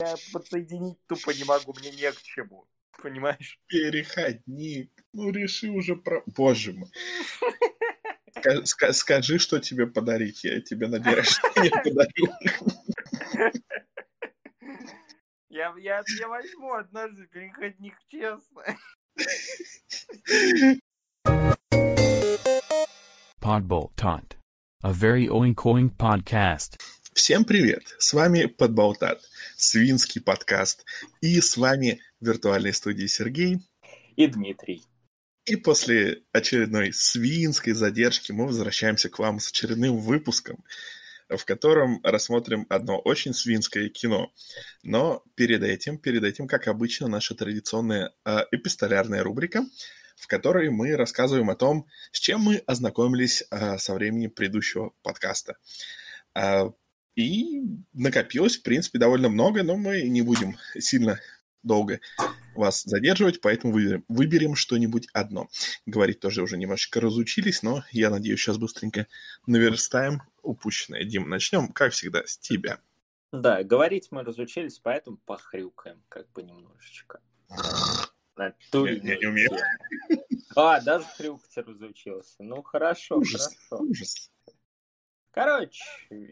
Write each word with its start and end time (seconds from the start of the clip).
я 0.00 0.16
подсоединить 0.32 0.98
тупо 1.06 1.30
не 1.30 1.44
могу, 1.44 1.74
мне 1.74 1.90
не 1.90 2.10
к 2.10 2.22
чему. 2.22 2.66
Понимаешь? 3.02 3.58
Переходник. 3.66 4.90
Ну, 5.12 5.30
реши 5.30 5.70
уже 5.70 5.96
про... 5.96 6.22
Боже 6.26 6.72
мой. 6.72 6.90
Ска- 8.36 8.92
скажи, 8.92 9.38
что 9.38 9.58
тебе 9.58 9.86
подарить. 9.86 10.44
Я 10.44 10.60
тебе 10.60 10.86
на 10.88 10.98
день 10.98 11.14
рождения 11.14 11.70
подарю. 11.82 12.28
Я, 15.48 15.74
я, 15.78 16.02
я 16.18 16.28
возьму 16.28 16.74
однажды 16.74 17.26
переходник, 17.26 17.94
честно. 18.08 18.64
Podbolt 23.40 23.96
Tot. 23.96 24.36
A 24.82 24.92
very 24.92 25.26
oink-oink 25.26 25.96
podcast. 25.96 26.78
Всем 27.12 27.44
привет! 27.44 27.82
С 27.98 28.12
вами 28.12 28.46
Подболтат, 28.46 29.20
свинский 29.56 30.20
подкаст. 30.20 30.84
И 31.20 31.40
с 31.40 31.56
вами 31.56 32.00
в 32.20 32.26
виртуальной 32.26 32.72
студии 32.72 33.06
Сергей. 33.06 33.58
И 34.14 34.28
Дмитрий. 34.28 34.84
И 35.44 35.56
после 35.56 36.22
очередной 36.32 36.92
свинской 36.92 37.72
задержки 37.72 38.30
мы 38.30 38.46
возвращаемся 38.46 39.08
к 39.08 39.18
вам 39.18 39.40
с 39.40 39.48
очередным 39.48 39.98
выпуском, 39.98 40.64
в 41.28 41.44
котором 41.44 42.00
рассмотрим 42.04 42.64
одно 42.68 43.00
очень 43.00 43.34
свинское 43.34 43.88
кино. 43.88 44.32
Но 44.84 45.24
перед 45.34 45.64
этим, 45.64 45.98
перед 45.98 46.22
этим, 46.22 46.46
как 46.46 46.68
обычно, 46.68 47.08
наша 47.08 47.34
традиционная 47.34 48.12
э, 48.24 48.38
эпистолярная 48.52 49.24
рубрика, 49.24 49.64
в 50.14 50.28
которой 50.28 50.70
мы 50.70 50.94
рассказываем 50.94 51.50
о 51.50 51.56
том, 51.56 51.88
с 52.12 52.20
чем 52.20 52.42
мы 52.42 52.62
ознакомились 52.66 53.42
э, 53.50 53.78
со 53.78 53.94
времени 53.94 54.28
предыдущего 54.28 54.92
подкаста. 55.02 55.56
Э, 56.36 56.70
и 57.20 57.62
накопилось, 57.92 58.56
в 58.56 58.62
принципе, 58.62 58.98
довольно 58.98 59.28
много, 59.28 59.62
но 59.62 59.76
мы 59.76 60.02
не 60.02 60.22
будем 60.22 60.56
сильно 60.78 61.18
долго 61.62 62.00
вас 62.54 62.82
задерживать, 62.82 63.40
поэтому 63.40 63.72
выберем, 63.72 64.04
выберем 64.08 64.54
что-нибудь 64.54 65.08
одно. 65.12 65.48
Говорить 65.86 66.20
тоже 66.20 66.42
уже 66.42 66.56
немножечко 66.56 67.00
разучились, 67.00 67.62
но 67.62 67.84
я 67.92 68.10
надеюсь, 68.10 68.40
сейчас 68.40 68.58
быстренько 68.58 69.06
наверстаем 69.46 70.22
упущенное. 70.42 71.04
Дим, 71.04 71.28
начнем, 71.28 71.68
как 71.68 71.92
всегда, 71.92 72.22
с 72.26 72.38
тебя. 72.38 72.78
Да, 73.32 73.62
говорить 73.62 74.08
мы 74.10 74.24
разучились, 74.24 74.78
поэтому 74.78 75.18
похрюкаем 75.18 76.02
как 76.08 76.30
бы 76.32 76.42
немножечко. 76.42 77.20
Я, 78.36 78.54
я 78.72 79.18
не 79.18 79.26
умею. 79.26 79.50
А, 80.56 80.80
даже 80.80 81.04
хрюкать 81.16 81.56
разучился. 81.58 82.42
Ну, 82.42 82.62
хорошо, 82.62 83.18
ужас, 83.18 83.54
хорошо. 83.68 83.84
Ужас. 83.84 84.30
Короче, 85.30 85.84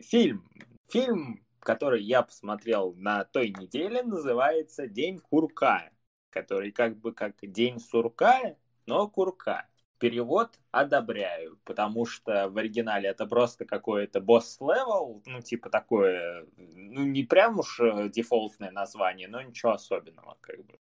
фильм. 0.03 0.49
Фильм, 0.89 1.45
который 1.61 2.03
я 2.03 2.23
посмотрел 2.23 2.95
на 2.95 3.25
той 3.25 3.51
неделе, 3.51 4.03
называется 4.03 4.87
«День 4.87 5.19
курка», 5.19 5.91
который 6.31 6.73
как 6.73 6.99
бы 6.99 7.13
как 7.13 7.37
«День 7.43 7.79
сурка», 7.79 8.57
но 8.87 9.09
курка. 9.09 9.69
Перевод 9.99 10.59
одобряю, 10.71 11.59
потому 11.65 12.07
что 12.07 12.49
в 12.49 12.57
оригинале 12.57 13.09
это 13.09 13.27
просто 13.27 13.67
какое-то 13.67 14.21
Boss 14.21 14.62
Level, 14.62 15.23
ну, 15.27 15.43
типа 15.43 15.71
такое, 15.71 16.47
ну, 16.57 17.05
не 17.05 17.25
прям 17.25 17.59
уж 17.59 17.81
э, 17.81 18.09
дефолтное 18.09 18.71
название, 18.71 19.27
но 19.27 19.43
ничего 19.43 19.73
особенного, 19.73 20.39
как 20.41 20.65
бы. 20.65 20.79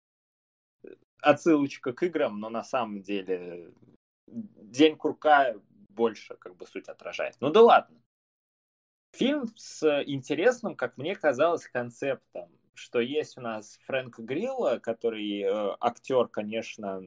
Отсылочка 1.22 1.94
к 1.94 2.02
играм, 2.04 2.40
но 2.40 2.50
на 2.50 2.64
самом 2.64 3.02
деле 3.02 3.74
День 4.28 4.96
курка 4.96 5.56
больше 5.90 6.36
как 6.38 6.56
бы 6.56 6.66
суть 6.66 6.88
отражает. 6.88 7.36
Ну 7.42 7.52
да 7.52 7.62
ладно. 7.62 8.02
Фильм 9.12 9.48
с 9.56 10.04
интересным, 10.06 10.76
как 10.76 10.98
мне 10.98 11.16
казалось, 11.16 11.68
концептом, 11.68 12.50
что 12.74 13.00
есть 13.00 13.38
у 13.38 13.42
нас 13.42 13.78
Фрэнк 13.86 14.20
Грилла, 14.20 14.80
который 14.80 15.42
э, 15.42 15.76
актер, 15.80 16.28
конечно, 16.28 17.04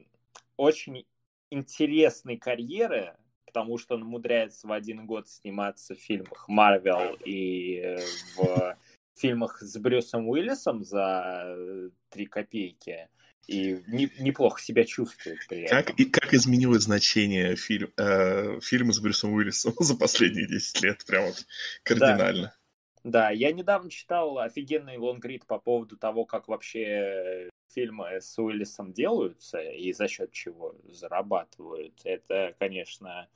очень 0.55 1.05
интересной 1.49 2.37
карьеры, 2.37 3.17
потому 3.45 3.77
что 3.77 3.95
он 3.95 4.03
умудряется 4.03 4.67
в 4.67 4.71
один 4.71 5.05
год 5.05 5.27
сниматься 5.27 5.95
в 5.95 5.99
фильмах 5.99 6.47
Марвел 6.47 7.17
и 7.25 7.77
э, 7.77 7.97
в 8.37 8.77
фильмах 9.15 9.61
с 9.61 9.77
Брюсом 9.77 10.29
Уиллисом 10.29 10.83
за 10.83 11.89
три 12.09 12.27
копейки 12.27 13.09
и 13.47 13.83
не, 13.87 14.09
неплохо 14.19 14.61
себя 14.61 14.85
чувствует 14.85 15.39
при 15.47 15.63
этом. 15.63 15.77
Как, 15.77 15.99
и 15.99 16.05
как 16.05 16.33
изменилось 16.33 16.83
значение 16.83 17.55
фильм, 17.55 17.91
э, 17.97 18.59
фильма 18.61 18.93
с 18.93 18.99
Брюсом 18.99 19.33
Уиллисом 19.33 19.73
за 19.79 19.95
последние 19.95 20.47
10 20.47 20.81
лет? 20.81 21.05
Прям 21.05 21.25
вот 21.25 21.45
кардинально. 21.83 22.55
Да. 23.03 23.11
да, 23.11 23.29
я 23.31 23.51
недавно 23.51 23.89
читал 23.89 24.39
офигенный 24.39 24.97
лонгрид 24.97 25.45
по 25.45 25.59
поводу 25.59 25.97
того, 25.97 26.25
как 26.25 26.47
вообще 26.47 27.49
фильмы 27.73 28.21
с 28.21 28.37
Уиллисом 28.37 28.93
делаются 28.93 29.59
и 29.59 29.91
за 29.93 30.07
счет 30.07 30.31
чего 30.31 30.75
зарабатывают. 30.89 31.99
Это, 32.03 32.55
конечно... 32.59 33.27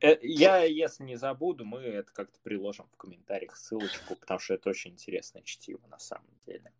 Э, 0.00 0.18
я, 0.22 0.64
если 0.64 1.04
не 1.04 1.16
забуду, 1.16 1.64
мы 1.64 1.80
это 1.80 2.12
как-то 2.12 2.38
приложим 2.42 2.88
в 2.92 2.96
комментариях 2.96 3.56
ссылочку, 3.56 4.16
потому 4.16 4.40
что 4.40 4.54
это 4.54 4.70
очень 4.70 4.92
интересное 4.92 5.42
чтиво 5.42 5.86
на 5.86 5.98
самом 5.98 6.34
деле. 6.46 6.72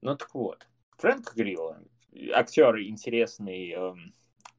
Ну 0.00 0.16
так 0.16 0.34
вот, 0.34 0.66
Фрэнк 0.98 1.32
Грилла, 1.36 1.80
актер 2.34 2.80
интересной 2.80 3.70
э, 3.70 3.94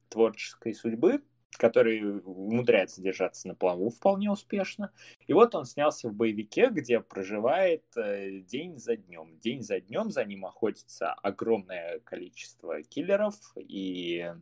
творческой 0.08 0.72
судьбы, 0.72 1.22
который 1.58 2.20
умудряется 2.24 3.02
держаться 3.02 3.46
на 3.46 3.54
плаву 3.54 3.90
вполне 3.90 4.30
успешно. 4.30 4.90
И 5.26 5.34
вот 5.34 5.54
он 5.54 5.66
снялся 5.66 6.08
в 6.08 6.14
боевике, 6.14 6.70
где 6.70 7.00
проживает 7.00 7.84
э, 7.94 8.40
день 8.40 8.78
за 8.78 8.96
днем. 8.96 9.38
День 9.38 9.62
за 9.62 9.80
днем 9.80 10.10
за 10.10 10.24
ним 10.24 10.46
охотится 10.46 11.12
огромное 11.12 12.00
количество 12.00 12.82
киллеров, 12.82 13.36
и 13.56 14.32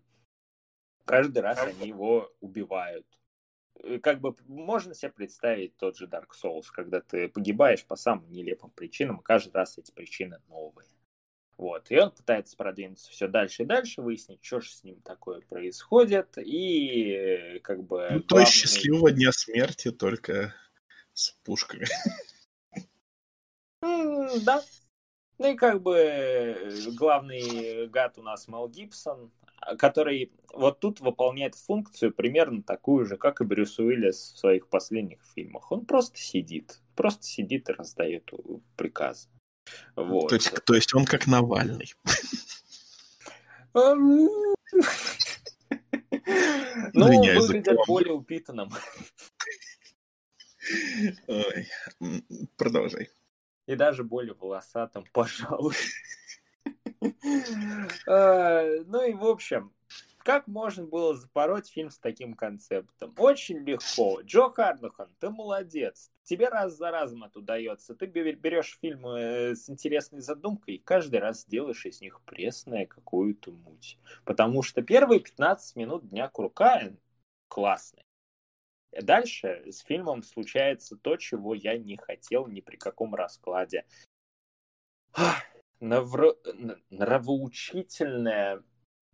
каждый 1.05 1.43
раз 1.43 1.59
они 1.59 1.89
его 1.89 2.31
убивают. 2.41 3.07
Как 4.03 4.21
бы 4.21 4.37
можно 4.47 4.95
себе 4.95 5.11
представить 5.11 5.77
тот 5.77 5.97
же 5.97 6.07
Dark 6.07 6.29
Souls, 6.41 6.67
когда 6.73 7.01
ты 7.01 7.29
погибаешь 7.29 7.85
по 7.85 7.97
самым 7.97 8.31
нелепым 8.31 8.71
причинам, 8.71 9.19
и 9.19 9.25
каждый 9.25 9.53
раз 9.53 9.79
эти 9.79 9.91
причины 9.91 10.41
новые. 10.47 10.87
Вот. 11.59 11.91
И 11.91 11.99
он 11.99 12.13
пытается 12.13 12.57
продвинуться 12.57 13.11
все 13.11 13.27
дальше 13.27 13.65
и 13.65 13.67
дальше, 13.67 14.01
выяснить, 14.01 14.39
что 14.43 14.61
же 14.61 14.71
с 14.71 14.85
ним 14.85 15.01
такое 15.03 15.41
происходит. 15.41 16.39
И 16.39 17.61
как 17.65 17.83
бы... 17.83 17.97
Ну, 17.99 18.07
главный... 18.07 18.23
то 18.23 18.39
есть 18.39 18.53
счастливого 18.53 19.11
дня 19.11 19.33
смерти, 19.33 19.91
только 19.91 20.55
с 21.13 21.33
пушками. 21.43 21.87
Да. 23.81 24.63
Ну 25.39 25.53
и 25.53 25.57
как 25.57 25.83
бы 25.83 26.73
главный 26.97 27.89
гад 27.89 28.19
у 28.19 28.23
нас 28.23 28.47
Мел 28.47 28.69
Гибсон, 28.69 29.33
который 29.79 30.33
вот 30.53 30.79
тут 30.79 31.01
выполняет 31.01 31.57
функцию 31.57 32.13
примерно 32.13 32.63
такую 32.63 33.05
же, 33.05 33.17
как 33.17 33.41
и 33.41 33.45
Брюс 33.45 33.79
Уиллис 33.81 34.33
в 34.35 34.39
своих 34.39 34.69
последних 34.69 35.25
фильмах. 35.35 35.73
Он 35.73 35.87
просто 35.87 36.19
сидит. 36.19 36.81
Просто 36.95 37.25
сидит 37.25 37.69
и 37.69 37.73
раздает 37.73 38.31
приказы. 38.77 39.29
Вот. 39.97 40.29
То, 40.29 40.35
есть, 40.37 40.53
то 40.65 40.75
есть 40.75 40.95
он 40.95 41.05
как 41.05 41.27
Навальный. 41.27 41.95
Ну, 43.75 44.29
выглядит 46.95 47.77
более 47.87 48.13
упитанным. 48.13 48.71
Продолжай. 52.57 53.11
И 53.67 53.75
даже 53.77 54.03
более 54.05 54.35
волосатым, 54.35 55.05
пожалуй. 55.13 55.75
А, 58.07 58.65
ну 58.87 59.07
и 59.07 59.13
в 59.13 59.25
общем, 59.25 59.73
как 60.19 60.47
можно 60.47 60.85
было 60.85 61.17
запороть 61.17 61.69
фильм 61.69 61.91
с 61.91 61.99
таким 61.99 62.35
концептом? 62.35 63.15
Очень 63.17 63.59
легко. 63.59 64.21
Джо 64.23 64.51
Харнахан, 64.51 65.09
ты 65.21 65.31
молодец. 65.31 66.11
Тебе 66.29 66.49
раз 66.51 66.77
за 66.77 66.91
разом 66.91 67.25
это 67.25 67.39
удается. 67.39 67.95
Ты 67.95 68.05
берешь 68.05 68.77
фильмы 68.83 69.19
э, 69.19 69.55
с 69.55 69.71
интересной 69.71 70.21
задумкой 70.21 70.75
и 70.75 70.79
каждый 70.79 71.21
раз 71.21 71.47
делаешь 71.47 71.87
из 71.87 72.03
них 72.03 72.21
пресное 72.27 72.85
какую-то 72.85 73.51
муть. 73.51 73.99
Потому 74.27 74.63
что 74.63 74.83
первые 74.83 75.21
15 75.21 75.77
минут 75.77 76.07
Дня 76.11 76.29
Курка 76.29 76.95
классные. 77.49 78.05
Дальше 78.93 79.73
с 79.73 79.79
фильмом 79.79 80.23
случается 80.23 80.99
то, 80.99 81.17
чего 81.17 81.55
я 81.55 81.79
не 81.79 81.97
хотел 81.97 82.47
ни 82.47 82.61
при 82.61 82.77
каком 82.77 83.15
раскладе. 83.15 83.87
Нравоучительная 85.81 88.63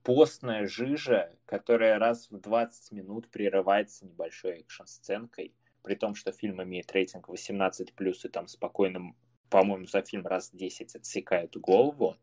постная 0.02 0.66
жижа, 0.66 1.38
которая 1.46 2.00
раз 2.00 2.28
в 2.28 2.40
20 2.40 2.90
минут 2.90 3.30
прерывается 3.30 4.04
небольшой 4.04 4.62
экшн-сценкой, 4.62 5.54
при 5.84 5.94
том, 5.94 6.14
что 6.14 6.32
фильм 6.32 6.60
имеет 6.62 6.90
рейтинг 6.92 7.28
18+, 7.28 7.92
и 8.24 8.28
там 8.28 8.48
спокойно, 8.48 9.14
по-моему, 9.50 9.86
за 9.86 10.02
фильм 10.02 10.26
раз 10.26 10.50
10 10.50 10.96
отсекают 10.96 11.56
голову. 11.56 12.16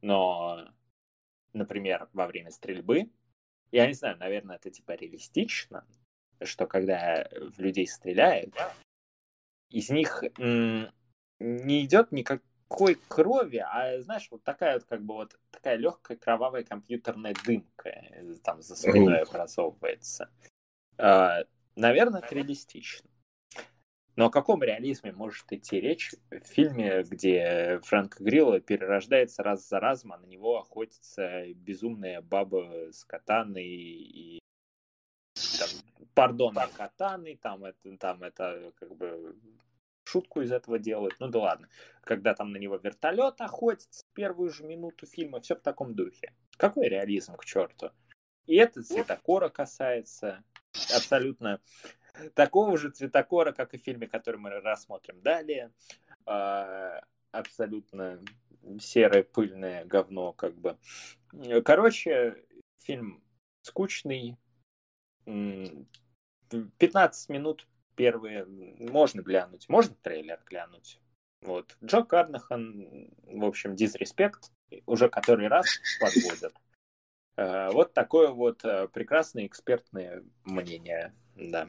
Но, 0.00 0.68
например, 1.52 2.08
во 2.12 2.26
время 2.28 2.52
стрельбы, 2.52 3.10
я 3.72 3.86
не 3.86 3.94
знаю, 3.94 4.16
наверное, 4.18 4.56
это 4.56 4.70
типа 4.70 4.92
реалистично, 4.92 5.84
что 6.42 6.66
когда 6.66 7.28
в 7.32 7.58
людей 7.58 7.86
стреляют, 7.88 8.54
из 9.70 9.90
них 9.90 10.22
не 10.38 11.84
идет 11.84 12.12
никак, 12.12 12.42
никакой 12.68 12.96
крови, 13.08 13.64
а 13.66 14.00
знаешь, 14.02 14.28
вот 14.30 14.44
такая 14.44 14.74
вот 14.74 14.84
как 14.84 15.02
бы 15.02 15.14
вот 15.14 15.38
такая 15.50 15.76
легкая 15.76 16.16
кровавая 16.16 16.64
компьютерная 16.64 17.34
дымка 17.44 17.88
э, 17.88 18.34
там 18.42 18.62
за 18.62 18.76
спиной 18.76 19.22
образовывается. 19.22 20.30
Наверное, 21.78 22.20
это 22.20 22.34
реалистично. 22.34 23.08
Но 24.16 24.26
о 24.26 24.30
каком 24.30 24.64
реализме 24.64 25.12
может 25.12 25.52
идти 25.52 25.80
речь 25.80 26.12
в 26.28 26.40
фильме, 26.40 27.04
где 27.04 27.78
Фрэнк 27.84 28.20
Грилла 28.20 28.58
перерождается 28.58 29.44
раз 29.44 29.68
за 29.68 29.78
разом, 29.78 30.12
а 30.12 30.18
на 30.18 30.26
него 30.26 30.58
охотится 30.58 31.44
безумная 31.54 32.20
баба 32.20 32.90
с 32.90 33.04
катаной 33.04 33.64
и 33.64 34.40
там, 35.56 35.68
пардон, 36.14 36.56
катаной, 36.76 37.36
там 37.36 37.64
это, 37.64 37.96
там 37.96 38.24
это 38.24 38.72
как 38.74 38.96
бы 38.96 39.38
шутку 40.02 40.40
из 40.40 40.50
этого 40.50 40.80
делают. 40.80 41.14
Ну 41.20 41.28
да 41.28 41.38
ладно. 41.38 41.68
Когда 42.02 42.34
там 42.34 42.50
на 42.50 42.56
него 42.56 42.74
вертолет 42.74 43.40
охотится 43.40 44.04
первую 44.14 44.50
же 44.50 44.64
минуту 44.64 45.06
фильма, 45.06 45.40
все 45.40 45.54
в 45.54 45.60
таком 45.60 45.94
духе. 45.94 46.34
Какой 46.56 46.88
реализм 46.88 47.36
к 47.36 47.44
черту? 47.44 47.92
И 48.46 48.56
это 48.56 48.82
цветокора 48.82 49.48
касается 49.48 50.42
абсолютно 50.94 51.60
такого 52.34 52.76
же 52.76 52.90
цветокора, 52.90 53.52
как 53.52 53.74
и 53.74 53.78
в 53.78 53.82
фильме, 53.82 54.08
который 54.08 54.36
мы 54.36 54.50
рассмотрим 54.50 55.20
далее. 55.22 55.72
А, 56.26 57.00
абсолютно 57.30 58.20
серое 58.80 59.22
пыльное 59.22 59.84
говно, 59.84 60.32
как 60.32 60.54
бы. 60.54 60.78
Короче, 61.64 62.44
фильм 62.80 63.22
скучный. 63.62 64.36
15 65.24 67.28
минут 67.28 67.68
первые 67.94 68.46
можно 68.46 69.20
глянуть, 69.20 69.68
можно 69.68 69.94
трейлер 69.96 70.40
глянуть. 70.46 71.00
Вот. 71.42 71.76
Джо 71.84 72.02
Карнахан, 72.02 73.10
в 73.22 73.44
общем, 73.44 73.76
дизреспект, 73.76 74.50
уже 74.86 75.08
который 75.08 75.48
раз 75.48 75.66
подводят. 76.00 76.54
Э, 77.38 77.70
вот 77.70 77.94
такое 77.94 78.28
вот 78.28 78.64
э, 78.64 78.88
прекрасное 78.88 79.46
экспертное 79.46 80.24
мнение, 80.44 81.14
да. 81.36 81.68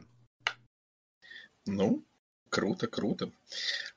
Ну, 1.64 2.04
круто, 2.48 2.88
круто. 2.88 3.30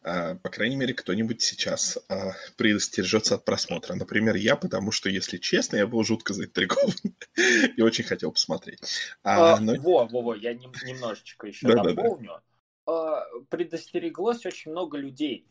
А, 0.03 0.35
по 0.35 0.51
крайней 0.51 0.75
мере, 0.75 0.93
кто-нибудь 0.93 1.41
сейчас 1.41 1.97
а, 2.09 2.33
предостережется 2.57 3.35
от 3.35 3.45
просмотра. 3.45 3.95
Например, 3.95 4.35
я, 4.35 4.55
потому 4.55 4.91
что, 4.91 5.09
если 5.09 5.37
честно, 5.37 5.77
я 5.77 5.87
был 5.87 6.03
жутко 6.03 6.35
заинтригован 6.35 6.93
и 7.75 7.81
очень 7.81 8.03
хотел 8.03 8.31
посмотреть. 8.31 8.79
А, 9.23 9.55
а, 9.55 9.59
но... 9.59 9.73
Во, 9.77 10.05
во, 10.05 10.21
во, 10.21 10.35
я 10.35 10.53
нем, 10.53 10.73
немножечко 10.85 11.47
еще 11.47 11.67
да, 11.67 11.81
дополню. 11.81 12.27
Да, 12.27 12.41
да. 12.85 13.25
Предостереглось 13.49 14.45
очень 14.45 14.69
много 14.69 14.99
людей. 14.99 15.47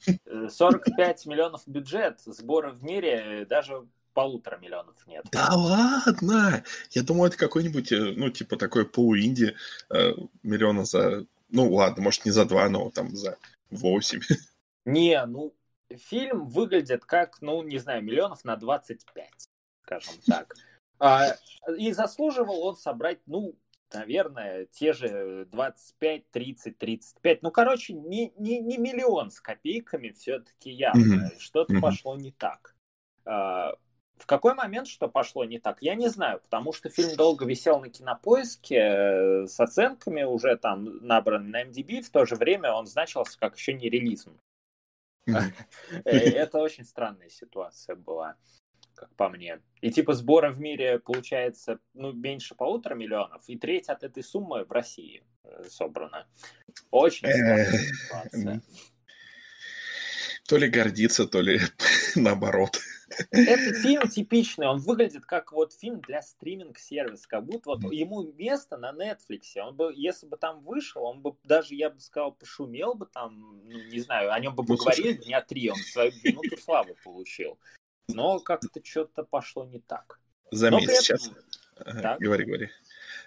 45 0.49 1.27
миллионов 1.27 1.67
бюджет, 1.67 2.21
сбора 2.21 2.71
в 2.71 2.85
мире 2.85 3.45
даже 3.49 3.89
полутора 4.12 4.59
миллионов 4.59 4.97
нет. 5.06 5.25
Да 5.32 5.50
ладно! 5.53 6.64
Я 6.91 7.03
думал, 7.03 7.26
это 7.26 7.37
какой-нибудь, 7.37 7.93
э, 7.93 8.12
ну, 8.17 8.31
типа 8.31 8.56
такой 8.56 8.87
полуинди 8.87 9.55
э, 9.91 10.12
миллиона 10.43 10.85
за 10.85 11.26
ну, 11.53 11.70
ладно, 11.73 12.03
может, 12.03 12.25
не 12.25 12.31
за 12.31 12.44
два, 12.47 12.69
но 12.69 12.91
там 12.91 13.14
за 13.14 13.38
восемь. 13.70 14.20
Не, 14.85 15.25
ну, 15.26 15.55
фильм 15.91 16.44
выглядит 16.44 17.05
как, 17.05 17.41
ну, 17.41 17.62
не 17.62 17.79
знаю, 17.79 18.03
миллионов 18.03 18.44
на 18.44 18.56
25, 18.56 19.29
скажем 19.85 20.15
так. 20.26 20.55
А, 20.99 21.37
и 21.76 21.93
заслуживал 21.93 22.62
он 22.62 22.76
собрать, 22.76 23.20
ну, 23.26 23.55
наверное, 23.93 24.67
те 24.67 24.93
же 24.93 25.47
25, 25.53 26.31
30, 26.31 26.79
35. 26.79 27.43
Ну, 27.43 27.50
короче, 27.50 27.93
не, 27.93 28.32
не, 28.38 28.58
не 28.61 28.79
миллион 28.79 29.31
с 29.31 29.41
копейками 29.41 30.11
все-таки 30.11 30.70
явно. 30.70 31.26
Mm-hmm. 31.26 31.38
Что-то 31.38 31.75
mm-hmm. 31.75 31.81
пошло 31.81 32.17
не 32.17 32.32
так. 32.32 32.75
А, 33.25 33.75
в 34.23 34.27
какой 34.27 34.55
момент 34.55 34.87
что 34.87 35.09
пошло 35.09 35.45
не 35.45 35.59
так, 35.59 35.83
я 35.83 35.97
не 35.97 36.09
знаю, 36.09 36.39
потому 36.41 36.73
что 36.73 36.89
фильм 36.89 37.17
долго 37.17 37.45
висел 37.45 37.81
на 37.81 37.89
кинопоиске 37.89 38.77
э, 38.77 39.47
с 39.49 39.59
оценками 39.59 40.23
уже 40.23 40.57
там 40.57 41.05
набран 41.05 41.51
на 41.51 41.65
MDB, 41.65 42.03
в 42.03 42.11
то 42.11 42.25
же 42.25 42.37
время 42.37 42.73
он 42.73 42.87
значился 42.87 43.37
как 43.37 43.57
еще 43.57 43.75
не 43.75 43.91
релизм. 43.91 44.39
Э, 46.05 46.11
это 46.11 46.59
очень 46.59 46.85
странная 46.85 47.31
ситуация 47.31 47.97
была, 47.97 48.37
как 48.95 49.13
по 49.17 49.29
мне. 49.29 49.61
И 49.81 49.91
типа 49.91 50.15
сбора 50.15 50.53
в 50.53 50.61
мире 50.61 51.01
получается 51.01 51.81
ну, 51.93 52.13
меньше 52.13 52.55
полутора 52.55 52.95
миллионов, 52.95 53.43
и 53.49 53.59
треть 53.59 53.89
от 53.89 54.05
этой 54.05 54.23
суммы 54.23 54.65
в 54.65 54.71
России 54.71 55.25
э, 55.43 55.65
собрана. 55.69 56.29
Очень 56.93 57.29
странная 57.29 57.73
ситуация. 57.73 58.63
То 60.49 60.56
ли 60.56 60.69
гордиться, 60.69 61.27
то 61.27 61.41
ли 61.41 61.61
наоборот. 62.17 62.79
Этот 63.31 63.77
фильм 63.79 64.09
типичный, 64.09 64.67
он 64.67 64.79
выглядит 64.79 65.25
как 65.27 65.53
вот 65.53 65.73
фильм 65.73 66.00
для 66.00 66.23
стриминг-сервиса, 66.23 67.29
как 67.29 67.44
будто 67.44 67.71
вот 67.71 67.93
ему 67.93 68.33
место 68.33 68.77
на 68.77 68.93
Netflix. 68.93 69.59
Он 69.61 69.77
бы, 69.77 69.93
если 69.94 70.27
бы 70.27 70.37
там 70.37 70.61
вышел, 70.61 71.05
он 71.05 71.21
бы 71.21 71.35
даже, 71.44 71.75
я 71.75 71.91
бы 71.91 72.00
сказал, 72.00 72.33
пошумел 72.33 72.94
бы 72.94 73.06
там, 73.06 73.61
ну, 73.65 73.83
не 73.89 74.00
знаю, 74.00 74.33
о 74.33 74.41
нем 74.41 74.55
бы 74.55 74.65
ну, 74.67 74.77
поговорили 74.77 75.12
дня 75.15 75.41
три, 75.43 75.71
он 75.71 75.77
свою 75.77 76.12
минуту 76.25 76.56
славы 76.56 76.97
получил. 77.05 77.59
Но 78.09 78.41
как-то 78.41 78.81
что-то 78.83 79.25
пошло 79.25 79.65
не 79.65 79.79
так. 79.79 80.21
Заметь, 80.50 80.91
сейчас... 80.91 81.31
Так? 81.77 82.19
Говори, 82.21 82.44
говори. 82.44 82.71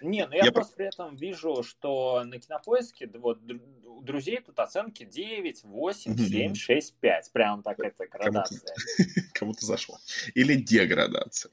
Не, 0.00 0.26
ну 0.26 0.34
я, 0.34 0.46
я 0.46 0.52
просто 0.52 0.76
при 0.76 0.86
этом 0.86 1.16
вижу, 1.16 1.62
что 1.62 2.22
на 2.24 2.38
кинопоиске 2.38 3.08
вот, 3.14 3.40
у 3.84 4.02
друзей 4.02 4.40
тут 4.40 4.58
оценки 4.58 5.04
9, 5.04 5.64
8, 5.64 6.16
7, 6.16 6.54
6, 6.54 6.94
5. 7.00 7.32
Прям 7.32 7.62
так 7.62 7.78
это 7.80 8.06
градация. 8.06 8.74
Кому-то, 9.34 9.64
зашло. 9.64 9.98
Или 10.34 10.54
деградация. 10.54 11.52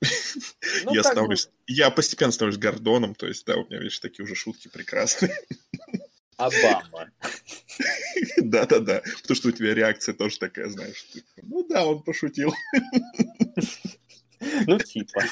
Ну, 0.84 0.94
я, 0.94 1.02
становлюсь, 1.02 1.46
бы... 1.46 1.52
я 1.66 1.90
постепенно 1.90 2.30
становлюсь 2.30 2.60
Гордоном, 2.60 3.14
то 3.14 3.26
есть, 3.26 3.44
да, 3.46 3.56
у 3.56 3.64
меня, 3.66 3.78
видишь, 3.78 3.98
такие 3.98 4.24
уже 4.24 4.36
шутки 4.36 4.68
прекрасные. 4.68 5.34
Обама. 6.36 7.10
Да-да-да, 8.36 9.02
потому 9.22 9.36
что 9.36 9.48
у 9.48 9.52
тебя 9.52 9.74
реакция 9.74 10.14
тоже 10.14 10.38
такая, 10.38 10.68
знаешь, 10.68 11.04
типа, 11.08 11.26
ну 11.42 11.66
да, 11.68 11.84
он 11.84 12.02
пошутил. 12.02 12.54
Ну, 14.40 14.78
типа. 14.78 15.24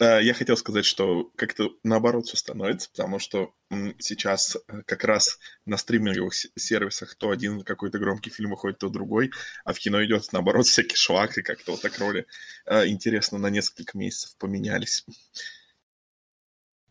Э, 0.00 0.22
я 0.22 0.32
хотел 0.32 0.56
сказать, 0.56 0.86
что 0.86 1.30
как-то 1.36 1.72
наоборот 1.84 2.26
все 2.26 2.36
становится, 2.36 2.90
потому 2.90 3.18
что 3.18 3.52
сейчас 3.98 4.56
э, 4.56 4.82
как 4.86 5.04
раз 5.04 5.38
на 5.66 5.76
стриминговых 5.76 6.32
сервисах 6.34 7.14
то 7.16 7.30
один 7.30 7.62
какой-то 7.62 7.98
громкий 7.98 8.30
фильм 8.30 8.50
выходит, 8.50 8.78
то 8.78 8.88
другой, 8.88 9.30
а 9.64 9.74
в 9.74 9.78
кино 9.78 10.02
идет 10.04 10.32
наоборот 10.32 10.66
всякий 10.66 10.96
шлак, 10.96 11.36
и 11.36 11.42
как-то 11.42 11.72
вот 11.72 11.82
так 11.82 11.98
роли 11.98 12.26
э, 12.64 12.88
интересно 12.88 13.38
на 13.38 13.48
несколько 13.48 13.96
месяцев 13.98 14.36
поменялись. 14.38 15.04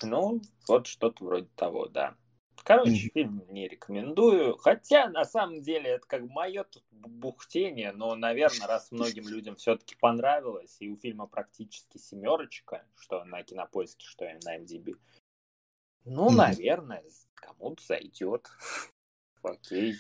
Ну, 0.03 0.41
вот 0.67 0.87
что-то 0.87 1.25
вроде 1.25 1.49
того, 1.55 1.87
да. 1.87 2.15
Короче, 2.63 3.09
фильм 3.13 3.43
не 3.49 3.67
рекомендую. 3.67 4.57
Хотя, 4.57 5.09
на 5.09 5.25
самом 5.25 5.61
деле, 5.61 5.91
это 5.91 6.07
как 6.07 6.21
мое 6.23 6.63
тут 6.63 6.83
бухтение, 6.91 7.91
но, 7.91 8.15
наверное, 8.15 8.67
раз 8.67 8.91
многим 8.91 9.27
людям 9.27 9.55
все-таки 9.55 9.95
понравилось, 9.95 10.77
и 10.79 10.89
у 10.89 10.95
фильма 10.95 11.27
практически 11.27 11.97
семерочка, 11.97 12.85
что 12.95 13.23
на 13.25 13.43
кинопоиске, 13.43 14.05
что 14.05 14.25
и 14.25 14.33
на 14.43 14.57
MDB. 14.57 14.95
Ну, 16.05 16.29
mm-hmm. 16.29 16.35
наверное, 16.35 17.03
кому-то 17.35 17.83
зайдет. 17.83 18.47
Окей. 19.43 19.95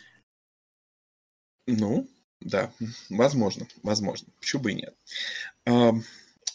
Ну, 1.65 2.07
да, 2.39 2.71
возможно, 3.09 3.67
возможно. 3.83 4.31
Почему 4.39 4.63
бы 4.63 4.71
и 4.71 4.75
нет. 4.75 4.97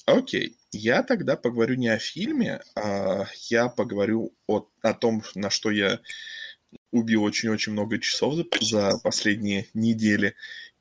Окей, 0.06 0.56
я 0.74 1.02
тогда 1.02 1.36
поговорю 1.36 1.76
не 1.76 1.88
о 1.88 1.98
фильме, 1.98 2.60
а 2.74 3.26
я 3.48 3.68
поговорю 3.68 4.34
о, 4.46 4.68
о 4.82 4.94
том, 4.94 5.22
на 5.34 5.50
что 5.50 5.70
я 5.70 6.00
убил 6.90 7.22
очень-очень 7.22 7.72
много 7.72 7.98
часов 7.98 8.34
за, 8.34 8.44
за 8.60 8.98
последние 8.98 9.68
недели. 9.74 10.34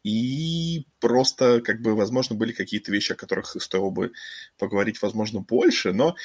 И 0.03 0.85
просто, 0.99 1.61
как 1.61 1.81
бы, 1.81 1.95
возможно, 1.95 2.35
были 2.35 2.51
какие-то 2.51 2.91
вещи, 2.91 3.13
о 3.13 3.15
которых 3.15 3.55
стоило 3.61 3.89
бы 3.89 4.11
поговорить, 4.57 5.01
возможно, 5.01 5.39
больше, 5.39 5.93
но 5.93 6.15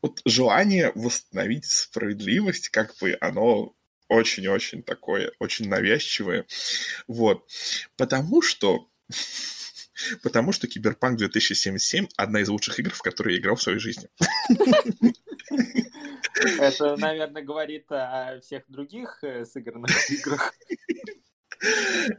вот 0.00 0.20
желание 0.24 0.92
восстановить 0.94 1.66
справедливость, 1.66 2.70
как 2.70 2.94
бы, 3.00 3.16
оно 3.20 3.74
очень-очень 4.08 4.82
такое, 4.82 5.32
очень 5.38 5.68
навязчивое. 5.68 6.46
Вот. 7.06 7.48
Потому 7.96 8.42
что 8.42 8.88
Потому 10.22 10.52
что 10.52 10.66
Киберпанк 10.66 11.18
2077 11.18 12.08
одна 12.16 12.40
из 12.40 12.48
лучших 12.48 12.78
игр, 12.80 12.92
в 12.92 13.02
которые 13.02 13.36
я 13.36 13.40
играл 13.40 13.56
в 13.56 13.62
своей 13.62 13.78
жизни. 13.78 14.08
Это, 16.58 16.96
наверное, 16.96 17.42
говорит 17.42 17.90
о 17.90 18.40
всех 18.40 18.64
других 18.68 19.18
э, 19.22 19.44
сыгранных 19.44 20.10
играх. 20.10 20.54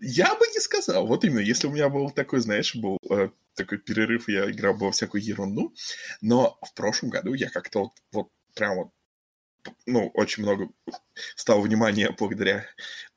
Я 0.02 0.36
бы 0.36 0.46
не 0.48 0.60
сказал. 0.60 1.06
Вот 1.06 1.26
именно, 1.26 1.40
если 1.40 1.68
у 1.68 1.72
меня 1.72 1.90
был 1.90 2.10
такой, 2.12 2.40
знаешь, 2.40 2.76
был 2.76 2.98
э, 3.10 3.30
такой 3.56 3.78
перерыв, 3.78 4.30
я 4.30 4.50
играл 4.50 4.74
бы 4.74 4.86
во 4.86 4.92
всякую 4.92 5.24
ерунду, 5.24 5.74
но 6.22 6.58
в 6.62 6.74
прошлом 6.74 7.10
году 7.10 7.34
я 7.34 7.50
как-то 7.50 7.80
вот, 7.80 7.92
вот 8.12 8.30
прям 8.56 8.76
вот 8.78 8.90
ну, 9.86 10.10
очень 10.14 10.44
много 10.44 10.70
стало 11.36 11.62
внимания 11.62 12.14
благодаря 12.18 12.66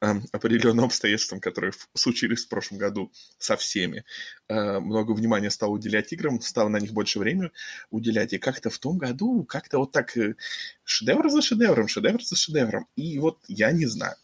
э, 0.00 0.14
определенным 0.32 0.84
обстоятельствам, 0.84 1.40
которые 1.40 1.72
случились 1.94 2.44
в 2.44 2.48
прошлом 2.48 2.78
году 2.78 3.12
со 3.38 3.56
всеми. 3.56 4.04
Э, 4.48 4.78
много 4.80 5.12
внимания 5.12 5.50
стало 5.50 5.70
уделять 5.70 6.12
играм, 6.12 6.40
стало 6.40 6.68
на 6.68 6.78
них 6.78 6.92
больше 6.92 7.18
времени 7.18 7.50
уделять. 7.90 8.32
И 8.32 8.38
как-то 8.38 8.70
в 8.70 8.78
том 8.78 8.98
году, 8.98 9.44
как-то 9.44 9.78
вот 9.78 9.92
так 9.92 10.16
э, 10.16 10.36
шедевр 10.84 11.30
за 11.30 11.42
шедевром, 11.42 11.88
шедевр 11.88 12.22
за 12.22 12.36
шедевром. 12.36 12.86
И 12.96 13.18
вот 13.18 13.38
я 13.48 13.72
не 13.72 13.86
знаю. 13.86 14.16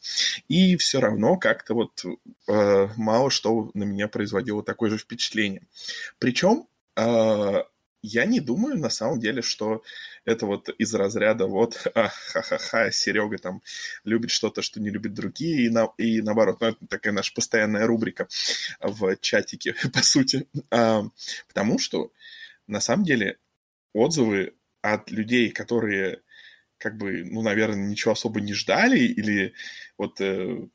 И 0.49 0.77
все 0.77 1.01
равно 1.01 1.37
как-то 1.37 1.75
вот 1.75 2.05
э, 2.49 2.89
мало 2.97 3.31
что 3.31 3.71
на 3.75 3.85
меня 3.85 4.09
производило 4.09 4.63
такое 4.63 4.91
же 4.91 4.99
впечатление. 4.99 5.63
Причем 6.19 6.67
э, 6.97 7.63
я 8.03 8.25
не 8.25 8.41
думаю 8.41 8.79
на 8.79 8.91
самом 8.91 9.21
деле, 9.21 9.43
что 9.43 9.83
это 10.25 10.47
вот 10.47 10.69
из 10.79 10.93
разряда 10.95 11.47
вот 11.47 11.87
а, 11.95 12.09
ха-ха-ха, 12.33 12.91
Серега 12.91 13.39
там 13.39 13.63
любит 14.05 14.31
что-то, 14.31 14.63
что 14.63 14.81
не 14.81 14.91
любит 14.91 15.15
другие, 15.15 15.67
и, 15.67 15.69
на, 15.71 15.89
и 15.99 16.21
наоборот, 16.21 16.61
ну, 16.61 16.69
это 16.69 16.87
такая 16.89 17.13
наша 17.13 17.33
постоянная 17.33 17.87
рубрика 17.87 18.29
в 18.81 19.17
чатике, 19.17 19.75
по 19.93 20.03
сути. 20.03 20.47
А, 20.71 21.05
потому 21.49 21.79
что 21.79 22.13
на 22.67 22.81
самом 22.81 23.05
деле 23.05 23.39
отзывы 23.93 24.55
от 24.81 25.11
людей, 25.11 25.51
которые 25.51 26.23
как 26.79 26.97
бы, 26.97 27.25
ну, 27.25 27.43
наверное, 27.43 27.87
ничего 27.87 28.13
особо 28.13 28.41
не 28.41 28.55
ждали, 28.55 28.99
или 28.99 29.55
вот 29.97 30.21
э, 30.21 30.67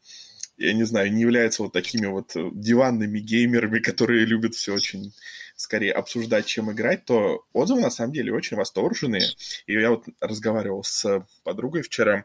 я 0.58 0.74
не 0.74 0.86
знаю, 0.86 1.14
не 1.14 1.22
являются 1.22 1.64
вот 1.64 1.74
такими 1.74 2.08
вот 2.08 2.32
диванными 2.54 3.20
геймерами, 3.20 3.80
которые 3.80 4.26
любят 4.26 4.56
все 4.56 4.74
очень 4.74 5.14
скорее 5.58 5.92
обсуждать, 5.92 6.46
чем 6.46 6.72
играть, 6.72 7.04
то 7.04 7.44
отзывы 7.52 7.82
на 7.82 7.90
самом 7.90 8.14
деле 8.14 8.34
очень 8.34 8.56
восторженные. 8.56 9.28
И 9.66 9.74
я 9.74 9.90
вот 9.90 10.06
разговаривал 10.22 10.84
с 10.84 11.26
подругой 11.44 11.82
вчера, 11.82 12.24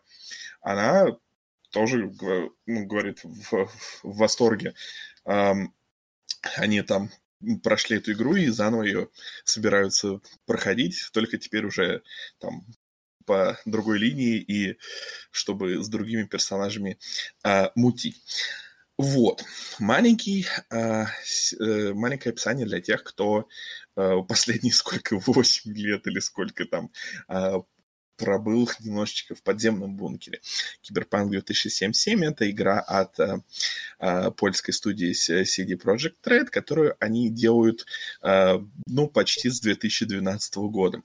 она 0.61 1.17
тоже 1.71 2.13
ну, 2.67 2.87
говорит 2.87 3.21
в, 3.25 3.51
в 3.51 4.17
восторге. 4.17 4.75
Они 5.25 6.83
там 6.83 7.11
прошли 7.63 7.97
эту 7.97 8.13
игру 8.13 8.37
и 8.37 8.49
заново 8.49 8.83
ее 8.83 9.09
собираются 9.45 10.21
проходить, 10.47 11.09
только 11.13 11.39
теперь 11.39 11.65
уже 11.65 12.03
там 12.39 12.65
по 13.25 13.59
другой 13.65 13.99
линии 13.99 14.39
и 14.39 14.79
чтобы 15.31 15.83
с 15.83 15.89
другими 15.89 16.25
персонажами 16.25 16.99
а, 17.43 17.73
мутить. 17.75 18.21
Вот. 19.03 19.45
Маленький, 19.81 20.47
э, 20.71 21.07
э, 21.59 21.93
маленькое 21.93 22.33
описание 22.33 22.65
для 22.67 22.81
тех, 22.81 23.03
кто 23.03 23.49
э, 23.97 24.17
последние 24.29 24.73
сколько, 24.73 25.19
8 25.19 25.75
лет 25.75 26.07
или 26.07 26.21
сколько 26.21 26.65
там 26.67 26.89
э, 27.29 27.63
пробыл 28.17 28.71
немножечко 28.79 29.35
в 29.35 29.43
подземном 29.43 29.97
бункере. 29.97 30.41
Киберпанк 30.83 31.33
2077— 31.33 32.25
это 32.27 32.49
игра 32.49 32.79
от 32.79 33.19
э, 33.19 33.41
э, 33.99 34.31
польской 34.31 34.73
студии 34.73 35.11
CD 35.11 35.77
Projekt 35.77 36.23
Red, 36.25 36.47
которую 36.47 36.95
они 37.01 37.29
делают, 37.29 37.85
э, 38.23 38.61
ну, 38.87 39.09
почти 39.09 39.51
с 39.51 39.59
2012 39.59 40.55
года. 40.71 41.03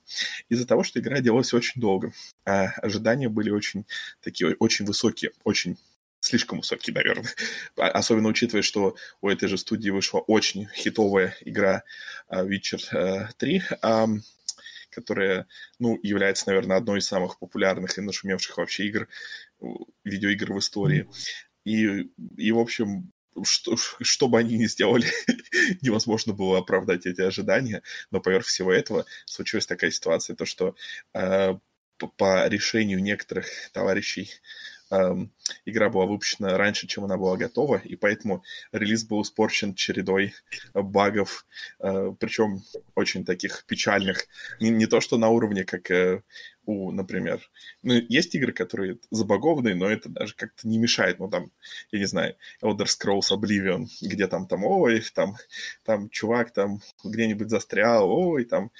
Из-за 0.48 0.68
того, 0.68 0.84
что 0.84 1.00
игра 1.00 1.18
делалась 1.18 1.52
очень 1.52 1.80
долго, 1.80 2.12
э, 2.44 2.66
ожидания 2.76 3.28
были 3.28 3.50
очень 3.50 3.86
такие, 4.20 4.54
очень 4.60 4.84
высокие, 4.84 5.32
очень 5.42 5.76
слишком 6.28 6.58
высокий, 6.58 6.92
наверное. 6.92 7.32
А, 7.76 7.88
особенно 7.88 8.28
учитывая, 8.28 8.62
что 8.62 8.96
у 9.20 9.28
этой 9.28 9.48
же 9.48 9.58
студии 9.58 9.90
вышла 9.90 10.20
очень 10.20 10.68
хитовая 10.74 11.34
игра 11.40 11.84
а, 12.28 12.44
Witcher 12.44 13.28
3, 13.36 13.62
э, 13.82 14.06
которая, 14.90 15.46
ну, 15.78 15.98
является, 16.02 16.48
наверное, 16.48 16.76
одной 16.76 16.98
из 16.98 17.06
самых 17.06 17.38
популярных 17.38 17.98
и 17.98 18.02
нашумевших 18.02 18.58
вообще 18.58 18.86
игр, 18.86 19.08
видеоигр 20.04 20.52
в 20.52 20.58
истории. 20.58 21.08
И, 21.64 22.10
и 22.36 22.52
в 22.52 22.58
общем, 22.58 23.12
что, 23.44 23.76
что 23.76 24.28
бы 24.28 24.38
они 24.38 24.58
ни 24.58 24.66
сделали, 24.66 25.06
невозможно 25.82 26.32
было 26.32 26.58
оправдать 26.58 27.06
эти 27.06 27.20
ожидания, 27.20 27.82
но 28.10 28.20
поверх 28.20 28.46
всего 28.46 28.72
этого 28.72 29.06
случилась 29.26 29.66
такая 29.66 29.90
ситуация, 29.90 30.36
то 30.36 30.44
что 30.44 30.74
э, 31.14 31.54
по 32.16 32.48
решению 32.48 33.02
некоторых 33.02 33.48
товарищей 33.72 34.30
игра 34.90 35.88
была 35.90 36.06
выпущена 36.06 36.56
раньше, 36.56 36.86
чем 36.86 37.04
она 37.04 37.16
была 37.16 37.36
готова, 37.36 37.76
и 37.76 37.96
поэтому 37.96 38.42
релиз 38.72 39.04
был 39.04 39.22
испорчен 39.22 39.74
чередой 39.74 40.34
багов, 40.74 41.46
э, 41.80 42.12
причем 42.18 42.62
очень 42.94 43.24
таких 43.24 43.64
печальных. 43.66 44.26
Не, 44.60 44.70
не 44.70 44.86
то, 44.86 45.00
что 45.00 45.18
на 45.18 45.28
уровне, 45.28 45.64
как 45.64 45.90
э, 45.90 46.22
у, 46.68 46.92
например, 46.92 47.40
ну, 47.82 47.94
есть 47.94 48.34
игры, 48.34 48.52
которые 48.52 48.98
забагованные, 49.10 49.74
но 49.74 49.88
это 49.88 50.08
даже 50.08 50.34
как-то 50.34 50.68
не 50.68 50.78
мешает, 50.78 51.18
ну, 51.18 51.28
там, 51.28 51.50
я 51.92 51.98
не 51.98 52.04
знаю, 52.06 52.36
Elder 52.62 52.84
Scrolls 52.86 53.32
Oblivion, 53.32 53.86
где 54.02 54.26
там, 54.26 54.46
там, 54.46 54.64
ой, 54.64 55.02
там, 55.14 55.36
там 55.84 56.10
чувак 56.10 56.52
там 56.52 56.80
где-нибудь 57.04 57.50
застрял, 57.50 58.10
ой, 58.10 58.44
там, 58.44 58.70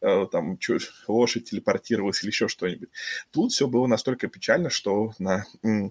э, 0.00 0.26
там 0.30 0.58
чё, 0.58 0.78
лошадь 1.08 1.50
телепортировалась 1.50 2.22
или 2.22 2.30
еще 2.30 2.48
что-нибудь. 2.48 2.90
Тут 3.30 3.52
все 3.52 3.66
было 3.68 3.86
настолько 3.86 4.28
печально, 4.28 4.70
что 4.70 5.12
на 5.18 5.46
м- 5.62 5.88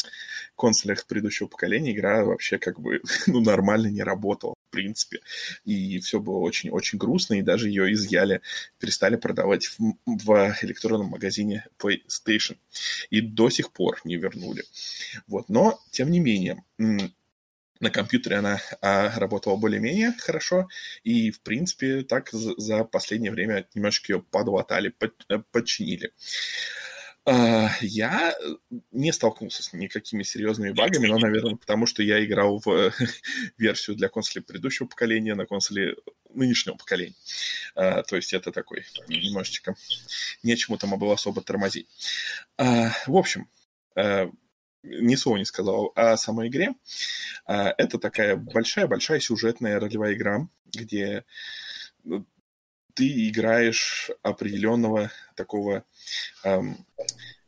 консолях 0.57 1.05
предыдущего 1.07 1.47
поколения 1.47 1.93
игра 1.93 2.25
вообще 2.25 2.59
как 2.59 2.79
бы, 2.81 3.01
ну, 3.27 3.41
нормально 3.41 3.87
не 3.87 4.03
работала 4.03 4.55
в 4.67 4.69
принципе. 4.69 5.19
И 5.65 5.99
все 5.99 6.19
было 6.19 6.37
очень-очень 6.37 6.97
грустно, 6.97 7.35
и 7.35 7.41
даже 7.41 7.69
ее 7.69 7.91
изъяли, 7.93 8.41
перестали 8.79 9.15
продавать 9.15 9.65
в, 9.65 9.95
в 10.05 10.55
электронном 10.61 11.07
магазине 11.07 11.65
PlayStation. 11.79 12.57
И 13.09 13.21
до 13.21 13.49
сих 13.49 13.71
пор 13.71 13.99
не 14.03 14.17
вернули. 14.17 14.63
Вот. 15.27 15.49
Но, 15.49 15.79
тем 15.91 16.11
не 16.11 16.19
менее, 16.19 16.63
на 17.79 17.89
компьютере 17.91 18.37
она 18.37 18.59
а, 18.81 19.17
работала 19.19 19.55
более-менее 19.55 20.13
хорошо, 20.19 20.67
и, 21.03 21.31
в 21.31 21.41
принципе, 21.41 22.01
так 22.01 22.29
за, 22.31 22.53
за 22.57 22.83
последнее 22.83 23.31
время 23.31 23.67
немножко 23.75 24.13
ее 24.13 24.21
подлатали, 24.21 24.89
под, 24.89 25.13
э, 25.29 25.39
подчинили. 25.51 26.11
А, 27.29 27.69
я 27.81 28.33
не 28.91 29.11
столкнулся 29.11 29.61
с 29.61 29.73
никакими 29.73 30.23
серьезными 30.23 30.71
багами, 30.71 31.07
но, 31.07 31.19
наверное, 31.19 31.57
потому 31.57 31.85
что 31.85 32.01
я 32.01 32.23
играл 32.23 32.61
в 32.63 32.93
версию 33.57 33.97
для 33.97 34.07
консоли 34.07 34.41
предыдущего 34.41 34.87
поколения 34.87 35.35
на 35.35 35.45
консоли 35.45 35.97
нынешнего 36.29 36.75
поколения. 36.75 37.15
А, 37.75 38.03
то 38.03 38.15
есть 38.15 38.31
это 38.31 38.53
такой 38.53 38.85
немножечко 39.09 39.75
нечему 40.41 40.77
там 40.77 40.97
было 40.97 41.15
особо 41.15 41.41
тормозить. 41.41 41.89
А, 42.57 42.91
в 43.07 43.17
общем, 43.17 43.49
ни 44.83 45.15
слова 45.15 45.37
не 45.37 45.45
сказал 45.45 45.91
о 45.95 46.15
самой 46.15 46.47
игре. 46.47 46.75
Это 47.45 47.97
такая 47.97 48.37
большая-большая 48.37 49.19
сюжетная 49.19 49.79
ролевая 49.81 50.13
игра, 50.13 50.47
где 50.65 51.25
ты 52.97 53.29
играешь 53.29 54.09
определенного 54.23 55.11
такого 55.35 55.83
эм, 56.43 56.83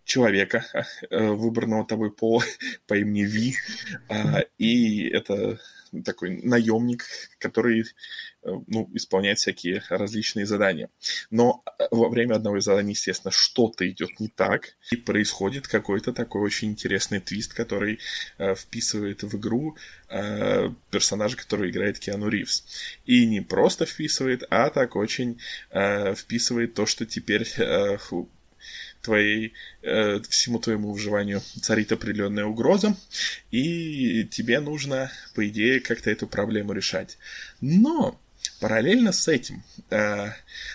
человека, 0.04 0.64
э, 1.10 1.28
выбранного 1.30 1.86
тобой 1.88 2.12
по, 2.12 2.44
по 2.88 2.94
имени 2.94 3.24
Ви, 3.24 3.56
э, 4.10 4.44
и 4.60 5.10
это 5.10 5.60
такой 6.06 6.42
наемник, 6.44 7.06
который 7.40 7.82
э, 7.82 7.84
ну, 8.44 8.90
исполняет 8.94 9.40
всякие 9.40 9.84
различные 9.90 10.46
задания. 10.46 10.90
Но 11.30 11.64
э, 11.66 11.88
во 11.92 12.10
время 12.10 12.36
одного 12.36 12.58
из 12.58 12.66
заданий, 12.66 12.92
естественно, 12.92 13.32
что-то 13.32 13.90
идет 13.90 14.20
не 14.20 14.28
так, 14.28 14.76
и 14.92 14.96
происходит 14.96 15.68
какой-то 15.68 16.14
такой 16.14 16.42
очень 16.42 16.70
интересный 16.70 17.20
твист, 17.20 17.54
который 17.54 18.00
э, 18.38 18.56
вписывает 18.56 19.24
в 19.24 19.38
игру 19.38 19.78
э, 20.10 20.70
персонажа, 20.92 21.38
который 21.38 21.70
играет 21.70 22.00
Киану 22.00 22.30
Ривз. 22.30 22.66
И 23.06 23.26
не 23.26 23.42
просто 23.42 23.86
вписывает, 23.86 24.44
а 24.50 24.70
так 24.70 24.96
очень 24.96 25.40
э, 25.72 26.16
вписывает 26.16 26.74
то, 26.74 26.86
что 26.86 27.06
теперь 27.06 27.48
э, 27.58 27.98
твоей, 29.02 29.54
э, 29.82 30.20
всему 30.30 30.60
твоему 30.60 30.92
выживанию 30.92 31.42
царит 31.62 31.92
определенная 31.92 32.46
угроза, 32.46 32.96
и 33.52 34.26
тебе 34.30 34.60
нужно, 34.60 35.12
по 35.36 35.48
идее, 35.48 35.80
как-то 35.80 36.12
эту 36.12 36.28
проблему 36.28 36.74
решать. 36.74 37.18
Но 37.62 38.20
параллельно 38.60 39.12
с 39.12 39.28
этим 39.28 39.64
э, 39.90 40.32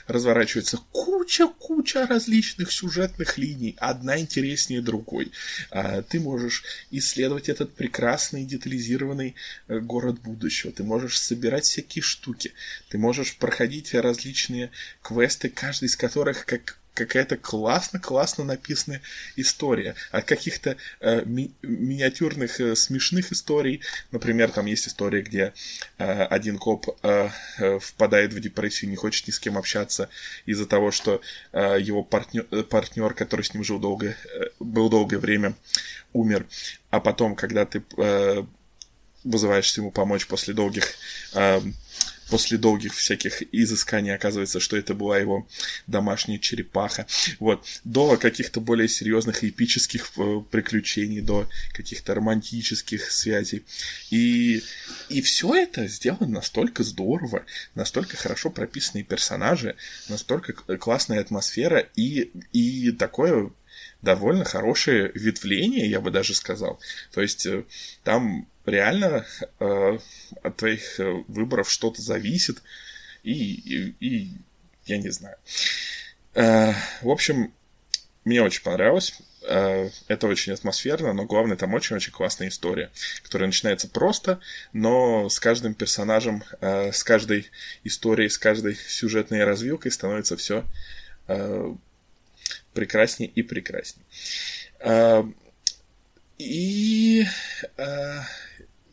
разворачивается 0.06 0.78
куча-куча 0.92 2.06
различных 2.06 2.72
сюжетных 2.72 3.38
линий, 3.38 3.76
одна 3.78 4.18
интереснее 4.18 4.80
другой. 4.80 5.32
Э, 5.70 6.02
ты 6.02 6.20
можешь 6.20 6.64
исследовать 6.90 7.48
этот 7.48 7.74
прекрасный 7.74 8.44
детализированный 8.44 9.34
э, 9.68 9.78
город 9.80 10.20
будущего, 10.20 10.72
ты 10.72 10.82
можешь 10.82 11.18
собирать 11.18 11.64
всякие 11.64 12.02
штуки, 12.02 12.52
ты 12.88 12.98
можешь 12.98 13.36
проходить 13.36 13.94
различные 13.94 14.70
квесты, 15.02 15.48
каждый 15.48 15.86
из 15.86 15.96
которых 15.96 16.46
как 16.46 16.78
какая-то 16.94 17.36
классно-классно 17.36 18.44
написанная 18.44 19.02
история. 19.36 19.94
От 20.12 20.24
каких-то 20.24 20.76
э, 21.00 21.22
ми- 21.24 21.52
миниатюрных 21.62 22.60
э, 22.60 22.76
смешных 22.76 23.32
историй. 23.32 23.82
Например, 24.12 24.50
там 24.50 24.66
есть 24.66 24.88
история, 24.88 25.22
где 25.22 25.52
э, 25.98 26.22
один 26.24 26.58
коп 26.58 26.96
э, 27.02 27.28
э, 27.58 27.78
впадает 27.80 28.32
в 28.32 28.40
депрессию, 28.40 28.90
не 28.90 28.96
хочет 28.96 29.26
ни 29.26 29.32
с 29.32 29.38
кем 29.38 29.58
общаться 29.58 30.08
из-за 30.46 30.66
того, 30.66 30.90
что 30.90 31.20
э, 31.52 31.78
его 31.80 32.02
партнер, 32.02 32.44
партнер, 32.64 33.12
который 33.14 33.42
с 33.42 33.52
ним 33.52 33.64
жил 33.64 33.78
долго, 33.78 34.08
э, 34.08 34.14
был 34.60 34.88
долгое 34.88 35.18
время, 35.18 35.54
умер. 36.12 36.46
А 36.90 37.00
потом, 37.00 37.34
когда 37.34 37.66
ты 37.66 37.82
э, 37.98 38.44
вызываешься 39.24 39.80
ему 39.80 39.90
помочь 39.90 40.26
после 40.26 40.54
долгих 40.54 40.94
э, 41.34 41.60
после 42.28 42.58
долгих 42.58 42.94
всяких 42.94 43.42
изысканий 43.52 44.14
оказывается, 44.14 44.60
что 44.60 44.76
это 44.76 44.94
была 44.94 45.18
его 45.18 45.46
домашняя 45.86 46.38
черепаха. 46.38 47.06
Вот. 47.38 47.66
До 47.84 48.16
каких-то 48.16 48.60
более 48.60 48.88
серьезных 48.88 49.44
эпических 49.44 50.10
э, 50.16 50.42
приключений, 50.50 51.20
до 51.20 51.48
каких-то 51.72 52.14
романтических 52.14 53.10
связей. 53.10 53.64
И, 54.10 54.62
и 55.08 55.22
все 55.22 55.54
это 55.54 55.86
сделано 55.86 56.26
настолько 56.26 56.82
здорово, 56.82 57.44
настолько 57.74 58.16
хорошо 58.16 58.50
прописанные 58.50 59.04
персонажи, 59.04 59.76
настолько 60.08 60.52
классная 60.52 61.20
атмосфера 61.20 61.78
и, 61.96 62.30
и 62.52 62.92
такое 62.92 63.50
довольно 64.02 64.44
хорошее 64.44 65.10
ветвление, 65.14 65.88
я 65.88 66.00
бы 66.00 66.10
даже 66.10 66.34
сказал. 66.34 66.80
То 67.12 67.22
есть 67.22 67.46
э, 67.46 67.64
там 68.02 68.46
реально 68.66 69.26
э, 69.60 69.98
от 70.42 70.56
твоих 70.56 71.00
э, 71.00 71.24
выборов 71.28 71.70
что-то 71.70 72.02
зависит, 72.02 72.62
и, 73.22 73.32
и, 73.32 73.94
и 74.00 74.30
я 74.86 74.98
не 74.98 75.10
знаю. 75.10 75.36
Э, 76.34 76.72
в 77.02 77.10
общем, 77.10 77.52
мне 78.24 78.42
очень 78.42 78.62
понравилось. 78.62 79.14
Э, 79.42 79.88
это 80.08 80.26
очень 80.26 80.52
атмосферно, 80.52 81.12
но 81.12 81.24
главное, 81.24 81.56
там 81.56 81.74
очень-очень 81.74 82.12
классная 82.12 82.48
история, 82.48 82.90
которая 83.22 83.48
начинается 83.48 83.88
просто, 83.88 84.40
но 84.72 85.28
с 85.28 85.38
каждым 85.40 85.74
персонажем, 85.74 86.44
э, 86.60 86.92
с 86.92 87.04
каждой 87.04 87.50
историей, 87.84 88.28
с 88.28 88.38
каждой 88.38 88.74
сюжетной 88.74 89.44
развилкой 89.44 89.92
становится 89.92 90.36
все 90.36 90.64
прекраснее 92.74 93.30
и 93.30 93.42
прекраснее. 93.42 94.04
И 96.36 97.24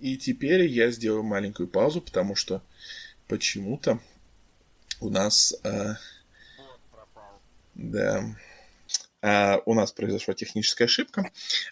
и 0.02 0.18
теперь 0.18 0.66
я 0.66 0.90
сделаю 0.90 1.24
маленькую 1.24 1.68
паузу, 1.68 2.02
потому 2.02 2.36
что 2.36 2.64
почему-то 3.28 4.00
у 5.00 5.10
нас... 5.10 5.54
Э, 5.64 5.94
да. 7.76 8.24
Uh, 9.24 9.62
у 9.68 9.76
нас 9.76 9.92
произошла 9.92 10.34
техническая 10.34 10.88
ошибка. 10.88 11.30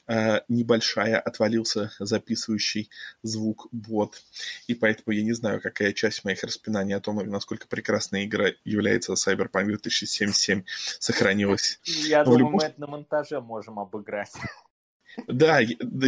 Uh, 0.08 0.44
небольшая, 0.50 1.20
отвалился 1.20 1.92
записывающий 1.98 2.92
звук 3.24 3.68
бот. 3.72 4.22
И 4.68 4.76
поэтому 4.76 5.16
я 5.16 5.24
не 5.24 5.34
знаю, 5.34 5.60
какая 5.60 5.94
часть 5.94 6.24
моих 6.24 6.44
распинаний 6.44 6.96
о 6.96 7.00
том, 7.00 7.16
насколько 7.28 7.68
прекрасная 7.68 8.26
игра 8.26 8.50
является 8.66 9.14
Cyberpunk 9.14 9.66
2077 9.66 10.64
сохранилась. 11.00 11.80
Я 11.86 12.24
думаю, 12.24 12.40
любом... 12.40 12.54
мы 12.54 12.64
это 12.66 12.80
на 12.80 12.86
монтаже 12.86 13.42
можем 13.42 13.80
обыграть. 13.80 14.34
Да, 15.28 15.60
да, 15.80 16.08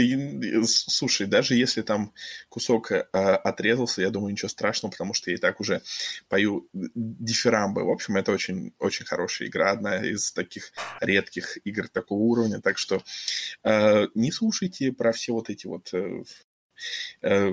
слушай, 0.65 1.27
даже 1.27 1.55
если 1.55 1.81
там 1.81 2.13
кусок 2.49 2.91
э, 2.91 2.99
отрезался, 2.99 4.01
я 4.01 4.09
думаю, 4.09 4.31
ничего 4.31 4.49
страшного, 4.49 4.91
потому 4.91 5.13
что 5.13 5.29
я 5.31 5.37
и 5.37 5.39
так 5.39 5.59
уже 5.59 5.81
пою 6.27 6.67
дифирамбы. 6.73 7.83
В 7.83 7.89
общем, 7.89 8.17
это 8.17 8.31
очень, 8.31 8.73
очень 8.79 9.05
хорошая 9.05 9.47
игра, 9.47 9.71
одна 9.71 10.05
из 10.05 10.31
таких 10.31 10.71
редких 10.99 11.57
игр 11.65 11.87
такого 11.87 12.19
уровня, 12.19 12.61
так 12.61 12.77
что 12.77 13.03
э, 13.63 14.07
не 14.15 14.31
слушайте 14.31 14.91
про 14.91 15.11
все 15.11 15.33
вот 15.33 15.49
эти 15.49 15.67
вот 15.67 15.93
э, 15.93 16.23
э, 17.21 17.51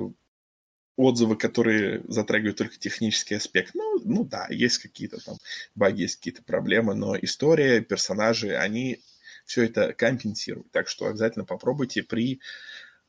отзывы, 0.96 1.36
которые 1.36 2.02
затрагивают 2.08 2.58
только 2.58 2.76
технический 2.76 3.36
аспект. 3.36 3.74
Ну, 3.74 4.00
ну 4.04 4.24
да, 4.24 4.46
есть 4.50 4.78
какие-то 4.78 5.24
там 5.24 5.36
баги, 5.74 6.02
есть 6.02 6.16
какие-то 6.16 6.42
проблемы, 6.42 6.94
но 6.94 7.16
история, 7.16 7.80
персонажи, 7.80 8.56
они 8.56 9.00
все 9.48 9.64
это 9.64 9.94
компенсирует. 9.94 10.70
Так 10.70 10.88
что 10.88 11.06
обязательно 11.06 11.46
попробуйте 11.46 12.02
при 12.02 12.40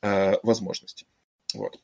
э, 0.00 0.32
возможности. 0.42 1.06
Вот. 1.52 1.78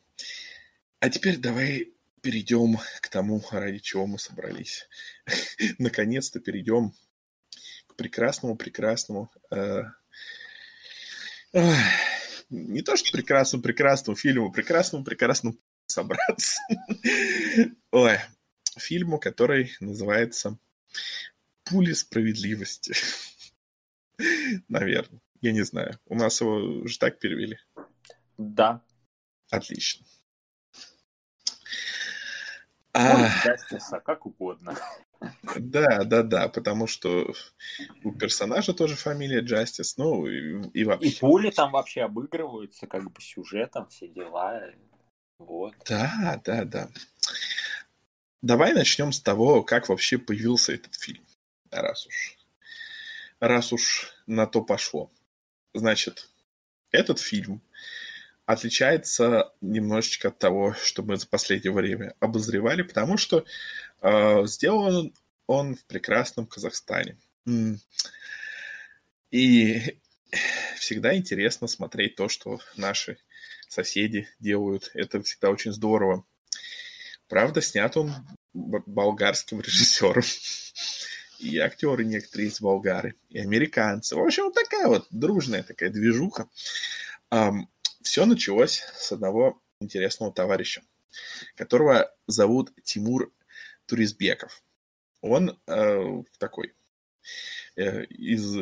А 0.99 1.11
теперь 1.11 1.37
давай 1.37 1.93
перейдем 2.23 2.79
к 3.03 3.09
тому, 3.11 3.45
ради 3.51 3.79
чего 3.81 4.07
мы 4.07 4.19
собрались. 4.19 4.89
Наконец-то 5.79 6.41
перейдем 6.41 6.95
к 7.87 7.97
прекрасному, 7.97 8.57
прекрасному 8.57 9.31
э, 9.51 9.83
э, 11.53 11.75
не 12.49 12.81
то 12.81 12.97
что 12.97 13.13
прекрасному, 13.13 13.63
прекрасному 13.63 14.17
фильму, 14.17 14.51
прекрасному, 14.51 15.05
прекрасному 15.05 15.59
собраться. 15.87 16.63
Ой, 17.91 18.19
фильму, 18.79 19.19
который 19.19 19.77
называется 19.81 20.57
«Пули 21.65 21.93
справедливости». 21.93 22.95
Наверное. 24.69 25.21
Я 25.41 25.53
не 25.53 25.63
знаю. 25.63 25.99
У 26.07 26.15
нас 26.15 26.41
его 26.41 26.87
же 26.87 26.99
так 26.99 27.19
перевели. 27.19 27.59
Да. 28.39 28.83
Отлично. 29.51 30.05
А... 32.93 33.29
Justice, 33.47 34.01
как 34.05 34.27
угодно. 34.27 34.75
Да, 35.57 36.05
да, 36.05 36.23
да, 36.23 36.49
потому 36.49 36.87
что 36.87 37.33
у 38.05 38.13
персонажа 38.13 38.73
тоже 38.73 38.97
фамилия 38.97 39.43
Justice, 39.43 39.95
ну 39.97 40.27
и, 40.27 40.69
и 40.73 40.85
вообще. 40.85 41.09
И 41.09 41.19
пули 41.19 41.51
там 41.51 41.73
вообще 41.73 42.03
обыгрываются, 42.03 42.87
как 42.87 43.11
бы 43.11 43.21
сюжетом, 43.21 43.89
все 43.89 44.09
дела. 44.09 44.63
Вот. 45.39 45.75
Да, 45.89 46.41
да, 46.45 46.65
да. 46.65 46.89
Давай 48.43 48.73
начнем 48.73 49.13
с 49.13 49.21
того, 49.21 49.63
как 49.63 49.89
вообще 49.89 50.19
появился 50.19 50.73
этот 50.73 50.95
фильм, 50.95 51.25
раз 51.71 52.07
уж 52.07 52.36
раз 53.41 53.73
уж 53.73 54.13
на 54.27 54.47
то 54.47 54.63
пошло. 54.63 55.11
Значит, 55.75 56.29
этот 56.91 57.19
фильм 57.19 57.63
отличается 58.47 59.53
немножечко 59.61 60.29
от 60.29 60.39
того, 60.39 60.75
что 60.75 61.03
мы 61.03 61.17
за 61.17 61.27
последнее 61.27 61.73
время 61.73 62.15
обозревали, 62.21 62.83
потому 62.83 63.17
что 63.17 63.45
э, 64.01 64.47
сделан 64.47 65.13
он 65.47 65.75
в 65.75 65.85
прекрасном 65.85 66.47
Казахстане. 66.47 67.19
И 69.31 69.99
всегда 70.77 71.17
интересно 71.17 71.67
смотреть 71.67 72.17
то, 72.17 72.29
что 72.29 72.61
наши 72.77 73.19
соседи 73.69 74.29
делают. 74.39 74.91
Это 74.95 75.23
всегда 75.23 75.51
очень 75.51 75.73
здорово. 75.73 76.25
Правда, 77.29 77.61
снят 77.61 77.97
он 77.97 78.13
болгарским 78.55 79.61
режиссером 79.61 80.23
и 81.39 81.59
актеры 81.59 82.05
некоторые 82.05 82.49
из 82.49 82.61
болгары, 82.61 83.15
и 83.31 83.39
американцы. 83.39 84.17
В 84.17 84.21
общем, 84.21 84.45
вот 84.45 84.55
такая 84.55 84.87
вот 84.87 85.07
дружная 85.11 85.63
такая 85.63 85.91
движуха. 85.91 86.49
Все 88.03 88.25
началось 88.25 88.83
с 88.97 89.13
одного 89.13 89.61
интересного 89.81 90.33
товарища, 90.33 90.83
которого 91.57 92.13
зовут 92.27 92.73
Тимур 92.85 93.33
Туризбеков. 93.87 94.63
Он 95.21 95.59
э, 95.67 96.23
такой 96.39 96.75
э, 97.77 98.05
из 98.05 98.57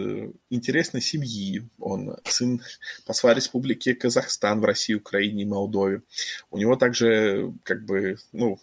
интересной 0.51 1.01
семьи. 1.01 1.69
Он 1.79 2.17
сын 2.25 2.63
посла 3.05 3.35
Республики 3.35 3.93
Казахстан 3.93 4.61
в 4.61 4.65
России, 4.65 4.95
Украине 4.95 5.43
и 5.43 5.47
Молдове. 5.47 6.03
У 6.51 6.59
него 6.59 6.77
также, 6.77 7.53
как 7.65 7.85
бы, 7.85 8.17
ну, 8.33 8.59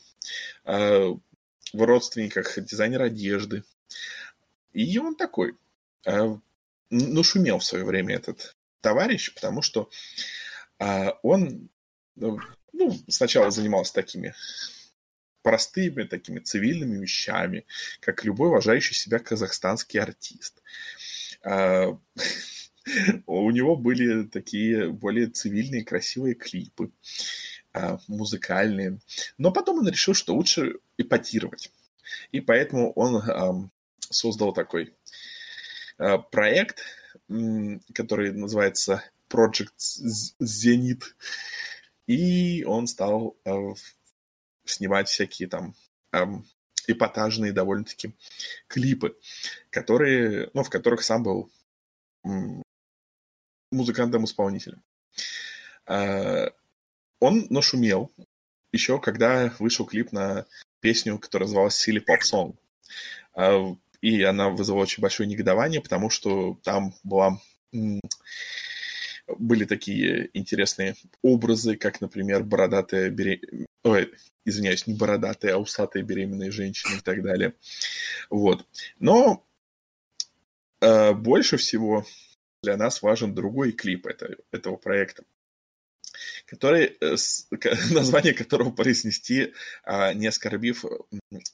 э, 0.65 1.13
в 1.73 1.81
родственниках 1.83 2.57
дизайнер 2.63 3.01
одежды, 3.01 3.63
и 4.73 4.97
он 4.99 5.15
такой, 5.15 5.57
э, 6.05 6.35
ну, 6.89 7.23
шумел 7.23 7.59
в 7.59 7.65
свое 7.65 7.83
время 7.83 8.15
этот 8.15 8.55
товарищ, 8.81 9.33
потому 9.33 9.61
что 9.61 9.89
э, 10.79 11.09
он, 11.23 11.69
ну, 12.15 12.39
ну, 12.73 12.97
сначала 13.07 13.51
занимался 13.51 13.93
такими 13.93 14.33
простыми, 15.43 16.03
такими 16.03 16.39
цивильными 16.39 17.01
вещами, 17.01 17.65
как 17.99 18.23
любой 18.23 18.49
уважающий 18.49 18.95
себя 18.95 19.19
казахстанский 19.19 19.99
артист. 19.99 20.61
Э, 21.43 21.93
у 23.25 23.51
него 23.51 23.75
были 23.75 24.23
такие 24.23 24.89
более 24.89 25.27
цивильные, 25.27 25.83
красивые 25.83 26.35
клипы, 26.35 26.91
музыкальные. 28.07 28.99
Но 29.37 29.51
потом 29.51 29.79
он 29.79 29.87
решил, 29.87 30.13
что 30.13 30.33
лучше 30.33 30.79
эпатировать. 30.97 31.71
И 32.31 32.41
поэтому 32.41 32.91
он 32.93 33.69
создал 34.11 34.53
такой 34.53 34.95
э, 35.97 36.17
проект, 36.31 36.83
который 37.93 38.33
называется 38.33 39.03
Project 39.29 39.73
Zenit, 40.41 41.03
и 42.07 42.63
он 42.63 42.87
стал 42.87 43.37
э, 43.45 43.51
снимать 44.65 45.07
всякие 45.07 45.47
там 45.47 45.75
эпатажные 46.87 47.53
довольно-таки 47.53 48.13
клипы, 48.67 49.17
которые, 49.69 50.49
ну, 50.53 50.63
в 50.63 50.69
которых 50.69 51.03
сам 51.03 51.23
был 51.23 51.51
музыкантом-исполнителем. 53.71 54.83
А, 55.85 56.51
он 57.19 57.47
нашумел 57.49 58.11
еще, 58.71 58.99
когда 58.99 59.53
вышел 59.59 59.85
клип 59.85 60.11
на 60.11 60.45
песню, 60.79 61.17
которая 61.19 61.47
называлась 61.47 61.87
«Silly 61.87 62.03
Pop 62.03 62.21
Song». 62.21 62.55
И 64.01 64.21
она 64.23 64.49
вызвала 64.49 64.81
очень 64.81 65.01
большое 65.01 65.29
негодование, 65.29 65.81
потому 65.81 66.09
что 66.09 66.59
там 66.63 66.93
была 67.03 67.39
были 69.37 69.65
такие 69.65 70.29
интересные 70.33 70.95
образы, 71.21 71.77
как, 71.77 72.01
например, 72.01 72.43
бородатая 72.43 73.09
беременная... 73.09 73.67
Ой, 73.83 74.11
извиняюсь, 74.45 74.87
не 74.87 74.93
бородатая, 74.93 75.55
а 75.55 75.57
усатая 75.57 76.03
беременная 76.03 76.51
женщина 76.51 76.97
и 76.97 77.01
так 77.01 77.21
далее. 77.21 77.53
Вот. 78.29 78.65
Но 78.99 79.45
э, 80.81 81.13
больше 81.13 81.57
всего 81.57 82.05
для 82.63 82.77
нас 82.77 83.01
важен 83.01 83.33
другой 83.33 83.71
клип 83.71 84.07
это, 84.07 84.35
этого 84.51 84.75
проекта, 84.75 85.23
который, 86.45 86.97
э, 86.99 87.15
название 87.91 88.33
которого 88.33 88.71
произнести, 88.71 89.53
э, 89.85 90.13
не 90.13 90.27
оскорбив 90.27 90.85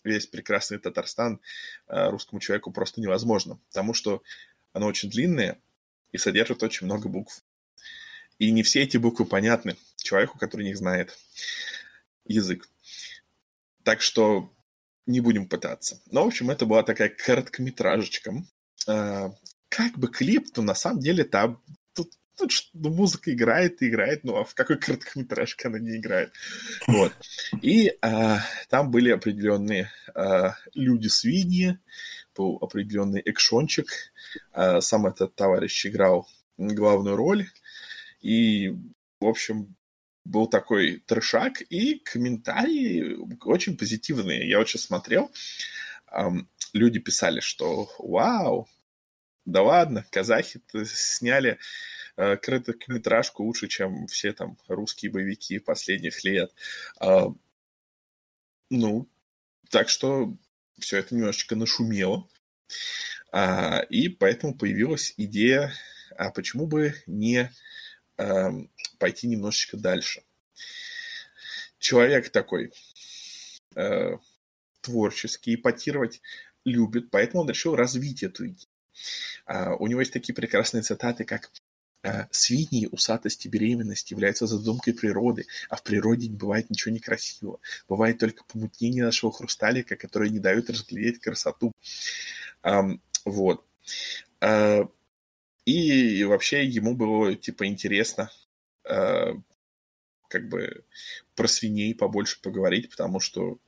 весь 0.03 0.27
прекрасный 0.27 0.79
Татарстан, 0.79 1.39
э, 1.87 2.09
русскому 2.09 2.39
человеку 2.39 2.71
просто 2.71 3.01
невозможно, 3.01 3.59
потому 3.69 3.93
что 3.93 4.23
оно 4.73 4.87
очень 4.87 5.09
длинное 5.09 5.59
и 6.11 6.17
содержит 6.17 6.63
очень 6.63 6.85
много 6.85 7.09
букв. 7.09 7.43
И 8.39 8.51
не 8.51 8.63
все 8.63 8.83
эти 8.83 8.97
буквы 8.97 9.25
понятны 9.25 9.75
человеку, 9.97 10.37
который 10.37 10.65
не 10.65 10.75
знает 10.75 11.17
язык. 12.25 12.69
Так 13.83 14.01
что 14.01 14.53
не 15.05 15.21
будем 15.21 15.47
пытаться. 15.47 16.01
Но, 16.11 16.23
в 16.23 16.27
общем, 16.27 16.51
это 16.51 16.65
была 16.65 16.83
такая 16.83 17.09
короткометражечка. 17.09 18.43
А, 18.87 19.33
как 19.69 19.97
бы 19.97 20.09
клип, 20.09 20.51
то 20.53 20.61
на 20.61 20.75
самом 20.75 20.99
деле 20.99 21.23
там 21.23 21.63
тут, 22.37 22.51
ну, 22.73 22.89
музыка 22.89 23.33
играет 23.33 23.81
и 23.81 23.89
играет, 23.89 24.23
ну 24.23 24.37
а 24.37 24.45
в 24.45 24.53
какой 24.53 24.77
короткометражке 24.77 25.67
она 25.67 25.79
не 25.79 25.97
играет? 25.97 26.31
Вот. 26.87 27.11
И 27.61 27.97
а, 28.01 28.39
там 28.69 28.91
были 28.91 29.11
определенные 29.11 29.91
а, 30.13 30.55
люди-свиньи, 30.73 31.79
был 32.35 32.57
определенный 32.61 33.21
экшончик. 33.25 33.87
А, 34.51 34.81
сам 34.81 35.07
этот 35.07 35.35
товарищ 35.35 35.85
играл 35.85 36.27
главную 36.57 37.15
роль. 37.15 37.47
И, 38.21 38.69
в 39.19 39.25
общем, 39.25 39.75
был 40.23 40.47
такой 40.47 41.03
трешак, 41.05 41.61
и 41.61 41.99
комментарии 41.99 43.17
очень 43.43 43.77
позитивные. 43.77 44.49
Я 44.49 44.59
очень 44.59 44.79
смотрел, 44.79 45.31
люди 46.73 46.99
писали, 46.99 47.39
что 47.39 47.89
вау, 47.97 48.67
да 49.45 49.61
ладно, 49.61 50.05
казахи 50.11 50.61
сняли 50.85 51.57
короткометражку 52.17 53.43
лучше, 53.43 53.67
чем 53.67 54.07
все 54.07 54.33
там 54.33 54.57
русские 54.67 55.11
боевики 55.11 55.59
последних 55.59 56.23
лет. 56.23 56.53
А, 56.99 57.27
ну, 58.69 59.07
так 59.69 59.89
что 59.89 60.35
все 60.79 60.97
это 60.97 61.15
немножечко 61.15 61.55
нашумело. 61.55 62.27
А, 63.31 63.79
и 63.89 64.09
поэтому 64.09 64.55
появилась 64.55 65.13
идея, 65.17 65.71
а 66.17 66.31
почему 66.31 66.67
бы 66.67 66.95
не 67.05 67.51
Эм, 68.17 68.71
пойти 68.97 69.27
немножечко 69.27 69.77
дальше. 69.77 70.23
Человек 71.77 72.29
такой 72.31 72.73
э, 73.75 74.17
творческий, 74.81 75.53
ипотировать 75.53 76.21
любит, 76.65 77.11
поэтому 77.11 77.43
он 77.43 77.49
решил 77.49 77.75
развить 77.75 78.23
эту 78.23 78.47
идею. 78.47 78.69
Uh, 79.45 79.75
у 79.77 79.85
него 79.85 79.99
есть 79.99 80.11
такие 80.11 80.33
прекрасные 80.33 80.81
цитаты, 80.81 81.23
как 81.23 81.51
«Свиньи, 82.31 82.89
усатость 82.91 83.45
и 83.45 83.49
беременность 83.49 84.11
являются 84.11 84.47
задумкой 84.47 84.93
природы, 84.93 85.45
а 85.69 85.75
в 85.75 85.83
природе 85.83 86.27
не 86.27 86.35
бывает 86.35 86.69
ничего 86.69 86.93
некрасивого. 86.93 87.59
Бывает 87.89 88.19
только 88.19 88.43
помутнение 88.43 89.03
нашего 89.03 89.31
хрусталика, 89.31 89.95
которое 89.95 90.29
не 90.29 90.39
дает 90.39 90.69
разглядеть 90.69 91.19
красоту». 91.19 91.71
Вот. 93.25 93.63
Uh, 94.39 94.89
и 95.67 96.23
вообще 96.23 96.63
ему 96.63 96.95
было, 96.95 97.35
типа, 97.35 97.67
интересно 97.67 98.31
э, 98.89 99.33
как 100.29 100.47
бы 100.47 100.85
про 101.35 101.47
свиней 101.47 101.93
побольше 101.93 102.41
поговорить, 102.41 102.89
потому 102.89 103.19
что 103.19 103.59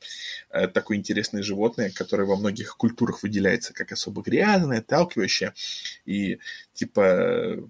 э, 0.49 0.67
такое 0.67 0.97
интересное 0.97 1.43
животное, 1.43 1.91
которое 1.91 2.23
во 2.23 2.37
многих 2.37 2.77
культурах 2.77 3.23
выделяется 3.23 3.73
как 3.73 3.91
особо 3.91 4.21
грязное, 4.21 4.79
отталкивающее, 4.79 5.53
и 6.05 6.39
типа 6.73 7.01
э, 7.01 7.61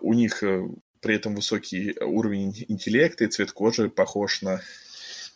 у 0.00 0.12
них 0.14 0.42
э, 0.42 0.68
при 1.00 1.16
этом 1.16 1.34
высокий 1.34 1.96
уровень 2.00 2.64
интеллекта 2.68 3.24
и 3.24 3.28
цвет 3.28 3.52
кожи 3.52 3.88
похож 3.88 4.42
на 4.42 4.60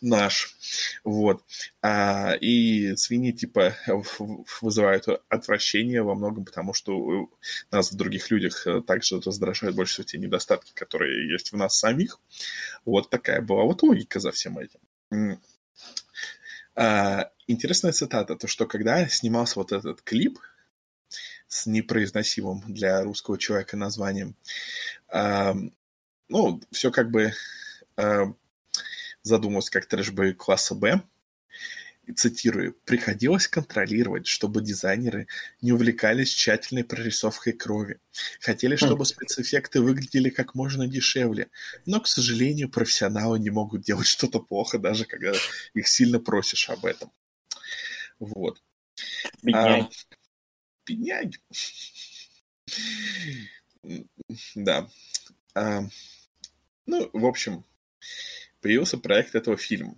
наш. 0.01 0.55
Вот. 1.03 1.43
А, 1.81 2.33
и 2.33 2.95
свиньи, 2.95 3.31
типа, 3.31 3.75
вызывают 4.61 5.05
отвращение 5.29 6.03
во 6.03 6.15
многом, 6.15 6.45
потому 6.45 6.73
что 6.73 7.29
нас 7.71 7.91
в 7.91 7.95
других 7.95 8.31
людях 8.31 8.65
э, 8.65 8.81
также 8.81 9.21
раздражают 9.21 9.75
больше 9.75 9.93
всего 9.93 10.05
те 10.05 10.17
недостатки, 10.17 10.73
которые 10.73 11.31
есть 11.31 11.51
в 11.51 11.57
нас 11.57 11.77
самих. 11.77 12.19
Вот 12.85 13.09
такая 13.09 13.41
была 13.41 13.63
вот 13.63 13.83
логика 13.83 14.19
за 14.19 14.31
всем 14.31 14.57
этим. 14.57 15.39
А, 16.75 17.29
интересная 17.47 17.91
цитата, 17.91 18.35
то, 18.35 18.47
что 18.47 18.65
когда 18.65 19.07
снимался 19.07 19.59
вот 19.59 19.71
этот 19.71 20.01
клип 20.01 20.39
с 21.51 21.65
непроизносимым 21.65 22.61
для 22.73 23.03
русского 23.03 23.37
человека 23.37 23.75
названием, 23.75 24.35
а, 25.09 25.53
ну, 26.29 26.61
все 26.71 26.91
как 26.91 27.11
бы 27.11 27.33
а, 27.97 28.33
задумывался 29.21 29.71
как 29.71 29.85
трэш-боевик 29.85 30.37
класса 30.37 30.75
Б. 30.75 31.01
И 32.07 32.13
цитирую, 32.13 32.73
«Приходилось 32.85 33.47
контролировать, 33.47 34.27
чтобы 34.27 34.61
дизайнеры 34.61 35.27
не 35.61 35.73
увлекались 35.73 36.33
тщательной 36.33 36.85
прорисовкой 36.85 37.53
крови. 37.53 37.99
Хотели, 38.39 38.75
хм. 38.75 38.77
чтобы 38.77 39.05
спецэффекты 39.05 39.81
выглядели 39.81 40.29
как 40.29 40.55
можно 40.55 40.87
дешевле. 40.87 41.49
Но, 41.85 41.99
к 41.99 42.07
сожалению, 42.07 42.69
профессионалы 42.69 43.39
не 43.39 43.49
могут 43.49 43.81
делать 43.81 44.07
что-то 44.07 44.39
плохо, 44.39 44.79
даже 44.79 45.03
когда 45.05 45.33
их 45.73 45.87
сильно 45.87 46.19
просишь 46.19 46.69
об 46.69 46.85
этом». 46.85 47.11
Вот. 48.19 48.63
Бедняги. 49.43 49.81
А, 49.81 49.89
бедняги. 50.85 51.37
Да. 54.55 54.87
А, 55.55 55.81
ну, 56.85 57.09
в 57.13 57.25
общем, 57.25 57.65
появился 58.61 58.97
проект 58.97 59.35
этого 59.35 59.57
фильма. 59.57 59.95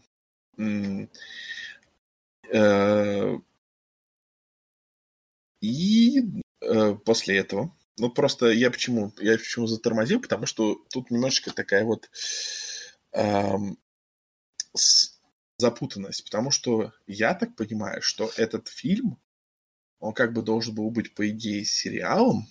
Э, 2.51 3.37
и 5.61 6.21
э, 6.61 6.95
после 7.05 7.37
этого, 7.37 7.75
ну 7.97 8.11
просто 8.11 8.51
я 8.51 8.69
почему, 8.69 9.13
я 9.19 9.37
почему 9.37 9.67
затормозил, 9.67 10.21
потому 10.21 10.45
что 10.45 10.83
тут 10.91 11.09
немножечко 11.09 11.51
такая 11.53 11.83
вот 11.83 12.09
запутанность, 15.57 16.23
потому 16.25 16.51
что 16.51 16.93
я 17.07 17.35
так 17.35 17.55
понимаю, 17.55 18.01
что 18.01 18.31
этот 18.37 18.67
фильм, 18.67 19.19
он 20.03 20.13
как 20.13 20.33
бы 20.33 20.41
должен 20.41 20.75
был 20.75 20.91
быть, 20.91 21.15
по 21.15 21.29
идее, 21.29 21.63
сериалом, 21.63 22.45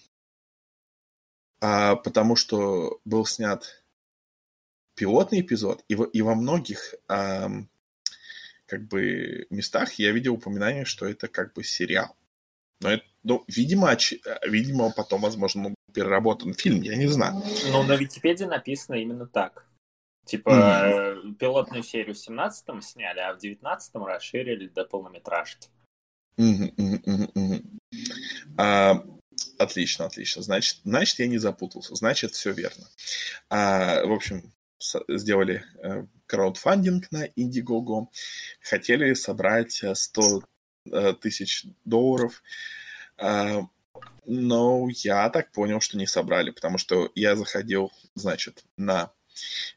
а, 1.60 1.96
потому 1.96 2.34
что 2.34 2.98
был 3.04 3.26
снят 3.26 3.84
пилотный 4.94 5.42
эпизод, 5.42 5.84
и, 5.86 5.94
в, 5.94 6.04
и 6.04 6.22
во 6.22 6.34
многих 6.34 6.94
эм, 7.08 7.68
как 8.64 8.88
бы 8.88 9.46
местах 9.50 9.92
я 9.94 10.12
видел 10.12 10.34
упоминание, 10.34 10.86
что 10.86 11.06
это 11.06 11.28
как 11.28 11.52
бы 11.52 11.62
сериал. 11.62 12.16
Но 12.80 12.90
это, 12.90 13.04
ну, 13.22 13.44
видимо, 13.48 13.90
оч... 13.90 14.14
видимо, 14.48 14.90
потом, 14.90 15.20
возможно, 15.20 15.68
ну, 15.68 15.74
переработан 15.92 16.54
фильм, 16.54 16.80
я 16.80 16.96
не 16.96 17.06
знаю. 17.06 17.42
Ну, 17.70 17.82
на 17.82 17.96
Википедии 17.96 18.44
написано 18.44 18.94
именно 18.96 19.26
так. 19.26 19.66
Типа, 20.24 20.50
mm-hmm. 20.50 21.34
пилотную 21.34 21.82
серию 21.82 22.14
в 22.14 22.28
17-м 22.28 22.80
сняли, 22.80 23.20
а 23.20 23.34
в 23.34 23.44
19-м 23.44 24.04
расширили 24.06 24.68
до 24.68 24.84
полнометражки. 24.86 25.68
А, 28.56 29.04
отлично, 29.58 30.06
отлично. 30.06 30.42
Значит, 30.42 30.78
значит, 30.84 31.18
я 31.18 31.26
не 31.26 31.38
запутался. 31.38 31.94
Значит, 31.94 32.32
все 32.34 32.52
верно. 32.52 32.86
А, 33.48 34.04
в 34.04 34.12
общем, 34.12 34.52
сделали 35.08 35.64
э, 35.82 36.04
краудфандинг 36.26 37.10
на 37.12 37.26
Indiegogo, 37.26 38.06
хотели 38.60 39.14
собрать 39.14 39.82
100 39.92 40.22
э, 40.22 40.90
э, 40.90 41.12
тысяч 41.14 41.66
долларов, 41.84 42.42
но 44.24 44.88
я 44.90 45.28
так 45.30 45.52
понял, 45.52 45.80
что 45.80 45.98
не 45.98 46.06
собрали, 46.06 46.50
потому 46.50 46.78
что 46.78 47.12
я 47.14 47.36
заходил, 47.36 47.92
значит, 48.14 48.64
на 48.76 49.12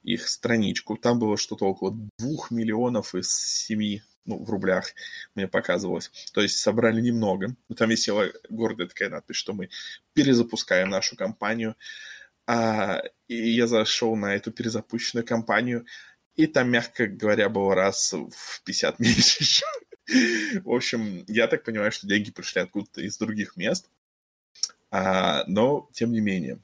их 0.03 0.27
страничку, 0.27 0.97
там 0.97 1.19
было 1.19 1.37
что-то 1.37 1.65
около 1.65 1.91
2 2.17 2.47
миллионов 2.49 3.13
из 3.13 3.29
7 3.29 3.99
ну, 4.25 4.43
в 4.43 4.49
рублях 4.49 4.93
мне 5.35 5.47
показывалось. 5.47 6.11
То 6.33 6.41
есть 6.41 6.57
собрали 6.57 7.01
немного. 7.01 7.55
Но 7.69 7.75
там 7.75 7.89
висела 7.89 8.31
гордая 8.49 8.88
такая 8.88 9.09
надпись, 9.09 9.38
что 9.38 9.53
мы 9.53 9.69
перезапускаем 10.13 10.89
нашу 10.89 11.15
компанию. 11.15 11.75
А, 12.47 13.01
и 13.27 13.51
я 13.51 13.67
зашел 13.67 14.15
на 14.15 14.35
эту 14.35 14.51
перезапущенную 14.51 15.25
компанию, 15.25 15.85
и 16.35 16.47
там, 16.47 16.69
мягко 16.69 17.07
говоря, 17.07 17.49
было 17.49 17.73
раз 17.75 18.13
в 18.13 18.63
50 18.63 18.99
меньше. 18.99 19.63
В 20.63 20.71
общем, 20.71 21.23
я 21.27 21.47
так 21.47 21.63
понимаю, 21.63 21.91
что 21.91 22.07
деньги 22.07 22.31
пришли 22.31 22.61
откуда-то 22.61 23.01
из 23.01 23.17
других 23.17 23.57
мест. 23.57 23.89
А, 24.91 25.43
но, 25.47 25.89
тем 25.93 26.11
не 26.11 26.21
менее, 26.21 26.59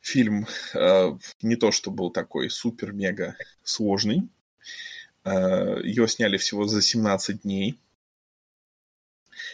фильм 0.00 0.46
э, 0.74 1.18
не 1.42 1.56
то, 1.56 1.70
что 1.70 1.90
был 1.90 2.10
такой 2.10 2.50
супер-мега 2.50 3.36
сложный. 3.62 4.28
Э, 5.24 5.80
его 5.84 6.06
сняли 6.06 6.36
всего 6.36 6.66
за 6.66 6.82
17 6.82 7.42
дней. 7.42 7.78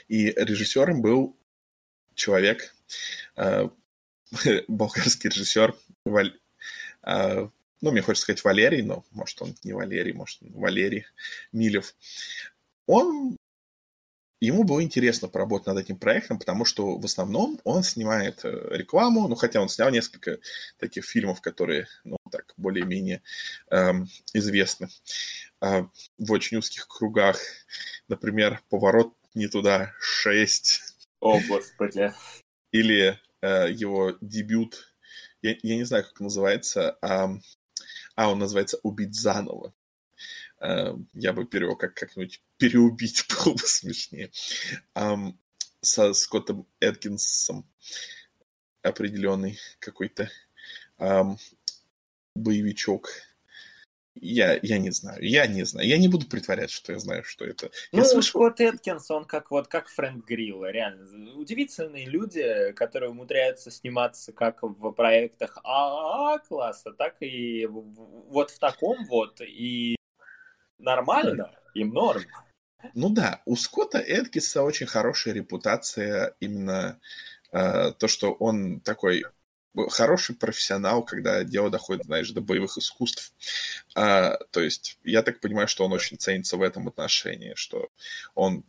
И 0.08 0.30
режиссером 0.30 1.02
был 1.02 1.36
человек, 2.14 2.74
э, 3.36 3.68
болгарский 4.68 5.30
режиссер. 5.30 5.76
Э, 7.02 7.48
ну, 7.80 7.90
мне 7.92 8.02
хочется 8.02 8.24
сказать 8.24 8.44
Валерий, 8.44 8.82
но 8.82 9.04
может 9.10 9.40
он 9.42 9.54
не 9.62 9.72
Валерий, 9.72 10.12
может 10.12 10.38
Валерий 10.40 11.06
Милев. 11.52 11.94
Он 12.86 13.36
ему 14.40 14.64
было 14.64 14.82
интересно 14.82 15.28
поработать 15.28 15.66
над 15.66 15.78
этим 15.78 15.96
проектом, 15.98 16.38
потому 16.38 16.64
что 16.64 16.96
в 16.96 17.04
основном 17.04 17.60
он 17.64 17.82
снимает 17.82 18.40
рекламу, 18.44 19.28
ну, 19.28 19.34
хотя 19.34 19.60
он 19.60 19.68
снял 19.68 19.90
несколько 19.90 20.38
таких 20.78 21.04
фильмов, 21.04 21.40
которые, 21.40 21.86
ну, 22.04 22.16
так, 22.28 22.54
более-менее 22.56 23.22
эм, 23.70 24.08
известны 24.32 24.88
э, 25.60 25.84
в 26.18 26.32
очень 26.32 26.58
узких 26.58 26.88
кругах. 26.88 27.38
Например, 28.08 28.62
«Поворот 28.68 29.14
не 29.34 29.48
туда 29.48 29.92
6». 30.24 30.80
О, 31.20 31.40
Господи. 31.48 32.12
Или 32.70 33.18
э, 33.40 33.70
его 33.70 34.16
дебют, 34.20 34.94
я, 35.42 35.56
я 35.62 35.76
не 35.76 35.84
знаю, 35.84 36.04
как 36.04 36.20
называется, 36.20 36.96
а, 37.02 37.30
а 38.14 38.30
он 38.30 38.38
называется 38.38 38.78
«Убить 38.82 39.14
заново». 39.14 39.74
Э, 40.60 40.94
я 41.12 41.32
бы 41.32 41.46
перевел 41.46 41.76
как 41.76 41.94
как-нибудь 41.94 42.42
переубить 42.56 43.26
было 43.44 43.54
бы 43.54 43.66
смешнее. 43.66 44.30
Um, 44.94 45.34
со 45.80 46.12
Скоттом 46.12 46.66
Эткинсом 46.80 47.68
определенный 48.82 49.58
какой-то 49.78 50.30
um, 50.98 51.38
боевичок. 52.38 53.08
Я, 54.20 54.58
я 54.62 54.78
не 54.78 54.90
знаю, 54.90 55.22
я 55.22 55.46
не 55.46 55.64
знаю. 55.64 55.86
Я 55.86 55.98
не 55.98 56.08
буду 56.08 56.26
притворять, 56.26 56.70
что 56.70 56.92
я 56.92 56.98
знаю, 56.98 57.22
что 57.24 57.44
это. 57.44 57.70
Ну, 57.92 58.00
я 58.00 58.04
слышал... 58.04 58.40
Скотт 58.40 58.60
Эткинс, 58.60 59.10
он 59.10 59.24
как 59.24 59.50
вот 59.50 59.68
как 59.68 59.88
Фрэнк 59.88 60.26
Грилла, 60.26 60.70
реально. 60.70 61.34
Удивительные 61.34 62.06
люди, 62.06 62.72
которые 62.72 63.10
умудряются 63.10 63.70
сниматься 63.70 64.32
как 64.32 64.62
в 64.62 64.90
проектах 64.92 65.58
ААА 65.62 66.38
класса, 66.40 66.92
так 66.92 67.16
и 67.20 67.66
вот 67.66 68.50
в 68.50 68.58
таком 68.58 69.06
вот. 69.06 69.40
И 69.40 69.96
нормально, 70.78 71.54
им 71.74 71.90
норм. 71.90 72.22
Ну 72.94 73.10
да, 73.10 73.42
у 73.44 73.56
Скотта 73.56 73.98
Эдкиса 73.98 74.62
очень 74.62 74.86
хорошая 74.86 75.34
репутация 75.34 76.34
именно 76.40 77.00
э, 77.52 77.92
то, 77.92 78.08
что 78.08 78.32
он 78.32 78.80
такой 78.80 79.24
хороший 79.90 80.34
профессионал, 80.34 81.04
когда 81.04 81.44
дело 81.44 81.70
доходит, 81.70 82.04
знаешь, 82.04 82.30
до 82.30 82.40
боевых 82.40 82.76
искусств. 82.78 83.32
А, 83.94 84.36
то 84.50 84.60
есть 84.60 84.98
я 85.04 85.22
так 85.22 85.40
понимаю, 85.40 85.68
что 85.68 85.84
он 85.84 85.92
очень 85.92 86.18
ценится 86.18 86.56
в 86.56 86.62
этом 86.62 86.88
отношении, 86.88 87.54
что 87.54 87.88
он 88.34 88.64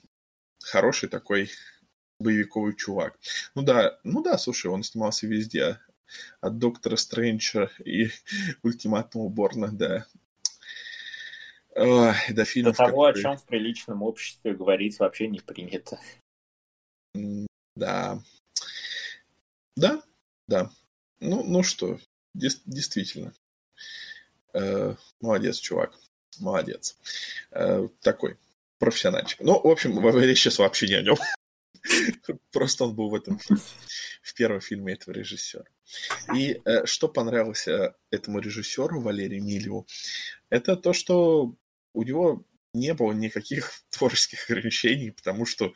хороший 0.64 1.10
такой 1.10 1.50
боевиковый 2.20 2.76
чувак. 2.76 3.18
Ну 3.56 3.62
да, 3.62 3.98
ну 4.04 4.22
да, 4.22 4.38
слушай, 4.38 4.68
он 4.68 4.84
снимался 4.84 5.28
везде. 5.28 5.80
От 6.42 6.58
Доктора 6.58 6.96
Стрэнджа 6.96 7.70
и 7.86 8.10
Ультиматного 8.64 9.30
Борна 9.30 9.68
до 9.72 10.08
Ой, 11.76 12.16
до 12.32 12.46
фильмов, 12.46 12.78
до 12.78 12.86
того, 12.86 13.06
которые... 13.06 13.22
о 13.22 13.30
чем 13.30 13.38
в 13.38 13.46
приличном 13.46 14.02
обществе 14.02 14.54
говорить 14.54 15.00
вообще 15.00 15.28
не 15.28 15.40
принято. 15.40 16.00
Да. 17.76 18.22
Да, 19.76 20.02
да. 20.48 20.72
Ну, 21.20 21.44
ну 21.44 21.64
что, 21.64 22.00
дес- 22.34 22.62
действительно. 22.66 23.34
Э, 24.54 24.96
молодец, 25.20 25.58
чувак. 25.58 25.94
Молодец. 26.40 26.98
Э, 27.52 27.88
такой 28.02 28.38
профессиональчик. 28.78 29.40
Ну, 29.42 29.60
в 29.60 29.68
общем, 29.68 30.00
речь 30.18 30.40
сейчас 30.42 30.60
вообще 30.60 30.88
не 30.88 30.96
о 30.96 31.02
нем. 31.02 31.18
Просто 32.52 32.86
он 32.86 32.96
был 32.96 33.10
в 33.10 33.16
этом 33.16 33.40
в 34.22 34.34
первом 34.34 34.62
фильме 34.62 34.94
этого 34.94 35.14
режиссера. 35.14 35.66
И 36.36 36.62
э, 36.66 36.86
что 36.86 37.08
понравилось 37.08 37.68
э, 37.68 37.94
этому 38.12 38.40
режиссеру 38.40 39.02
Валерию 39.02 39.44
Милеву, 39.44 39.88
это 40.50 40.76
то, 40.76 40.94
что 40.94 41.56
у 41.94 42.04
него 42.04 42.46
не 42.74 42.94
было 42.94 43.12
никаких 43.12 43.72
творческих 43.90 44.50
ограничений, 44.50 45.12
потому 45.12 45.46
что, 45.46 45.74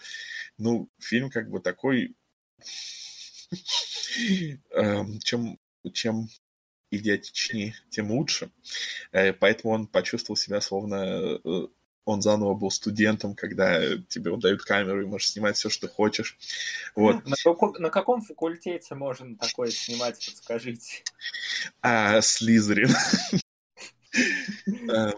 ну, 0.58 0.90
фильм 1.00 1.30
как 1.30 1.50
бы 1.50 1.60
такой, 1.60 2.16
чем, 5.24 5.60
чем 5.94 6.30
идиотичнее, 6.92 7.76
тем 7.90 8.12
лучше. 8.12 8.52
Э, 9.12 9.34
поэтому 9.34 9.74
он 9.74 9.88
почувствовал 9.88 10.38
себя 10.38 10.62
словно 10.62 11.40
э, 11.44 11.68
он 12.06 12.22
заново 12.22 12.54
был 12.54 12.70
студентом, 12.70 13.34
когда 13.36 13.80
тебе 14.10 14.36
дают 14.38 14.64
камеру 14.64 15.02
и 15.02 15.06
можешь 15.06 15.30
снимать 15.30 15.56
все, 15.56 15.70
что 15.70 15.88
хочешь. 15.88 16.38
Вот. 16.96 17.26
На, 17.26 17.36
каком, 17.42 17.74
на 17.74 17.90
каком 17.90 18.22
факультете 18.22 18.96
можно 18.96 19.38
такое 19.38 19.72
снимать, 19.72 20.24
подскажите? 20.26 21.04
А, 21.82 22.22
Слизерин. 22.22 22.90
Эм, 24.68 25.14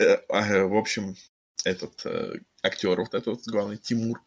э, 0.00 0.14
а, 0.28 0.66
в 0.66 0.76
общем, 0.76 1.16
этот 1.64 2.04
э, 2.04 2.40
актер, 2.62 3.00
вот 3.00 3.14
этот 3.14 3.46
главный 3.46 3.76
Тимур, 3.76 4.22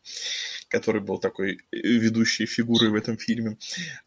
который 0.68 1.02
был 1.02 1.20
такой 1.20 1.60
ведущей 1.72 2.46
фигурой 2.46 2.90
в 2.90 2.96
этом 2.96 3.18
фильме, 3.18 3.58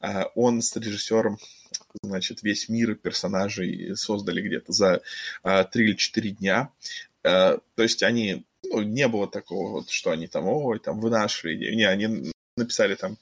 а, 0.01 0.27
он 0.35 0.63
с 0.63 0.77
режиссером 0.77 1.39
значит, 2.03 2.43
весь 2.43 2.69
мир 2.69 2.95
персонажей 2.95 3.97
создали 3.97 4.43
где-то 4.43 4.73
за 4.73 5.03
3 5.43 5.85
или 5.85 5.95
4 5.95 6.31
дня. 6.31 6.71
Э, 7.23 7.59
то 7.75 7.83
есть 7.83 8.03
они, 8.03 8.45
ну, 8.65 8.83
не 8.83 9.09
было 9.09 9.29
такого, 9.29 9.71
вот, 9.71 9.91
что 9.91 10.11
они 10.11 10.27
там, 10.27 10.47
ой, 10.47 10.79
там 10.79 11.01
вынашивали 11.01 11.57
идею. 11.57 11.77
Не, 11.77 11.85
они 11.85 12.33
написали 12.57 12.95
там 12.95 13.17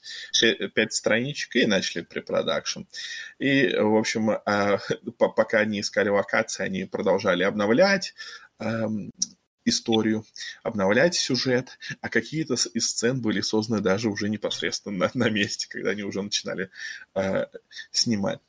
пять 0.73 0.93
страничек 0.93 1.55
и 1.55 1.65
начали 1.65 2.01
препродакшн. 2.01 2.81
И, 3.37 3.73
в 3.75 3.95
общем, 3.95 4.31
пока 5.17 5.59
они 5.59 5.81
искали 5.81 6.09
локации, 6.09 6.63
они 6.63 6.85
продолжали 6.85 7.43
обновлять 7.43 8.13
историю, 9.69 10.25
обновлять 10.63 11.15
сюжет, 11.15 11.77
а 12.01 12.09
какие-то 12.09 12.55
из 12.73 12.89
сцен 12.89 13.21
были 13.21 13.41
созданы 13.41 13.81
даже 13.81 14.09
уже 14.09 14.29
непосредственно 14.29 14.97
на, 14.97 15.11
на 15.25 15.29
месте, 15.29 15.67
когда 15.69 15.91
они 15.91 16.03
уже 16.03 16.21
начинали 16.21 16.69
э, 17.15 17.45
снимать. 17.91 18.39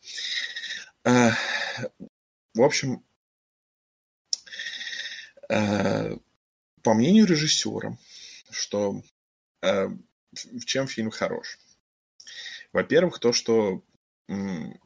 Э, 1.05 1.31
в 2.55 2.63
общем, 2.63 3.03
Э, 5.51 6.17
по 6.83 6.95
мнению 6.95 7.27
режиссера, 7.27 7.99
что 8.51 9.03
э, 9.63 9.89
в 10.33 10.65
чем 10.65 10.87
фильм 10.87 11.11
хорош? 11.11 11.59
Во-первых, 12.73 13.19
то, 13.19 13.33
что 13.33 13.83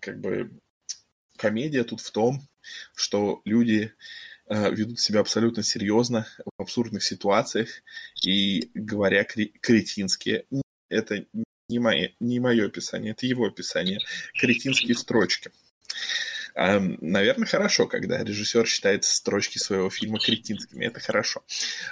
как 0.00 0.20
бы 0.22 0.58
комедия 1.36 1.84
тут 1.84 2.00
в 2.00 2.10
том, 2.10 2.40
что 2.94 3.42
люди 3.44 3.92
ведут 4.48 5.00
себя 5.00 5.20
абсолютно 5.20 5.62
серьезно 5.62 6.26
в 6.44 6.62
абсурдных 6.62 7.02
ситуациях 7.02 7.68
и 8.22 8.70
говоря 8.74 9.24
кретинские. 9.24 10.44
Это 10.88 11.24
не 11.68 11.78
мое, 11.78 12.12
не 12.20 12.40
мое 12.40 12.66
описание, 12.66 13.12
это 13.12 13.26
его 13.26 13.46
описание. 13.46 13.98
Кретинские 14.38 14.96
строчки. 14.96 15.50
Наверное, 16.54 17.46
хорошо, 17.46 17.88
когда 17.88 18.22
режиссер 18.22 18.66
считает 18.66 19.04
строчки 19.04 19.58
своего 19.58 19.90
фильма 19.90 20.20
кретинскими. 20.20 20.84
Это 20.84 21.00
хорошо. 21.00 21.42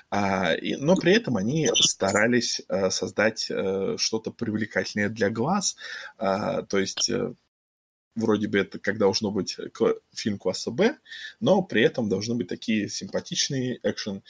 А, 0.08 0.54
но 0.78 0.94
при 0.94 1.14
этом 1.14 1.36
они 1.36 1.68
старались 1.74 2.62
э, 2.68 2.90
создать 2.90 3.48
э, 3.50 3.96
что-то 3.98 4.30
привлекательное 4.30 5.08
для 5.08 5.30
глаз. 5.30 5.76
А, 6.16 6.62
то 6.62 6.78
есть 6.78 7.10
э, 7.10 7.34
вроде 8.14 8.48
бы 8.48 8.58
это 8.58 8.78
как 8.78 8.98
должно 8.98 9.30
быть 9.30 9.56
фильм 10.14 10.38
класса 10.38 10.70
Б, 10.70 10.98
но 11.40 11.62
при 11.62 11.82
этом 11.82 12.08
должны 12.08 12.34
быть 12.34 12.48
такие 12.48 12.88
симпатичные 12.88 13.78
экшен 13.82 14.22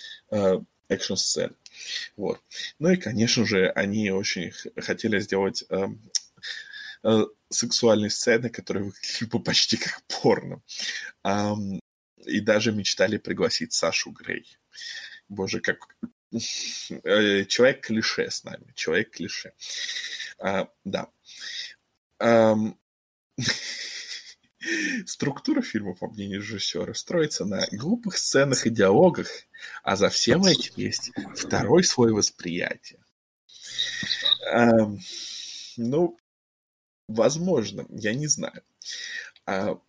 экшн 0.89 1.15
сцены. 1.15 1.55
Вот. 2.17 2.41
Ну 2.79 2.91
и, 2.91 2.97
конечно 2.97 3.47
же, 3.47 3.69
они 3.71 4.11
очень 4.11 4.53
хотели 4.77 5.19
сделать 5.21 5.65
Э, 7.05 7.25
сексуальные 7.49 8.11
сцены, 8.11 8.49
которые 8.49 8.85
выглядели 8.85 9.29
бы 9.29 9.43
почти 9.43 9.77
как 9.77 10.03
порно. 10.07 10.63
и 12.25 12.41
даже 12.41 12.73
мечтали 12.73 13.19
пригласить 13.19 13.73
Сашу 13.73 14.13
Грей. 14.13 14.57
Боже, 15.29 15.61
как 15.61 15.89
э, 16.33 17.45
человек-клише 17.47 18.31
с 18.31 18.45
нами, 18.45 18.73
человек-клише. 18.75 19.53
А, 20.39 20.69
да. 20.85 21.09
Um... 22.21 22.77
Структура 25.07 25.63
фильма, 25.63 25.95
по 25.95 26.09
мнению 26.09 26.41
режиссера, 26.41 26.95
строится 26.95 27.45
на 27.45 27.67
глупых 27.73 28.17
сценах 28.17 28.67
и 28.67 28.71
диалогах, 28.71 29.29
а 29.83 29.97
за 29.97 30.09
всем 30.09 30.45
этим 30.45 30.73
есть 30.77 31.11
второй 31.35 31.83
слой 31.85 32.13
восприятия. 32.13 32.99
Um, 34.55 34.99
ну, 35.77 36.19
возможно, 37.09 37.87
я 37.91 38.15
не 38.15 38.27
знаю. 38.27 38.63
А, 39.47 39.81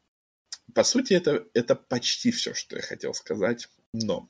по 0.73 0.83
сути, 0.83 1.13
это, 1.13 1.45
это 1.53 1.75
почти 1.75 2.31
все, 2.31 2.53
что 2.53 2.75
я 2.75 2.81
хотел 2.81 3.13
сказать, 3.13 3.69
но 3.93 4.29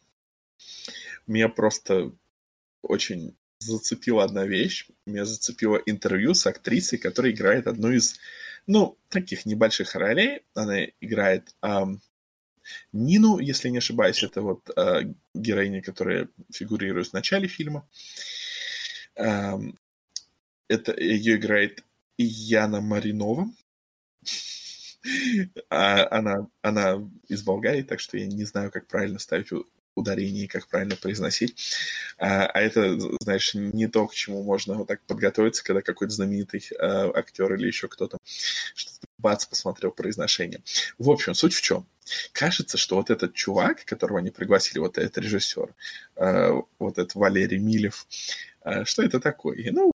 меня 1.28 1.50
просто 1.50 2.12
очень 2.82 3.36
зацепила 3.60 4.24
одна 4.24 4.46
вещь. 4.46 4.88
Меня 5.06 5.26
зацепило 5.26 5.78
интервью 5.86 6.34
с 6.34 6.46
актрисой, 6.46 7.00
которая 7.00 7.32
играет 7.32 7.68
одну 7.68 7.92
из, 7.92 8.20
ну, 8.68 8.98
таких 9.10 9.46
небольших 9.46 9.96
ролей. 9.96 10.42
Она 10.54 10.86
играет 11.02 11.56
эм, 11.62 12.02
Нину, 12.92 13.40
если 13.40 13.70
не 13.70 13.80
ошибаюсь, 13.80 14.24
это 14.24 14.42
вот 14.42 14.70
э, 14.76 15.14
героиня, 15.34 15.82
которая 15.82 16.30
фигурирует 16.52 17.08
в 17.08 17.14
начале 17.14 17.48
фильма. 17.48 17.88
Эм, 19.16 19.78
это 20.68 21.00
ее 21.00 21.36
играет 21.36 21.84
Яна 22.18 22.82
Маринова. 22.82 23.48
А 25.70 26.08
она, 26.18 26.48
она 26.62 27.12
из 27.28 27.44
Болгарии, 27.44 27.82
так 27.82 28.00
что 28.00 28.18
я 28.18 28.26
не 28.26 28.46
знаю, 28.46 28.72
как 28.72 28.88
правильно 28.88 29.20
ставить 29.20 29.52
ударение 29.96 30.46
и 30.46 30.48
как 30.48 30.68
правильно 30.68 30.96
произносить. 30.96 31.74
А, 32.18 32.46
а 32.46 32.62
это, 32.62 33.00
знаешь, 33.22 33.54
не 33.54 33.88
то, 33.88 34.08
к 34.08 34.14
чему 34.14 34.44
можно 34.44 34.76
вот 34.76 34.88
так 34.88 35.02
подготовиться, 35.04 35.64
когда 35.64 35.82
какой-то 35.82 36.14
знаменитый 36.14 36.64
а, 36.80 37.12
актер 37.16 37.54
или 37.56 37.68
еще 37.68 37.88
кто-то 37.88 38.18
что-то 38.76 39.08
бац, 39.18 39.46
посмотрел 39.46 39.92
произношение. 39.92 40.62
В 40.98 41.10
общем, 41.10 41.34
суть 41.34 41.54
в 41.54 41.62
чем? 41.62 41.88
Кажется, 42.34 42.78
что 42.78 42.98
вот 42.98 43.10
этот 43.10 43.34
чувак, 43.34 43.86
которого 43.86 44.20
они 44.20 44.30
пригласили, 44.30 44.80
вот 44.80 44.98
этот 44.98 45.18
режиссер, 45.18 45.74
а, 46.16 46.62
вот 46.80 46.98
этот 46.98 47.16
Валерий 47.16 47.60
Милев, 47.60 48.06
а, 48.62 48.86
что 48.86 49.04
это 49.04 49.20
такое? 49.20 49.72
Ну, 49.72 49.92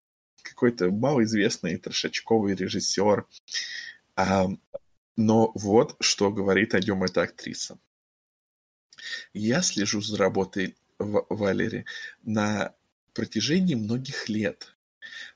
какой-то 0.42 0.90
малоизвестный 0.90 1.76
трешачковый 1.76 2.54
режиссер. 2.54 3.26
А, 4.16 4.48
но 5.16 5.52
вот 5.54 5.96
что 6.00 6.30
говорит 6.30 6.74
о 6.74 6.80
нем 6.80 7.04
эта 7.04 7.22
актриса. 7.22 7.78
Я 9.32 9.62
слежу 9.62 10.00
за 10.00 10.16
работой 10.16 10.76
Валери 10.98 11.84
на 12.22 12.74
протяжении 13.12 13.74
многих 13.74 14.28
лет. 14.28 14.74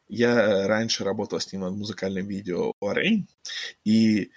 Я 0.08 0.66
раньше 0.66 1.04
работал 1.04 1.40
с 1.40 1.52
ним 1.52 1.62
над 1.62 1.74
музыкальным 1.74 2.26
видео 2.26 2.72
«Лоррейн», 2.80 3.28
и 3.84 4.30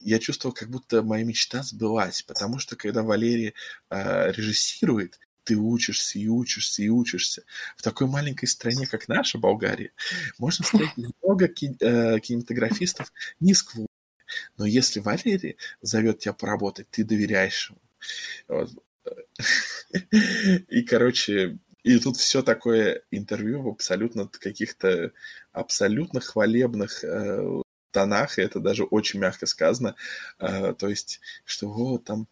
я 0.00 0.18
чувствовал, 0.18 0.54
как 0.54 0.70
будто 0.70 1.02
моя 1.02 1.24
мечта 1.24 1.62
сбылась, 1.62 2.22
потому 2.22 2.58
что 2.58 2.76
когда 2.76 3.02
Валерий 3.02 3.54
э, 3.90 4.32
режиссирует, 4.32 5.18
ты 5.44 5.56
учишься 5.56 6.18
и 6.18 6.28
учишься 6.28 6.82
и 6.82 6.88
учишься. 6.88 7.42
В 7.76 7.82
такой 7.82 8.06
маленькой 8.06 8.46
стране, 8.46 8.86
как 8.86 9.08
наша, 9.08 9.38
Болгария, 9.38 9.92
можно 10.38 10.64
встретить 10.64 10.96
много 11.22 11.48
ки- 11.48 11.76
э, 11.80 12.20
кинематографистов 12.20 13.12
низкого 13.40 13.88
но 14.56 14.66
если 14.66 15.00
Валерий 15.00 15.56
зовет 15.80 16.20
тебя 16.20 16.32
поработать, 16.32 16.90
ты 16.90 17.04
доверяешь 17.04 17.70
ему. 17.70 17.80
Вот. 18.48 18.70
И, 20.68 20.82
короче, 20.82 21.58
и 21.82 21.98
тут 21.98 22.16
все 22.16 22.42
такое 22.42 23.02
интервью 23.10 23.62
в 23.62 23.68
абсолютно 23.68 24.28
каких-то 24.28 25.12
абсолютно 25.52 26.20
хвалебных 26.20 27.02
э, 27.04 27.62
тонах, 27.90 28.38
и 28.38 28.42
это 28.42 28.60
даже 28.60 28.84
очень 28.84 29.20
мягко 29.20 29.46
сказано. 29.46 29.94
Э, 30.38 30.74
то 30.74 30.88
есть, 30.88 31.20
что 31.44 31.68
вот 31.68 32.04
там 32.04 32.28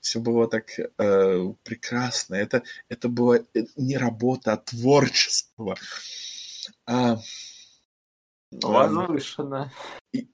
все 0.00 0.20
было 0.20 0.48
так 0.48 0.78
э, 0.78 1.52
прекрасно. 1.64 2.36
Это, 2.36 2.62
это 2.88 3.08
было 3.08 3.44
не 3.76 3.96
работа, 3.96 4.52
а 4.52 4.56
творчество. 4.56 5.76
А, 6.86 7.18
Возвышенно. 8.50 9.72
И, 10.12 10.28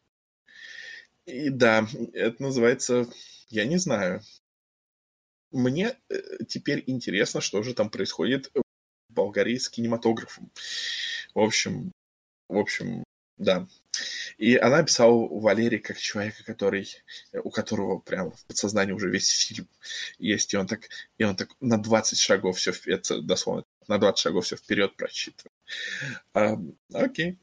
и 1.27 1.51
да, 1.51 1.87
это 2.13 2.43
называется, 2.43 3.07
я 3.49 3.65
не 3.65 3.77
знаю, 3.77 4.23
мне 5.57 5.97
э, 6.09 6.45
теперь 6.49 6.85
интересно, 6.87 7.41
что 7.41 7.63
же 7.63 7.75
там 7.75 7.91
происходит 7.91 8.51
в 8.55 8.63
Болгарии 9.13 9.57
с 9.57 9.69
кинематографом. 9.69 10.51
В 11.35 11.41
общем, 11.41 11.93
в 12.49 12.59
общем, 12.59 13.05
да. 13.39 13.67
И 14.39 14.57
она 14.57 14.79
описала 14.79 15.29
Валерий 15.29 15.79
как 15.79 15.99
человека, 15.99 16.45
который, 16.45 16.89
у 17.33 17.51
которого 17.51 17.99
прям 17.99 18.31
в 18.33 18.45
подсознании 18.47 18.93
уже 18.93 19.11
весь 19.11 19.31
фильм 19.31 19.69
есть, 20.19 20.53
и 20.53 20.57
он 20.57 20.67
так, 20.67 20.89
и 21.19 21.25
он 21.25 21.37
так 21.37 21.51
на 21.61 21.79
20 21.83 22.19
шагов 22.19 22.59
все, 22.59 22.73
это 22.87 23.23
дословно, 23.23 23.65
на 23.89 23.99
20 23.99 24.19
шагов 24.19 24.45
все 24.45 24.57
вперед 24.57 24.97
прочитывает. 24.97 25.56
А, 26.35 26.57
окей. 26.93 27.39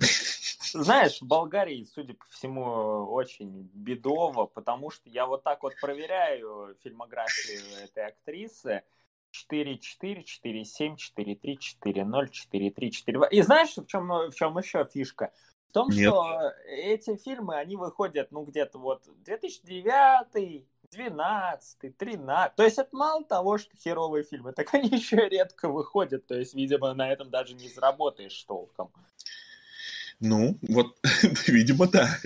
Знаешь, 0.73 1.21
в 1.21 1.25
Болгарии, 1.25 1.83
судя 1.83 2.13
по 2.15 2.25
всему, 2.29 2.63
очень 3.11 3.69
бедово, 3.73 4.45
потому 4.45 4.89
что 4.89 5.09
я 5.09 5.25
вот 5.25 5.43
так 5.43 5.63
вот 5.63 5.73
проверяю 5.79 6.75
фильмографию 6.83 7.61
этой 7.83 8.07
актрисы. 8.07 8.83
4, 9.31 9.79
4, 9.79 10.23
4, 10.23 10.65
7, 10.65 10.95
4, 10.95 11.35
3, 11.35 11.57
4, 11.57 12.05
0, 12.05 12.29
4, 12.29 12.71
3, 12.71 12.91
4, 12.91 13.17
2. 13.17 13.27
И 13.27 13.41
знаешь, 13.41 13.75
в 13.75 13.85
чем, 13.87 14.07
в 14.07 14.33
чем 14.35 14.57
еще 14.57 14.85
фишка? 14.85 15.31
В 15.69 15.73
том, 15.73 15.89
Нет. 15.89 16.07
что 16.07 16.53
эти 16.67 17.15
фильмы, 17.17 17.55
они 17.55 17.75
выходят, 17.75 18.31
ну, 18.31 18.43
где-то 18.43 18.77
вот 18.77 19.03
2009, 19.23 20.67
12, 20.93 21.97
13. 21.97 22.55
То 22.55 22.63
есть 22.63 22.77
это 22.77 22.89
мало 22.95 23.23
того, 23.23 23.57
что 23.57 23.75
херовые 23.75 24.23
фильмы, 24.23 24.53
так 24.53 24.73
они 24.73 24.89
еще 24.97 25.27
редко 25.29 25.69
выходят. 25.69 26.25
То 26.27 26.35
есть, 26.35 26.53
видимо, 26.53 26.93
на 26.93 27.11
этом 27.11 27.29
даже 27.29 27.53
не 27.53 27.69
заработаешь 27.69 28.43
толком. 28.43 28.91
Ну, 30.19 30.57
вот, 30.61 30.97
видимо, 31.47 31.87
да. 31.87 32.17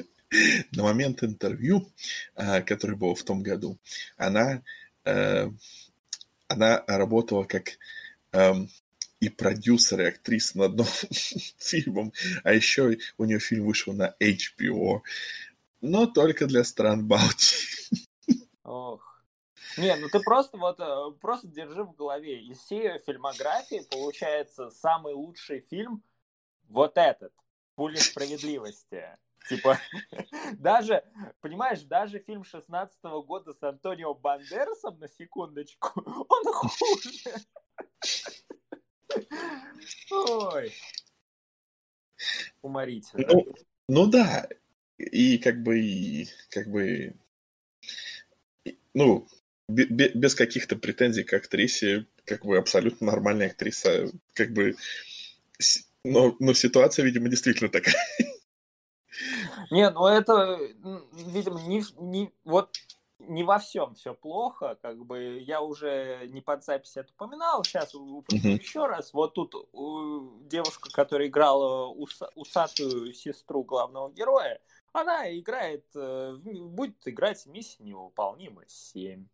На 0.74 0.84
момент 0.84 1.24
интервью, 1.24 1.88
а, 2.36 2.62
который 2.62 2.98
был 2.98 3.16
в 3.16 3.24
том 3.24 3.42
году, 3.42 3.78
она, 4.18 4.62
э, 5.06 5.50
она 6.50 6.84
работала 6.86 7.46
как 7.46 7.78
эм, 8.34 8.70
и 9.20 9.30
продюсер, 9.30 10.02
и 10.02 10.06
актриса 10.06 10.58
над 10.58 10.76
новым 10.76 10.92
фильмом, 11.58 12.14
а 12.44 12.54
еще 12.54 12.98
у 13.18 13.26
нее 13.26 13.40
фильм 13.40 13.66
вышел 13.66 13.94
на 13.94 14.16
HBO, 14.20 15.02
но 15.82 16.08
только 16.08 16.46
для 16.46 16.64
стран 16.64 17.08
Балтии. 17.08 17.77
Ох. 18.68 19.24
Не, 19.78 19.96
ну 19.96 20.08
ты 20.10 20.20
просто 20.20 20.58
вот 20.58 20.80
э, 20.80 21.12
просто 21.20 21.48
держи 21.48 21.84
в 21.84 21.96
голове. 21.96 22.44
Из 22.44 22.60
всей 22.60 23.00
фильмографии 23.00 23.88
получается 23.90 24.70
самый 24.70 25.14
лучший 25.14 25.62
фильм 25.62 26.04
вот 26.68 26.98
этот– 26.98 27.34
пуля 27.78 27.98
справедливости. 27.98 29.06
Типа, 29.48 29.80
даже, 30.58 31.04
понимаешь, 31.40 31.82
даже 31.84 32.20
фильм 32.20 32.44
16 32.44 33.02
-го 33.04 33.24
года 33.24 33.54
с 33.54 33.64
Антонио 33.64 34.14
Бандерасом, 34.14 35.00
на 35.00 35.08
секундочку, 35.08 36.02
он 36.06 36.54
хуже. 36.54 37.34
Ой. 40.12 40.74
Уморительно. 42.62 43.26
Ну, 43.32 43.48
ну 43.88 44.08
да, 44.08 44.50
и 44.98 45.38
как 45.38 45.64
бы, 45.64 45.80
и, 45.80 46.28
как 46.50 46.68
бы, 46.68 47.16
ну, 48.98 49.28
без 49.68 50.34
каких-то 50.34 50.76
претензий 50.76 51.24
к 51.24 51.34
актрисе, 51.34 52.08
как 52.26 52.44
бы 52.44 52.58
абсолютно 52.58 53.06
нормальная 53.08 53.48
актриса, 53.48 54.10
как 54.34 54.54
бы 54.54 54.76
но, 56.04 56.36
но 56.40 56.54
ситуация, 56.54 57.06
видимо, 57.06 57.30
действительно 57.30 57.70
такая. 57.70 57.96
Не, 59.72 59.90
ну 59.90 60.06
это, 60.06 60.60
видимо, 61.12 61.60
не, 61.62 61.84
не, 62.00 62.32
вот 62.46 62.70
не 63.20 63.44
во 63.44 63.60
всем 63.60 63.96
все 63.96 64.14
плохо, 64.14 64.78
как 64.82 65.06
бы 65.06 65.40
я 65.40 65.62
уже 65.62 66.28
не 66.30 66.42
под 66.42 66.64
запись 66.64 66.96
это 66.96 67.12
упоминал, 67.14 67.64
сейчас 67.64 67.94
упомяну 67.94 68.56
uh-huh. 68.56 68.62
еще 68.62 68.86
раз. 68.86 69.14
Вот 69.14 69.34
тут 69.34 69.54
девушка, 70.48 70.90
которая 70.92 71.28
играла 71.28 71.88
уса, 71.88 72.30
усатую 72.36 73.14
сестру 73.14 73.64
главного 73.64 74.12
героя, 74.12 74.60
она 74.98 75.38
играет, 75.38 75.86
э, 75.96 76.38
будет 76.44 76.96
играть 77.06 77.46
в 77.46 77.48
миссии 77.48 77.82
невыполнима 77.82 78.64
7. 78.68 79.28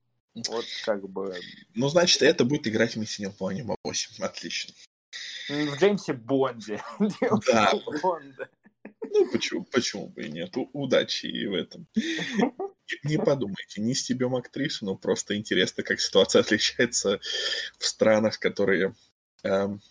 Вот 0.47 0.65
как 0.85 1.07
бы... 1.07 1.35
Ну, 1.75 1.89
значит, 1.89 2.21
это 2.21 2.43
будет 2.43 2.67
играть 2.67 2.95
в 2.95 2.99
миссии 2.99 3.23
невыполнима 3.23 3.75
8. 3.83 4.23
Отлично. 4.23 4.73
В 5.47 5.77
Джеймсе 5.77 6.13
Бонде. 6.13 6.81
Да. 7.47 7.71
Бонда. 8.01 8.49
Ну, 9.01 9.31
почему, 9.31 9.63
почему 9.65 10.07
бы 10.07 10.23
и 10.23 10.31
нет? 10.31 10.53
Удачи 10.73 11.27
и 11.27 11.45
в 11.45 11.53
этом. 11.53 11.87
не 13.03 13.17
подумайте, 13.17 13.81
не 13.81 13.93
стебем 13.93 14.35
актрису, 14.35 14.85
но 14.85 14.95
просто 14.95 15.37
интересно, 15.37 15.83
как 15.83 15.99
ситуация 15.99 16.41
отличается 16.41 17.19
в 17.77 17.85
странах, 17.85 18.39
которые... 18.39 18.95
Эм... 19.43 19.81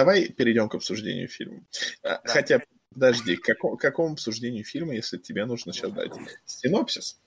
Давай 0.00 0.30
перейдем 0.30 0.70
к 0.70 0.74
обсуждению 0.74 1.28
фильма. 1.28 1.60
Да. 2.02 2.22
Хотя, 2.24 2.62
подожди, 2.90 3.36
к 3.36 3.44
какому, 3.44 3.76
какому 3.76 4.12
обсуждению 4.14 4.64
фильма, 4.64 4.94
если 4.94 5.18
тебе 5.18 5.44
нужно 5.44 5.74
сейчас 5.74 5.92
дать 5.92 6.12
синопсис? 6.46 7.20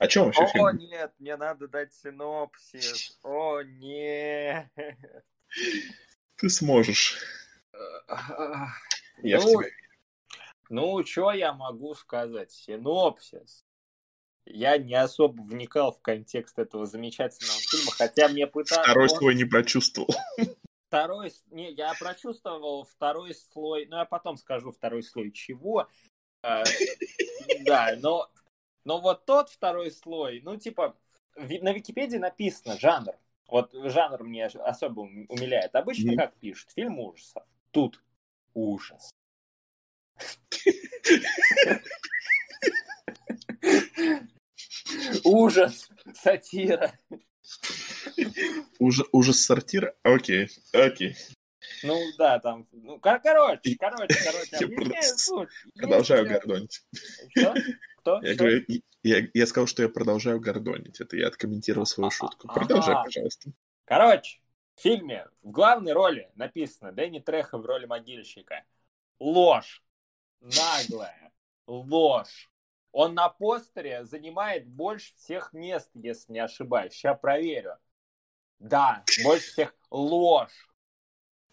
О 0.00 0.08
чем 0.08 0.24
вообще 0.24 0.42
О, 0.42 0.46
фильм? 0.48 0.64
О, 0.64 0.72
нет, 0.72 1.12
мне 1.20 1.36
надо 1.36 1.68
дать 1.68 1.94
синопсис. 1.94 3.16
О, 3.22 3.62
нет. 3.62 4.66
Ты 6.34 6.50
сможешь. 6.50 7.16
Я 9.22 9.38
ну, 9.38 9.46
в 9.46 9.62
тебя 9.62 9.70
ну, 10.68 11.06
что 11.06 11.30
я 11.30 11.52
могу 11.52 11.94
сказать? 11.94 12.50
Синопсис. 12.50 13.64
Я 14.46 14.78
не 14.78 14.96
особо 14.96 15.42
вникал 15.42 15.92
в 15.92 16.02
контекст 16.02 16.58
этого 16.58 16.86
замечательного 16.86 17.60
фильма, 17.60 17.92
хотя 17.92 18.26
мне 18.26 18.48
пытались... 18.48 18.82
Второй 18.82 19.08
слой 19.08 19.36
не 19.36 19.44
прочувствовал. 19.44 20.08
Второй... 20.88 21.32
Не, 21.50 21.70
я 21.72 21.92
прочувствовал 21.98 22.84
второй 22.84 23.34
слой... 23.34 23.86
Ну, 23.86 23.98
я 23.98 24.06
потом 24.06 24.38
скажу 24.38 24.72
второй 24.72 25.02
слой 25.02 25.30
чего. 25.30 25.86
А, 26.42 26.64
да, 27.66 27.94
но... 27.98 28.30
Но 28.84 29.00
вот 29.00 29.26
тот 29.26 29.50
второй 29.50 29.90
слой, 29.90 30.40
ну, 30.42 30.56
типа, 30.56 30.96
на 31.36 31.72
Википедии 31.72 32.16
написано 32.16 32.78
жанр. 32.78 33.12
Вот 33.46 33.70
жанр 33.72 34.24
мне 34.24 34.46
особо 34.46 35.00
умиляет. 35.00 35.74
Обычно 35.74 36.16
как 36.16 36.34
пишут? 36.36 36.70
Фильм 36.70 36.98
ужасов. 36.98 37.42
Тут 37.70 38.02
ужас. 38.54 39.10
Ужас, 45.24 45.90
сатира. 46.14 46.98
Ужас, 48.78 49.06
ужас 49.12 49.40
сортира? 49.40 49.94
Окей, 50.02 50.48
окей. 50.72 51.16
Ну 51.82 52.00
да, 52.16 52.38
там, 52.38 52.66
ну, 52.72 52.98
кор- 52.98 53.20
короче, 53.20 53.76
короче, 53.78 54.14
короче, 54.24 54.56
объясняю. 54.64 55.48
Продолжаю 55.74 56.26
э, 56.26 56.28
гордонить. 56.28 56.82
Что? 57.36 57.54
Кто? 57.98 58.20
Я, 58.22 58.34
говорю, 58.34 58.64
я, 59.02 59.28
я 59.34 59.46
сказал, 59.46 59.66
что 59.66 59.82
я 59.82 59.88
продолжаю 59.88 60.40
гордонить. 60.40 61.00
Это 61.00 61.16
я 61.16 61.28
откомментировал 61.28 61.86
свою 61.86 62.10
шутку. 62.10 62.48
Ага. 62.48 62.60
Продолжай, 62.60 62.94
пожалуйста. 63.04 63.50
Короче, 63.84 64.40
в 64.76 64.80
фильме 64.80 65.26
в 65.42 65.50
главной 65.50 65.92
роли 65.92 66.30
написано 66.34 66.92
Дэнни 66.92 67.18
Треха 67.20 67.58
в 67.58 67.66
роли 67.66 67.86
могильщика. 67.86 68.64
Ложь. 69.18 69.82
Наглая. 70.40 71.32
Ложь. 71.66 72.50
Он 72.92 73.14
на 73.14 73.28
постере 73.28 74.04
занимает 74.04 74.66
больше 74.66 75.14
всех 75.16 75.52
мест, 75.52 75.90
если 75.94 76.32
не 76.32 76.38
ошибаюсь. 76.40 76.92
Сейчас 76.92 77.18
проверю. 77.20 77.76
Да, 78.58 79.04
больше 79.22 79.50
всех 79.52 79.74
ложь. 79.90 80.68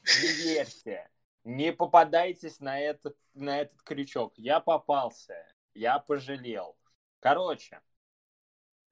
Верьте. 0.03 1.09
Не 1.43 1.71
попадайтесь 1.71 2.59
на 2.59 2.79
этот, 2.79 3.15
на 3.33 3.59
этот 3.59 3.81
крючок. 3.83 4.33
Я 4.37 4.59
попался. 4.59 5.35
Я 5.73 5.99
пожалел. 5.99 6.75
Короче, 7.19 7.81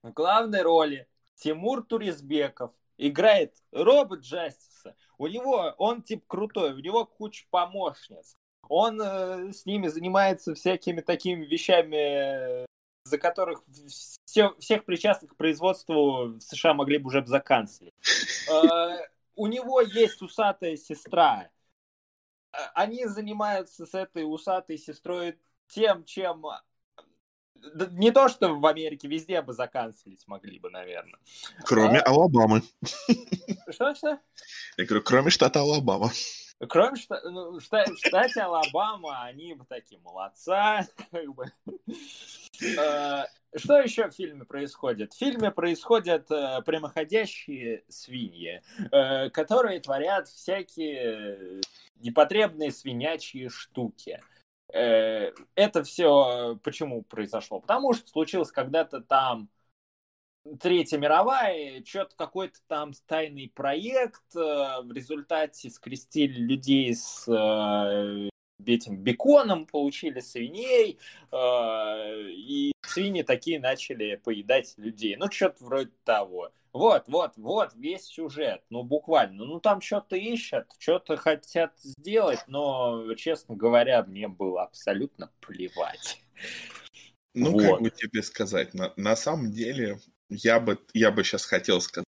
в 0.02 0.12
главной 0.12 0.62
роли 0.62 1.08
Тимур 1.34 1.82
Туризбеков 1.84 2.72
играет 2.96 3.56
робот 3.72 4.20
Джастиса. 4.20 4.94
У 5.18 5.26
него, 5.26 5.74
он 5.78 6.02
тип 6.02 6.24
крутой, 6.26 6.74
у 6.74 6.78
него 6.78 7.06
куча 7.06 7.46
помощниц. 7.50 8.36
Он 8.68 9.00
э, 9.00 9.52
с 9.52 9.66
ними 9.66 9.88
занимается 9.88 10.54
всякими 10.54 11.00
такими 11.00 11.44
вещами, 11.44 12.66
э, 13.14 13.16
за 13.16 13.18
которых 13.18 13.62
все, 14.24 14.54
всех 14.58 14.84
причастных 14.84 15.32
к 15.32 15.36
производству 15.36 16.28
в 16.28 16.40
США 16.40 16.74
могли 16.74 16.98
бы 16.98 17.08
уже 17.08 17.24
заканцелить. 17.26 17.94
Э, 18.50 18.98
у 19.36 19.46
него 19.46 19.80
есть 19.80 20.22
усатая 20.22 20.76
сестра. 20.76 21.48
Э, 22.52 22.56
Они 22.74 23.06
занимаются 23.06 23.86
с 23.86 23.94
этой 23.94 24.22
усатой 24.22 24.78
сестрой 24.78 25.38
тем, 25.68 26.04
чем 26.04 26.44
да 27.72 27.86
не 27.90 28.10
то, 28.10 28.28
что 28.28 28.54
в 28.54 28.66
Америке 28.66 29.08
везде 29.08 29.40
бы 29.40 29.52
заканцелить 29.52 30.26
могли 30.26 30.58
бы, 30.58 30.70
наверное. 30.70 31.18
Кроме 31.64 31.98
А? 32.00 32.10
Алабамы. 32.10 32.62
Что, 33.70 33.94
что? 33.94 34.18
Я 34.76 34.84
говорю, 34.84 35.02
кроме 35.02 35.30
штата 35.30 35.60
Алабама. 35.60 36.10
Кроме 36.68 36.96
что, 36.96 37.20
ну, 37.30 37.58
в 37.58 37.62
шта- 37.62 37.90
в 37.90 37.98
штате 37.98 38.42
Алабама 38.42 39.22
они 39.24 39.54
бы 39.54 39.64
такие 39.64 40.00
молодца. 40.00 40.86
как 41.10 41.34
бы. 41.34 41.50
Э, 42.62 43.24
Что 43.56 43.78
еще 43.78 44.08
в 44.08 44.14
фильме 44.14 44.44
происходит? 44.44 45.12
В 45.12 45.18
фильме 45.18 45.50
происходят 45.50 46.30
э, 46.30 46.62
прямоходящие 46.64 47.84
свиньи, 47.88 48.62
э, 48.90 49.30
которые 49.30 49.80
творят 49.80 50.28
всякие 50.28 51.60
непотребные 51.96 52.72
свинячьи 52.72 53.48
штуки. 53.48 54.20
Э, 54.72 55.32
Это 55.54 55.82
все 55.84 56.58
почему 56.62 57.02
произошло? 57.02 57.60
Потому 57.60 57.92
что 57.94 58.08
случилось 58.08 58.50
когда-то 58.50 59.00
там 59.00 59.48
Третья 60.60 60.98
мировая, 60.98 61.82
что-то 61.86 62.14
какой-то 62.16 62.58
там 62.66 62.92
тайный 63.06 63.50
проект, 63.54 64.36
э, 64.36 64.82
в 64.82 64.92
результате 64.92 65.70
скрестили 65.70 66.38
людей 66.38 66.94
с 66.94 67.26
э, 67.26 68.28
этим 68.64 68.96
беконом, 68.96 69.66
получили 69.66 70.20
свиней, 70.20 70.98
э, 71.32 72.30
и 72.30 72.72
свиньи 72.86 73.22
такие 73.22 73.60
начали 73.60 74.16
поедать 74.16 74.74
людей. 74.76 75.16
Ну, 75.16 75.30
что-то 75.30 75.64
вроде 75.64 75.90
того. 76.04 76.52
Вот, 76.72 77.04
вот, 77.06 77.34
вот 77.36 77.72
весь 77.76 78.02
сюжет, 78.02 78.62
ну, 78.68 78.82
буквально. 78.82 79.44
Ну, 79.44 79.60
там 79.60 79.80
что-то 79.80 80.16
ищут, 80.16 80.66
что-то 80.78 81.16
хотят 81.16 81.72
сделать, 81.78 82.40
но, 82.48 83.14
честно 83.14 83.54
говоря, 83.54 84.02
мне 84.02 84.26
было 84.26 84.64
абсолютно 84.64 85.30
плевать. 85.40 86.20
Ну, 87.32 87.52
Вот. 87.52 87.62
как 87.62 87.80
бы 87.80 87.90
тебе 87.90 88.22
сказать, 88.24 88.74
на, 88.74 88.92
на 88.96 89.14
самом 89.14 89.52
деле, 89.52 90.00
я 90.28 90.58
бы, 90.58 90.78
я 90.94 91.12
бы 91.12 91.22
сейчас 91.22 91.44
хотел 91.44 91.80
сказать, 91.80 92.06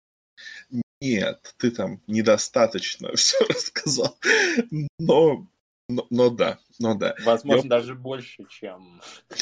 нет, 1.00 1.54
ты 1.58 1.70
там 1.70 2.02
недостаточно 2.08 3.14
все 3.14 3.38
рассказал, 3.48 4.18
но, 4.98 5.46
но, 5.88 6.06
но 6.10 6.30
да, 6.30 6.58
но 6.78 6.94
да. 6.94 7.14
Возможно, 7.24 7.68
даже 7.68 7.94
больше, 7.94 8.44
чем... 8.48 9.00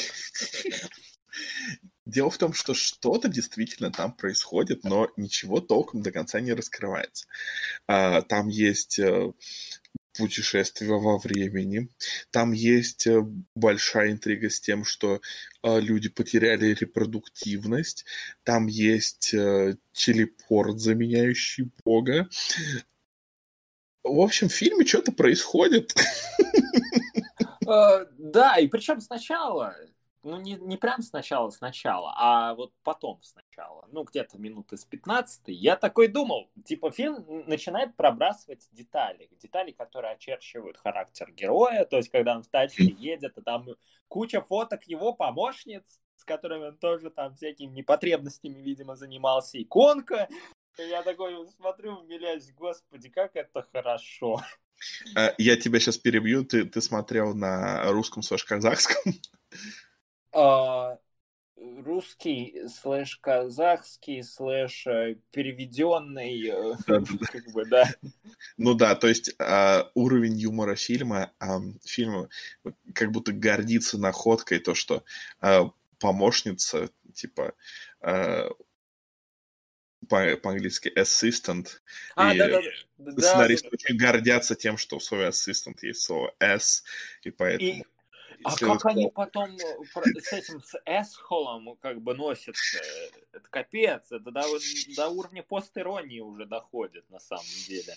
Дело 2.05 2.29
в 2.29 2.37
том, 2.37 2.53
что 2.53 2.75
что-то 2.75 3.27
действительно 3.27 3.91
там 3.91 4.13
происходит, 4.13 4.83
но 4.83 5.09
ничего 5.17 5.59
толком 5.59 6.03
до 6.03 6.11
конца 6.11 6.39
не 6.39 6.53
раскрывается. 6.53 7.25
А, 7.87 8.21
Там 8.21 8.47
есть 8.47 8.99
э, 8.99 9.31
путешествие 10.15 10.91
во 10.91 11.17
времени, 11.17 11.89
там 12.29 12.51
есть 12.51 13.07
э, 13.07 13.25
большая 13.55 14.11
интрига 14.11 14.51
с 14.51 14.61
тем, 14.61 14.85
что 14.85 15.19
э, 15.63 15.79
люди 15.81 16.09
потеряли 16.09 16.77
репродуктивность, 16.79 18.05
там 18.43 18.67
есть 18.67 19.33
телепорт, 19.93 20.79
заменяющий 20.79 21.71
Бога. 21.83 22.29
В 24.05 24.21
общем, 24.21 24.49
в 24.49 24.53
фильме 24.53 24.85
что-то 24.85 25.11
происходит. 25.11 25.93
Э, 27.67 28.05
Да, 28.17 28.57
и 28.57 28.67
причем 28.67 29.01
сначала, 29.01 29.75
ну 30.21 30.39
не, 30.39 30.53
не 30.53 30.77
прям 30.77 31.01
сначала, 31.01 31.49
сначала, 31.49 32.13
а 32.15 32.53
вот 32.53 32.71
потом 32.83 33.19
сначала, 33.23 33.87
ну 33.91 34.03
где-то 34.03 34.37
минуты 34.37 34.77
с 34.77 34.85
15 34.85 35.41
я 35.47 35.75
такой 35.75 36.07
думал, 36.07 36.51
типа 36.63 36.91
фильм 36.91 37.25
начинает 37.47 37.95
пробрасывать 37.95 38.67
детали, 38.71 39.29
детали, 39.41 39.71
которые 39.71 40.13
очерчивают 40.13 40.77
характер 40.77 41.31
героя, 41.31 41.85
то 41.85 41.97
есть 41.97 42.09
когда 42.09 42.35
он 42.35 42.43
в 42.43 42.47
тачке 42.47 42.83
едет, 42.99 43.35
и 43.39 43.41
там 43.41 43.65
куча 44.07 44.41
фоток 44.41 44.83
его 44.83 45.13
помощниц, 45.13 45.99
с 46.17 46.23
которыми 46.23 46.67
он 46.67 46.77
тоже 46.77 47.09
там 47.09 47.35
всякими 47.35 47.71
непотребностями, 47.71 48.59
видимо, 48.59 48.95
занимался, 48.95 49.59
иконка, 49.59 50.27
я 50.83 51.03
такой 51.03 51.35
смотрю, 51.57 51.99
умиляюсь, 51.99 52.51
господи, 52.53 53.09
как 53.09 53.35
это 53.35 53.65
хорошо. 53.71 54.41
А, 55.15 55.33
Я 55.37 55.55
тебя 55.55 55.79
сейчас 55.79 55.97
перебью, 55.97 56.43
ты, 56.43 56.65
ты 56.65 56.81
смотрел 56.81 57.33
на 57.33 57.91
русском 57.91 58.21
слэш 58.21 58.43
казахском? 58.43 59.13
А, 60.33 60.97
русский 61.55 62.67
слэш 62.67 63.15
казахский 63.17 64.21
слэш 64.21 64.85
э, 64.87 65.15
переведенный 65.31 66.49
э, 66.49 66.75
как 66.85 67.53
бы 67.53 67.65
да 67.65 67.89
Ну 68.57 68.73
да, 68.73 68.95
то 68.95 69.07
есть 69.07 69.33
а, 69.39 69.89
уровень 69.93 70.37
юмора 70.37 70.75
фильма, 70.75 71.31
фильма 71.85 72.27
как 72.93 73.11
будто 73.11 73.31
гордится 73.31 73.97
находкой, 73.97 74.59
то, 74.59 74.75
что 74.75 75.03
помощница, 75.99 76.89
типа, 77.13 77.53
по- 80.07 80.37
по-английски 80.37 80.91
assistant, 80.95 81.67
а 82.15 82.33
И 82.33 82.37
да 82.37 82.47
да 82.47 82.61
да 82.97 83.21
сценаристы 83.21 83.69
очень 83.71 83.97
гордятся 83.97 84.55
тем, 84.55 84.77
что 84.77 84.99
в 84.99 85.03
слове 85.03 85.27
assistant 85.27 85.77
есть 85.81 86.01
слово 86.01 86.33
s, 86.39 86.83
и 87.23 87.31
поэтому... 87.31 87.69
и 87.69 87.83
А 88.43 88.55
как 88.55 88.83
вот- 88.83 88.85
они 88.85 89.09
потом 89.13 89.55
э, 89.55 90.19
с 90.21 90.33
этим, 90.33 90.61
с 90.61 90.79
эсхолом 90.85 91.77
как 91.81 92.01
бы 92.01 92.13
носятся? 92.13 92.79
Это 93.31 93.47
капец, 93.49 94.03
это 94.11 94.31
до, 94.31 94.43
до 94.95 95.07
уровня 95.09 95.43
постиронии 95.43 96.19
уже 96.19 96.45
доходит 96.45 97.09
на 97.09 97.19
самом 97.19 97.45
деле. 97.67 97.95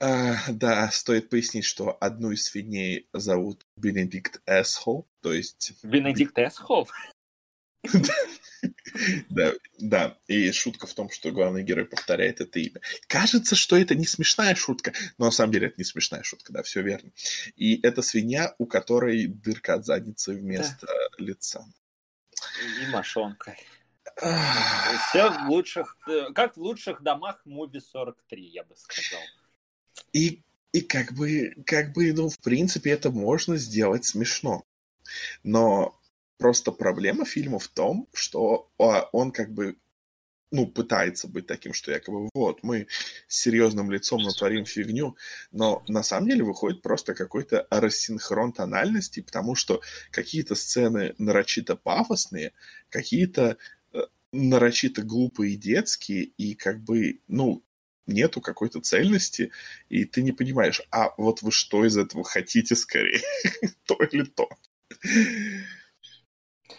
А, 0.00 0.36
да, 0.48 0.90
стоит 0.90 1.28
пояснить, 1.28 1.64
что 1.64 1.96
одну 2.00 2.30
из 2.30 2.44
свиней 2.44 3.08
зовут 3.12 3.66
Бенедикт 3.76 4.40
Эсхол, 4.46 5.08
то 5.22 5.32
есть... 5.32 5.72
Бенедикт 5.82 6.38
Эсхол? 6.38 6.88
Да, 9.28 9.52
да, 9.78 10.18
и 10.26 10.50
шутка 10.52 10.86
в 10.86 10.94
том, 10.94 11.10
что 11.10 11.30
главный 11.30 11.62
герой 11.62 11.84
повторяет 11.84 12.40
это 12.40 12.58
имя. 12.58 12.80
Кажется, 13.06 13.56
что 13.56 13.76
это 13.76 13.94
не 13.94 14.06
смешная 14.06 14.54
шутка, 14.54 14.92
но 15.18 15.26
на 15.26 15.30
самом 15.30 15.52
деле 15.52 15.68
это 15.68 15.76
не 15.78 15.84
смешная 15.84 16.22
шутка, 16.22 16.52
да, 16.52 16.62
все 16.62 16.82
верно. 16.82 17.10
И 17.56 17.80
это 17.82 18.02
свинья, 18.02 18.54
у 18.58 18.66
которой 18.66 19.26
дырка 19.26 19.74
от 19.74 19.84
задницы 19.84 20.32
вместо 20.32 20.86
лица. 21.18 21.64
И 22.82 22.90
мошонка. 22.90 23.56
Все 24.16 25.30
в 25.30 25.48
лучших, 25.48 25.96
э, 26.08 26.32
как 26.34 26.56
в 26.56 26.60
лучших 26.60 27.02
домах 27.02 27.40
Муви 27.44 27.80
43, 27.80 28.42
я 28.48 28.64
бы 28.64 28.74
сказал. 28.76 29.20
И, 30.12 30.42
и 30.72 30.80
как 30.80 31.12
бы, 31.12 31.54
как 31.64 31.92
бы, 31.92 32.12
ну, 32.12 32.28
в 32.28 32.38
принципе, 32.40 32.90
это 32.90 33.10
можно 33.10 33.56
сделать 33.56 34.04
смешно. 34.04 34.64
Но 35.44 35.97
просто 36.38 36.72
проблема 36.72 37.24
фильма 37.24 37.58
в 37.58 37.68
том, 37.68 38.08
что 38.14 38.70
а, 38.78 39.08
он 39.12 39.32
как 39.32 39.52
бы, 39.52 39.76
ну, 40.50 40.66
пытается 40.66 41.28
быть 41.28 41.46
таким, 41.46 41.74
что 41.74 41.90
якобы 41.90 42.30
вот, 42.32 42.62
мы 42.62 42.86
с 43.26 43.42
серьезным 43.42 43.90
лицом 43.90 44.22
натворим 44.22 44.64
фигню, 44.64 45.16
но 45.50 45.84
на 45.88 46.02
самом 46.02 46.28
деле 46.28 46.44
выходит 46.44 46.80
просто 46.80 47.14
какой-то 47.14 47.66
рассинхрон 47.70 48.52
тональности, 48.52 49.20
потому 49.20 49.54
что 49.54 49.82
какие-то 50.10 50.54
сцены 50.54 51.14
нарочито 51.18 51.76
пафосные, 51.76 52.52
какие-то 52.88 53.58
э, 53.92 53.98
нарочито 54.32 55.02
глупые 55.02 55.56
детские, 55.56 56.22
и 56.22 56.54
как 56.54 56.80
бы, 56.82 57.20
ну, 57.26 57.62
нету 58.06 58.40
какой-то 58.40 58.80
цельности, 58.80 59.52
и 59.88 60.04
ты 60.04 60.22
не 60.22 60.32
понимаешь, 60.32 60.80
а 60.90 61.12
вот 61.18 61.42
вы 61.42 61.52
что 61.52 61.84
из 61.84 61.96
этого 61.96 62.24
хотите 62.24 62.74
скорее, 62.74 63.20
то 63.84 63.96
или 64.02 64.24
то. 64.24 64.48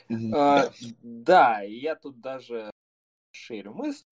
М, 0.09 0.33
А, 0.35 0.71
да. 1.01 1.61
Я 1.61 1.95
тут 1.95 2.19
даже 2.21 2.71
шерю 3.31 3.73
мысль. 3.73 4.05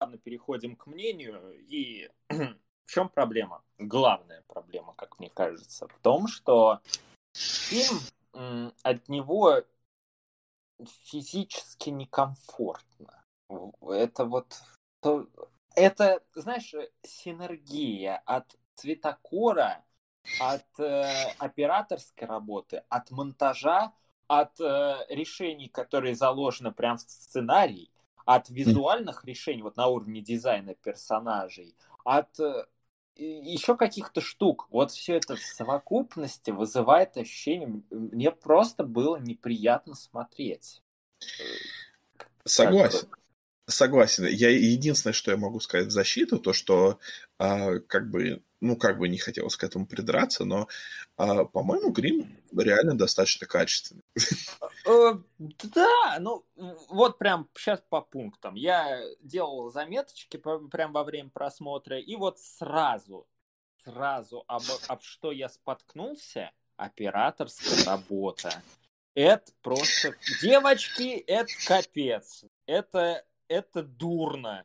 Ладно, 0.00 0.18
переходим 0.18 0.76
к 0.76 0.86
мнению. 0.86 1.58
И 1.68 2.10
в 2.28 2.90
чем 2.90 3.08
проблема? 3.08 3.62
Главная 3.78 4.42
проблема, 4.46 4.94
как 4.94 5.18
мне 5.18 5.30
кажется, 5.30 5.88
в 5.88 5.98
том, 6.00 6.28
что 6.28 6.80
фильм 7.32 8.00
от 8.82 9.08
него 9.08 9.62
физически 11.04 11.90
некомфортно. 11.90 13.24
Это 13.80 14.24
вот 14.24 14.60
то- 15.00 15.28
это, 15.76 16.22
знаешь, 16.34 16.74
синергия 17.02 18.22
от 18.26 18.56
цветокора, 18.74 19.84
от 20.40 20.64
э, 20.78 21.32
операторской 21.38 22.26
работы, 22.26 22.82
от 22.88 23.10
монтажа, 23.10 23.92
от 24.26 24.58
э, 24.60 24.96
решений, 25.08 25.68
которые 25.68 26.14
заложены 26.14 26.72
прямо 26.72 26.96
в 26.96 27.02
сценарий, 27.02 27.90
от 28.24 28.48
визуальных 28.48 29.24
решений 29.24 29.62
вот 29.62 29.76
на 29.76 29.86
уровне 29.86 30.20
дизайна 30.20 30.74
персонажей, 30.74 31.76
от 32.04 32.40
э, 32.40 32.66
еще 33.16 33.76
каких-то 33.76 34.20
штук. 34.20 34.66
Вот 34.70 34.90
все 34.90 35.16
это 35.16 35.36
в 35.36 35.40
совокупности 35.40 36.50
вызывает 36.50 37.16
ощущение, 37.16 37.82
мне 37.90 38.30
просто 38.30 38.84
было 38.84 39.16
неприятно 39.16 39.94
смотреть. 39.94 40.82
Согласен. 42.44 43.08
Согласен. 43.66 44.26
Я 44.26 44.50
единственное, 44.50 45.14
что 45.14 45.30
я 45.30 45.36
могу 45.36 45.58
сказать 45.60 45.86
в 45.86 45.90
защиту, 45.90 46.38
то 46.38 46.52
что 46.52 46.98
а, 47.38 47.78
как 47.78 48.10
бы, 48.10 48.42
ну 48.60 48.76
как 48.76 48.98
бы 48.98 49.08
не 49.08 49.16
хотелось 49.16 49.56
к 49.56 49.64
этому 49.64 49.86
придраться, 49.86 50.44
но, 50.44 50.68
а, 51.16 51.44
по-моему, 51.44 51.90
Грим 51.90 52.38
реально 52.54 52.96
достаточно 52.96 53.46
качественный. 53.46 54.02
Э, 54.86 55.14
Да, 55.74 56.18
ну 56.20 56.44
вот 56.88 57.18
прям 57.18 57.48
сейчас 57.56 57.82
по 57.88 58.02
пунктам. 58.02 58.54
Я 58.54 59.00
делал 59.20 59.70
заметочки 59.70 60.36
прям 60.36 60.92
во 60.92 61.04
время 61.04 61.30
просмотра, 61.30 61.98
и 61.98 62.16
вот 62.16 62.38
сразу, 62.38 63.26
сразу 63.82 64.44
об, 64.46 64.62
об 64.88 65.02
что 65.02 65.32
я 65.32 65.48
споткнулся, 65.48 66.52
операторская 66.76 67.84
работа. 67.86 68.62
Это 69.14 69.52
просто... 69.62 70.14
Девочки, 70.42 71.14
это 71.26 71.50
капец. 71.66 72.44
Это, 72.66 73.24
это 73.48 73.82
дурно. 73.82 74.64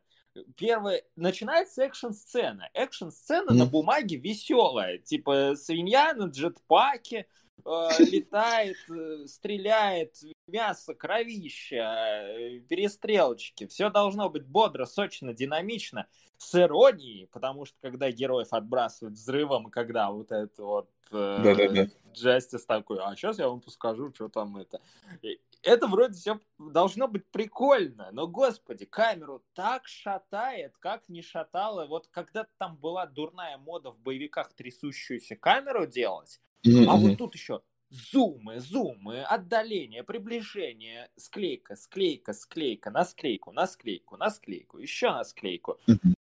Первое, 0.56 1.04
начинается 1.16 1.84
экшн-сцена. 1.84 2.70
Экшн-сцена 2.74 3.52
на 3.54 3.64
Мгм. 3.66 3.72
бумаге 3.72 4.16
веселая. 4.18 4.98
Типа 5.00 5.54
свинья 5.56 6.14
на 6.14 6.26
джетпаке, 6.26 7.26
э, 7.66 7.88
летает, 8.24 8.78
э, 8.90 9.26
стреляет, 9.28 10.16
мясо, 10.48 10.94
кровища, 10.94 11.76
э, 11.76 12.60
перестрелочки. 12.70 13.68
Все 13.68 13.90
должно 13.90 14.30
быть 14.30 14.46
бодро, 14.46 14.86
сочно, 14.86 15.34
динамично, 15.34 16.08
с 16.38 16.56
иронией, 16.56 17.28
потому 17.28 17.66
что 17.66 17.76
когда 17.82 18.10
героев 18.12 18.48
отбрасывают 18.52 19.16
взрывом, 19.18 19.68
и 19.68 19.72
когда 19.72 20.10
вот 20.12 20.32
это 20.32 20.64
вот 20.64 20.90
э, 21.12 21.42
Да-да-да. 21.44 21.88
Джастис 22.14 22.66
такой, 22.66 23.00
а 23.04 23.14
сейчас 23.16 23.40
я 23.40 23.50
вам 23.50 23.62
скажу, 23.68 24.12
что 24.14 24.30
там 24.30 24.56
это. 24.58 24.80
И 25.22 25.40
Это 25.62 25.88
вроде 25.88 26.14
все 26.14 26.40
должно 26.58 27.08
быть 27.08 27.30
прикольно, 27.32 28.10
но, 28.12 28.28
господи, 28.28 28.86
камеру 28.86 29.44
так 29.54 29.88
шатает, 29.88 30.78
как 30.78 31.10
не 31.10 31.22
шатало. 31.22 31.86
Вот 31.86 32.08
когда-то 32.08 32.52
там 32.58 32.78
была 32.78 33.06
дурная 33.06 33.58
мода 33.58 33.92
в 33.92 34.00
боевиках 34.00 34.54
трясущуюся 34.54 35.36
камеру 35.36 35.86
делать, 35.86 36.40
а 36.66 36.96
вот 36.96 37.18
тут 37.18 37.36
еще 37.36 37.62
зумы, 37.90 38.60
зумы, 38.60 39.24
отдаление, 39.24 40.04
приближение, 40.04 41.10
склейка, 41.18 41.76
склейка, 41.76 42.34
склейка, 42.34 42.92
на 42.92 43.04
склейку, 43.04 43.52
на 43.52 43.68
склейку, 43.68 44.18
на 44.18 44.30
склейку, 44.30 44.78
еще 44.78 45.12
на 45.12 45.24
склейку. 45.24 45.80
Мгм. 45.88 46.16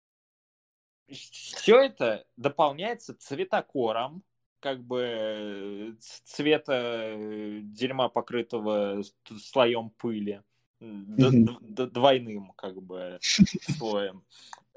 Все 1.09 1.81
это 1.81 2.27
дополняется 2.37 3.15
цветокором, 3.15 4.23
как 4.59 4.83
бы 4.83 5.03
э, 5.05 5.93
цвета 5.99 7.15
дерьма, 7.61 8.09
покрытого 8.09 9.03
слоем 9.39 9.89
пыли, 9.91 10.43
двойным, 10.79 12.53
как 12.55 12.81
бы, 12.81 13.19
слоем. 13.77 14.23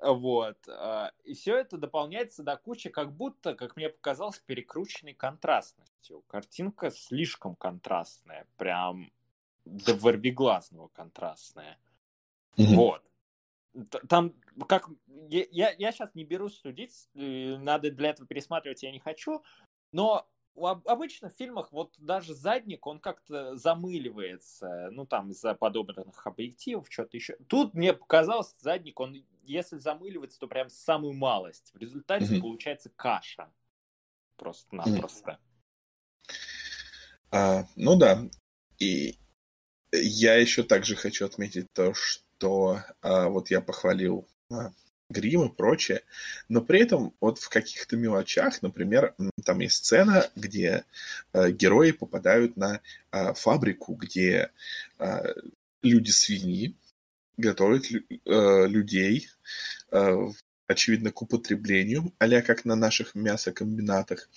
Вот. 0.03 0.59
а, 0.69 1.13
И 1.25 1.35
все 1.35 1.57
это 1.57 1.79
дополняется 1.79 2.43
до 2.43 2.57
кучи, 2.57 2.91
как 2.91 3.13
будто, 3.15 3.55
как 3.55 3.77
мне 3.77 3.89
показалось, 3.89 4.41
перекрученной 4.41 5.15
контрастностью. 5.15 6.23
Картинка 6.27 6.91
слишком 6.91 7.55
контрастная, 7.55 8.47
прям 8.57 9.13
до 9.65 9.95
ворвиглазного 9.95 10.89
контрастная. 10.89 11.79
Вот. 12.57 13.03
Там, 14.09 14.35
как 14.69 14.91
я, 15.31 15.47
я, 15.51 15.75
я 15.79 15.93
сейчас 15.93 16.15
не 16.15 16.25
берусь 16.25 16.59
судить, 16.59 17.09
э, 17.15 17.57
надо 17.57 17.91
для 17.91 18.11
этого 18.11 18.27
пересматривать 18.29 18.83
я 18.83 18.93
не 18.93 18.99
хочу, 18.99 19.43
но 19.93 20.29
обычно 20.53 21.31
в 21.31 21.35
фильмах 21.35 21.73
вот 21.73 21.95
даже 21.99 22.35
задник, 22.35 22.87
он 22.87 22.99
как-то 22.99 23.57
замыливается, 23.57 24.89
ну 24.91 25.07
там 25.07 25.31
из-за 25.31 25.55
подобранных 25.55 26.27
объективов, 26.27 26.87
что-то 26.91 27.17
еще. 27.17 27.37
Тут 27.49 27.75
мне 27.75 27.93
показалось, 27.93 28.55
задник, 28.61 29.01
он 29.01 29.25
если 29.45 29.79
замыливается, 29.79 30.39
то 30.39 30.47
прям 30.47 30.69
самую 30.71 31.15
малость. 31.15 31.73
В 31.75 31.79
результате 31.79 32.27
Мгм. 32.27 32.43
получается 32.43 32.91
каша. 32.95 33.51
Просто-напросто. 34.37 35.39
А, 37.31 37.67
ну 37.77 37.97
да. 37.97 38.23
И 38.79 39.19
я 39.93 40.37
еще 40.37 40.63
также 40.63 40.97
хочу 40.97 41.27
отметить 41.27 41.73
то, 41.73 41.95
что 41.95 42.81
а, 43.01 43.29
вот 43.29 43.51
я 43.51 43.61
похвалил 43.61 44.29
а, 44.51 44.71
грим 45.13 45.45
и 45.45 45.55
прочее, 45.55 46.03
но 46.49 46.61
при 46.61 46.81
этом 46.81 47.15
вот 47.21 47.39
в 47.39 47.49
каких-то 47.49 47.97
мелочах, 47.97 48.63
например, 48.63 49.15
там 49.45 49.61
есть 49.61 49.77
сцена, 49.77 50.31
где 50.35 50.85
а, 51.33 51.51
герои 51.51 51.93
попадают 51.93 52.57
на 52.57 52.81
а, 53.11 53.35
фабрику, 53.35 53.95
где 53.95 54.51
а, 54.99 55.23
люди-свиньи 55.83 56.77
готовят 57.37 57.87
э, 57.91 58.67
людей 58.67 59.29
э, 59.91 60.29
очевидно, 60.73 61.13
к 61.13 61.23
употреблению, 61.23 62.13
а 62.19 62.43
как 62.43 62.65
на 62.65 62.75
наших 62.75 63.15
мясокомбинатах. 63.15 64.29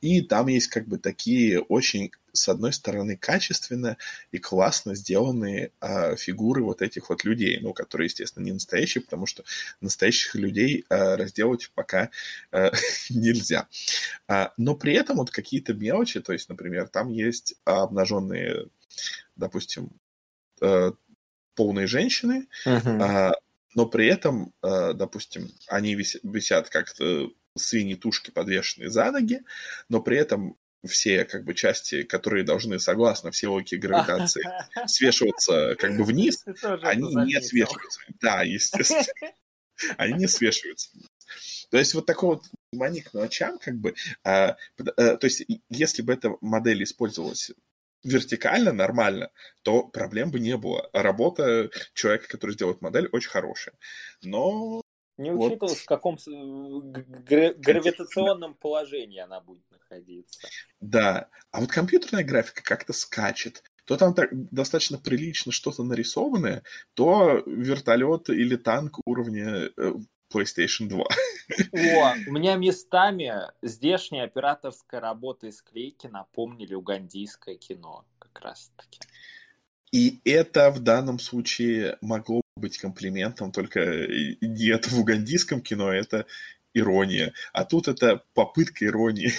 И 0.00 0.22
там 0.22 0.46
есть 0.48 0.68
как 0.68 0.86
бы 0.86 0.98
такие 0.98 1.60
очень, 1.60 2.12
с 2.32 2.48
одной 2.48 2.72
стороны, 2.72 3.16
качественно 3.16 3.96
и 4.32 4.38
классно 4.38 4.94
сделанные 4.94 5.72
э, 5.80 6.16
фигуры 6.16 6.62
вот 6.62 6.80
этих 6.80 7.10
вот 7.10 7.24
людей, 7.24 7.58
ну, 7.60 7.74
которые, 7.74 8.06
естественно, 8.06 8.44
не 8.44 8.52
настоящие, 8.52 9.02
потому 9.02 9.26
что 9.26 9.44
настоящих 9.80 10.34
людей 10.36 10.84
э, 10.88 11.16
разделать 11.16 11.70
пока 11.74 12.10
э, 12.52 12.70
нельзя. 13.10 13.68
А, 14.28 14.52
но 14.56 14.74
при 14.74 14.94
этом 14.94 15.16
вот 15.16 15.30
какие-то 15.30 15.74
мелочи, 15.74 16.20
то 16.20 16.32
есть, 16.32 16.48
например, 16.48 16.88
там 16.88 17.10
есть 17.10 17.54
обнаженные, 17.64 18.68
допустим, 19.36 19.90
э, 20.62 20.92
полные 21.54 21.86
женщины, 21.86 22.46
uh-huh 22.64 23.34
но 23.74 23.86
при 23.86 24.06
этом, 24.06 24.52
э, 24.62 24.92
допустим, 24.94 25.50
они 25.68 25.94
висят 25.94 26.68
как-то 26.70 27.30
свиньи-тушки 27.56 28.30
подвешенные 28.30 28.90
за 28.90 29.10
ноги, 29.10 29.42
но 29.88 30.00
при 30.00 30.16
этом 30.16 30.56
все 30.86 31.24
как 31.24 31.44
бы 31.44 31.54
части, 31.54 32.02
которые 32.02 32.44
должны, 32.44 32.78
согласно 32.78 33.30
всей 33.30 33.46
логике 33.46 33.76
гравитации, 33.76 34.42
свешиваться 34.86 35.76
как 35.78 35.96
бы 35.96 36.04
вниз, 36.04 36.44
они 36.82 37.14
не 37.26 37.40
свешиваются. 37.40 38.00
Да, 38.20 38.42
естественно. 38.42 39.04
Они 39.96 40.12
не 40.12 40.26
свешиваются. 40.28 40.90
То 41.70 41.78
есть 41.78 41.94
вот 41.94 42.04
такое 42.04 42.30
вот 42.36 42.44
внимание 42.70 43.02
к 43.02 43.14
мелочам, 43.14 43.58
как 43.58 43.76
бы, 43.76 43.94
а, 44.24 44.58
а, 44.78 45.16
то 45.16 45.24
есть 45.26 45.42
если 45.70 46.02
бы 46.02 46.12
эта 46.12 46.36
модель 46.42 46.82
использовалась 46.82 47.52
вертикально, 48.02 48.72
нормально, 48.72 49.30
то 49.62 49.84
проблем 49.84 50.30
бы 50.30 50.40
не 50.40 50.56
было. 50.56 50.88
Работа 50.92 51.70
человека, 51.94 52.28
который 52.28 52.52
сделает 52.52 52.80
модель, 52.80 53.08
очень 53.12 53.30
хорошая. 53.30 53.74
Но... 54.22 54.82
Не 55.16 55.32
учитывалось, 55.32 55.72
вот... 55.72 55.78
в 55.78 55.84
каком 55.84 56.18
гра- 56.24 57.54
гравитационном 57.54 58.54
положении 58.54 59.18
она 59.18 59.40
будет 59.40 59.64
находиться. 59.70 60.48
Да. 60.80 61.28
А 61.50 61.60
вот 61.60 61.70
компьютерная 61.70 62.24
графика 62.24 62.62
как-то 62.62 62.92
скачет. 62.92 63.62
То 63.84 63.96
там 63.96 64.14
так 64.14 64.30
достаточно 64.32 64.98
прилично 64.98 65.52
что-то 65.52 65.82
нарисованное, 65.82 66.62
то 66.94 67.42
вертолет 67.44 68.30
или 68.30 68.56
танк 68.56 69.00
уровня 69.04 69.70
э, 69.76 69.92
PlayStation 70.32 70.88
2. 70.88 71.04
О, 71.04 72.14
у 72.28 72.32
меня 72.32 72.56
местами 72.56 73.32
здешняя 73.62 74.24
операторская 74.24 75.00
работа 75.00 75.46
и 75.46 75.52
склейки 75.52 76.06
напомнили 76.06 76.74
угандийское 76.74 77.56
кино 77.56 78.04
как 78.18 78.40
раз-таки. 78.40 79.00
И 79.92 80.20
это 80.24 80.70
в 80.70 80.80
данном 80.80 81.18
случае 81.18 81.98
могло 82.00 82.42
быть 82.56 82.78
комплиментом, 82.78 83.50
только 83.50 84.06
нет 84.40 84.86
в 84.86 85.00
угандийском 85.00 85.60
кино, 85.60 85.92
это 85.92 86.26
ирония. 86.74 87.32
А 87.52 87.64
тут 87.64 87.88
это 87.88 88.24
попытка 88.34 88.86
иронии. 88.86 89.32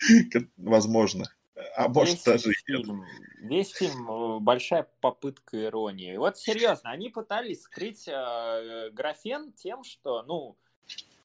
Возможно. 0.56 1.32
А 1.80 1.88
может 1.88 2.14
весь 2.14 2.24
даже 2.24 2.52
фильм, 2.66 3.06
Весь 3.38 3.70
фильм 3.70 4.10
э, 4.10 4.38
большая 4.40 4.86
попытка 5.00 5.64
иронии. 5.64 6.14
Вот 6.16 6.36
серьезно, 6.36 6.90
они 6.90 7.08
пытались 7.08 7.62
скрыть 7.62 8.06
э, 8.06 8.90
графен 8.92 9.52
тем, 9.52 9.82
что, 9.82 10.22
ну, 10.24 10.58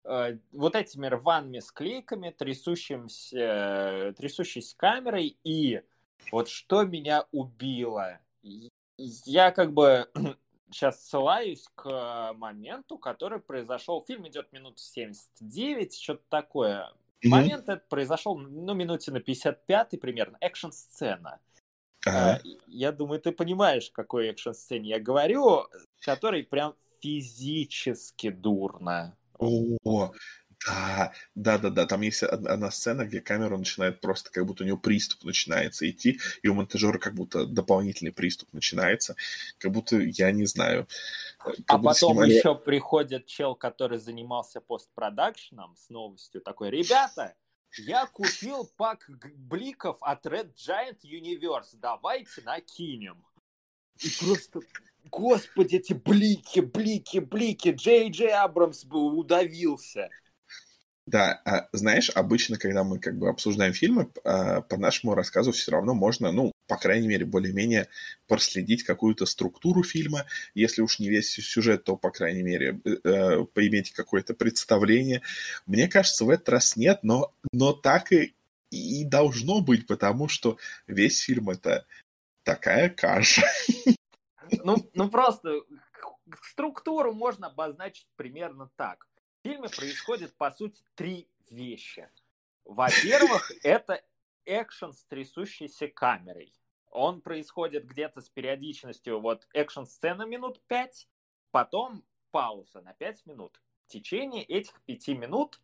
э, 0.05 0.37
вот 0.53 0.75
этими 0.75 1.07
рваными 1.07 1.59
склейками, 1.59 2.29
трясущимся, 2.29 4.13
трясущейся 4.17 4.77
камерой, 4.77 5.37
и 5.43 5.81
вот 6.31 6.47
что 6.47 6.83
меня 6.83 7.25
убило. 7.33 8.19
Я 8.87 9.51
как 9.51 9.73
бы 9.73 10.09
сейчас 10.71 11.05
ссылаюсь 11.05 11.67
к 11.75 12.33
моменту, 12.37 12.97
который 12.97 13.39
произошел. 13.39 14.01
Фильм 14.07 14.25
идет 14.29 14.53
минут 14.53 14.79
79, 14.79 15.93
что-то 15.93 16.23
такое. 16.29 16.93
Mm-hmm. 17.23 17.29
Момент 17.29 17.69
этот 17.69 17.89
произошел, 17.89 18.37
ну, 18.37 18.73
минуте 18.73 19.11
на 19.11 19.19
55 19.19 19.99
примерно, 19.99 20.37
экшн-сцена. 20.41 21.39
Ага. 22.05 22.41
Я 22.67 22.91
думаю, 22.91 23.19
ты 23.19 23.31
понимаешь, 23.31 23.89
какой 23.91 24.27
экшн-сцене 24.29 24.89
я 24.89 24.99
говорю, 24.99 25.65
который 26.01 26.43
прям 26.43 26.75
физически 27.01 28.29
дурно. 28.29 29.17
О, 29.39 30.11
да, 30.65 31.13
да, 31.35 31.57
да, 31.57 31.69
да. 31.69 31.85
Там 31.85 32.01
есть 32.01 32.23
одна 32.23 32.71
сцена, 32.71 33.05
где 33.05 33.21
камера 33.21 33.57
начинает 33.57 34.01
просто, 34.01 34.31
как 34.31 34.45
будто 34.45 34.63
у 34.63 34.67
него 34.67 34.77
приступ 34.77 35.23
начинается 35.23 35.89
идти, 35.89 36.19
и 36.41 36.47
у 36.47 36.53
монтажера 36.53 36.97
как 36.97 37.13
будто 37.13 37.45
дополнительный 37.45 38.11
приступ 38.11 38.51
начинается, 38.53 39.15
как 39.57 39.71
будто, 39.71 39.97
я 39.97 40.31
не 40.31 40.45
знаю. 40.45 40.87
А 41.67 41.77
потом 41.77 42.13
снимали... 42.13 42.33
еще 42.33 42.55
приходит 42.55 43.27
чел, 43.27 43.55
который 43.55 43.99
занимался 43.99 44.61
постпродакшеном 44.61 45.75
с 45.75 45.89
новостью, 45.89 46.41
такой, 46.41 46.71
ребята, 46.71 47.35
я 47.77 48.05
купил 48.07 48.69
пак 48.77 49.09
бликов 49.35 49.97
от 50.01 50.25
Red 50.25 50.53
Giant 50.55 50.99
Universe, 51.03 51.75
давайте 51.75 52.41
накинем. 52.41 53.23
И 54.01 54.07
просто, 54.19 54.59
господи, 55.05 55.75
эти 55.75 55.93
блики, 55.93 56.59
блики, 56.59 57.19
блики, 57.19 57.69
Джей 57.69 58.09
Джей 58.09 58.33
Абрамс 58.33 58.83
бы 58.83 58.99
удавился. 59.15 60.09
Да, 61.07 61.39
а, 61.45 61.69
знаешь, 61.71 62.09
обычно, 62.09 62.57
когда 62.57 62.83
мы 62.83 62.99
как 62.99 63.17
бы 63.19 63.29
обсуждаем 63.29 63.73
фильмы, 63.73 64.09
а, 64.23 64.61
по 64.61 64.77
нашему 64.77 65.13
рассказу 65.13 65.51
все 65.51 65.71
равно 65.71 65.93
можно, 65.93 66.31
ну, 66.31 66.51
по 66.67 66.77
крайней 66.77 67.07
мере, 67.07 67.25
более-менее 67.25 67.89
проследить 68.27 68.83
какую-то 68.83 69.27
структуру 69.27 69.83
фильма. 69.83 70.25
Если 70.55 70.81
уж 70.81 70.97
не 70.97 71.09
весь 71.09 71.29
сюжет, 71.29 71.83
то, 71.83 71.95
по 71.95 72.09
крайней 72.09 72.41
мере, 72.41 72.81
э, 72.83 72.95
э 73.03 73.45
поиметь 73.45 73.91
какое-то 73.91 74.33
представление. 74.33 75.21
Мне 75.67 75.87
кажется, 75.87 76.25
в 76.25 76.29
этот 76.31 76.49
раз 76.49 76.75
нет, 76.75 76.99
но, 77.03 77.31
но 77.51 77.73
так 77.73 78.11
и, 78.11 78.33
и 78.71 79.05
должно 79.05 79.61
быть, 79.61 79.85
потому 79.85 80.27
что 80.27 80.57
весь 80.87 81.19
фильм 81.19 81.51
это 81.51 81.85
такая 82.43 82.89
каша. 82.89 83.43
Ну, 84.63 84.77
ну 84.93 85.09
просто 85.09 85.61
структуру 86.43 87.13
можно 87.13 87.47
обозначить 87.47 88.07
примерно 88.15 88.69
так 88.75 89.07
фильме 89.45 89.69
происходит, 89.69 90.35
по 90.35 90.49
сути, 90.49 90.81
три 90.95 91.29
вещи. 91.51 92.09
Во-первых, 92.63 93.51
это 93.63 94.03
экшен 94.45 94.91
с 94.91 95.05
трясущейся 95.05 95.87
камерой. 95.87 96.51
Он 96.89 97.21
происходит 97.21 97.85
где-то 97.85 98.21
с 98.21 98.29
периодичностью 98.29 99.19
вот 99.19 99.47
экшн-сцена 99.53 100.23
минут 100.23 100.61
пять, 100.67 101.07
потом 101.51 102.03
пауза 102.31 102.81
на 102.81 102.93
пять 102.93 103.23
минут. 103.27 103.61
В 103.85 103.91
течение 103.91 104.43
этих 104.43 104.81
пяти 104.81 105.13
минут 105.13 105.61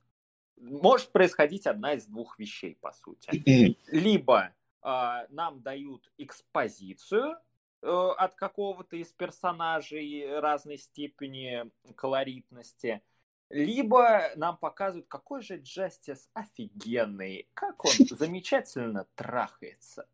может 0.57 1.11
происходить 1.11 1.65
одна 1.65 1.93
из 1.93 2.05
двух 2.05 2.38
вещей, 2.38 2.75
по 2.75 2.91
сути. 2.91 3.75
Либо 3.88 4.53
э, 4.84 5.25
нам 5.29 5.61
дают 5.61 6.11
экспозицию 6.19 7.38
э, 7.82 7.88
от 7.88 8.36
какого-то 8.36 8.95
из 8.97 9.11
персонажей 9.11 10.39
разной 10.39 10.77
степени 10.77 11.71
колоритности, 11.95 13.01
либо 13.51 14.31
нам 14.35 14.57
показывают, 14.57 15.07
какой 15.07 15.41
же 15.41 15.57
Джастис 15.57 16.29
офигенный, 16.33 17.47
как 17.53 17.83
он 17.85 17.91
замечательно 18.17 19.07
трахается. 19.15 20.07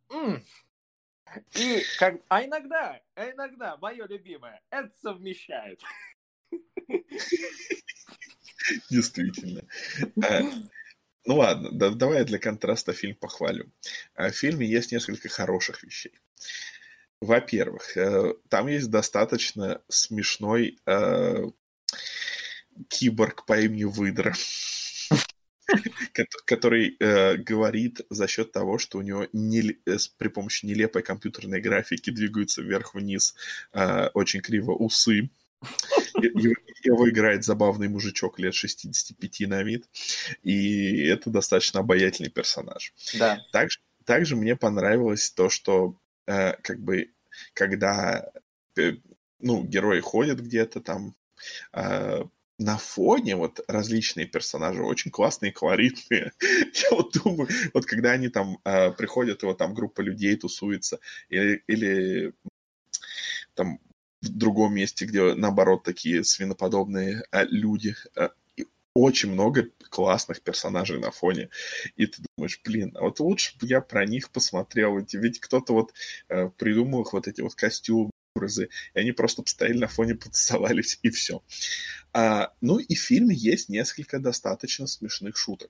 И 1.56 1.84
как... 2.00 2.22
А 2.30 2.44
иногда, 2.44 3.02
а 3.16 3.30
иногда, 3.30 3.78
мое 3.78 4.08
любимое, 4.08 4.62
это 4.70 4.92
совмещает. 5.02 5.82
Действительно. 8.90 9.64
А, 10.24 10.42
ну 11.26 11.36
ладно, 11.36 11.72
да, 11.72 11.90
давай 11.90 12.20
я 12.20 12.24
для 12.24 12.40
контраста 12.40 12.94
фильм 12.94 13.16
похвалю. 13.16 13.70
А, 14.16 14.30
в 14.30 14.36
фильме 14.36 14.66
есть 14.66 14.92
несколько 14.92 15.28
хороших 15.28 15.84
вещей. 15.84 16.14
Во-первых, 17.20 17.98
э, 17.98 18.36
там 18.48 18.68
есть 18.68 18.92
достаточно 18.92 19.82
смешной 19.88 20.78
э, 20.86 21.46
киборг 22.90 23.46
по 23.46 23.60
имени 23.60 23.84
Выдра, 23.84 24.34
который 26.46 26.96
э, 27.00 27.38
говорит 27.38 28.02
за 28.10 28.28
счет 28.28 28.52
того, 28.52 28.78
что 28.78 28.98
у 28.98 29.02
него 29.02 29.28
не, 29.34 29.78
э, 29.86 29.98
при 30.18 30.28
помощи 30.28 30.66
нелепой 30.66 31.04
компьютерной 31.04 31.62
графики 31.62 32.10
двигаются 32.10 32.62
вверх-вниз 32.62 33.36
э, 33.74 34.08
очень 34.14 34.42
криво 34.42 34.74
усы. 34.74 35.30
Его, 36.14 36.54
его 36.84 37.10
играет 37.10 37.44
забавный 37.44 37.88
мужичок 37.88 38.40
лет 38.40 38.54
65 38.54 39.40
на 39.42 39.64
вид, 39.64 39.86
и 40.44 41.06
это 41.08 41.30
достаточно 41.30 41.80
обаятельный 41.80 42.30
персонаж. 42.30 42.94
Да. 43.18 43.40
Также, 43.52 43.80
также 44.06 44.36
мне 44.36 44.56
понравилось 44.56 45.32
то, 45.32 45.50
что 45.50 46.00
э, 46.28 46.54
как 46.62 46.80
бы 46.80 47.12
когда 47.54 48.32
э, 48.78 48.94
ну, 49.40 49.64
герои 49.64 50.00
ходят 50.00 50.40
где-то 50.40 50.82
там, 50.82 51.16
э, 51.74 52.24
на 52.60 52.78
фоне 52.78 53.36
вот 53.36 53.60
различные 53.68 54.26
персонажи 54.26 54.84
очень 54.84 55.12
классные, 55.12 55.52
колоритные. 55.52 56.32
Я 56.42 56.90
вот 56.92 57.14
думаю, 57.14 57.50
вот 57.74 57.86
когда 57.86 58.12
они 58.12 58.30
там 58.30 58.58
э, 58.66 58.92
приходят, 58.92 59.44
и 59.44 59.46
вот 59.46 59.58
там 59.58 59.74
группа 59.74 60.02
людей 60.02 60.36
тусуется, 60.36 61.00
или, 61.30 61.64
или 61.68 62.34
там 63.54 63.80
в 64.22 64.30
другом 64.30 64.74
месте, 64.74 65.06
где 65.06 65.36
наоборот 65.36 65.84
такие 65.84 66.24
свиноподобные 66.24 67.24
э, 67.32 67.46
люди, 67.46 67.96
э, 68.16 68.30
очень 68.96 69.32
много 69.32 69.70
классных 69.90 70.42
персонажей 70.42 71.00
на 71.00 71.12
фоне. 71.12 71.50
И 71.96 72.08
ты 72.08 72.24
думаешь, 72.36 72.60
блин, 72.64 72.96
а 72.96 73.04
вот 73.04 73.20
лучше 73.20 73.56
бы 73.60 73.68
я 73.68 73.80
про 73.82 74.06
них 74.08 74.32
посмотрел. 74.32 74.98
Ведь, 74.98 75.40
кто-то 75.40 75.74
вот 75.74 75.94
э, 76.30 76.50
придумал 76.58 77.04
их 77.04 77.14
вот 77.14 77.28
эти 77.28 77.42
вот 77.42 77.54
костюмы, 77.54 78.10
образы, 78.38 78.70
и 78.94 79.00
они 79.00 79.12
просто 79.12 79.42
постояли 79.42 79.78
на 79.80 79.88
фоне, 79.88 80.16
потусовались, 80.16 81.00
и 81.02 81.10
все. 81.10 81.42
А, 82.20 82.52
ну 82.62 82.80
и 82.80 82.96
в 82.96 83.00
фильме 83.00 83.36
есть 83.36 83.70
несколько 83.70 84.18
достаточно 84.18 84.88
смешных 84.88 85.38
шуток. 85.38 85.70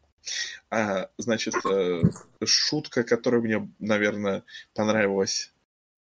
А, 0.70 1.10
значит, 1.18 1.54
э, 1.66 2.02
шутка, 2.46 3.04
которая 3.04 3.42
мне, 3.42 3.70
наверное, 3.80 4.46
понравилась 4.74 5.52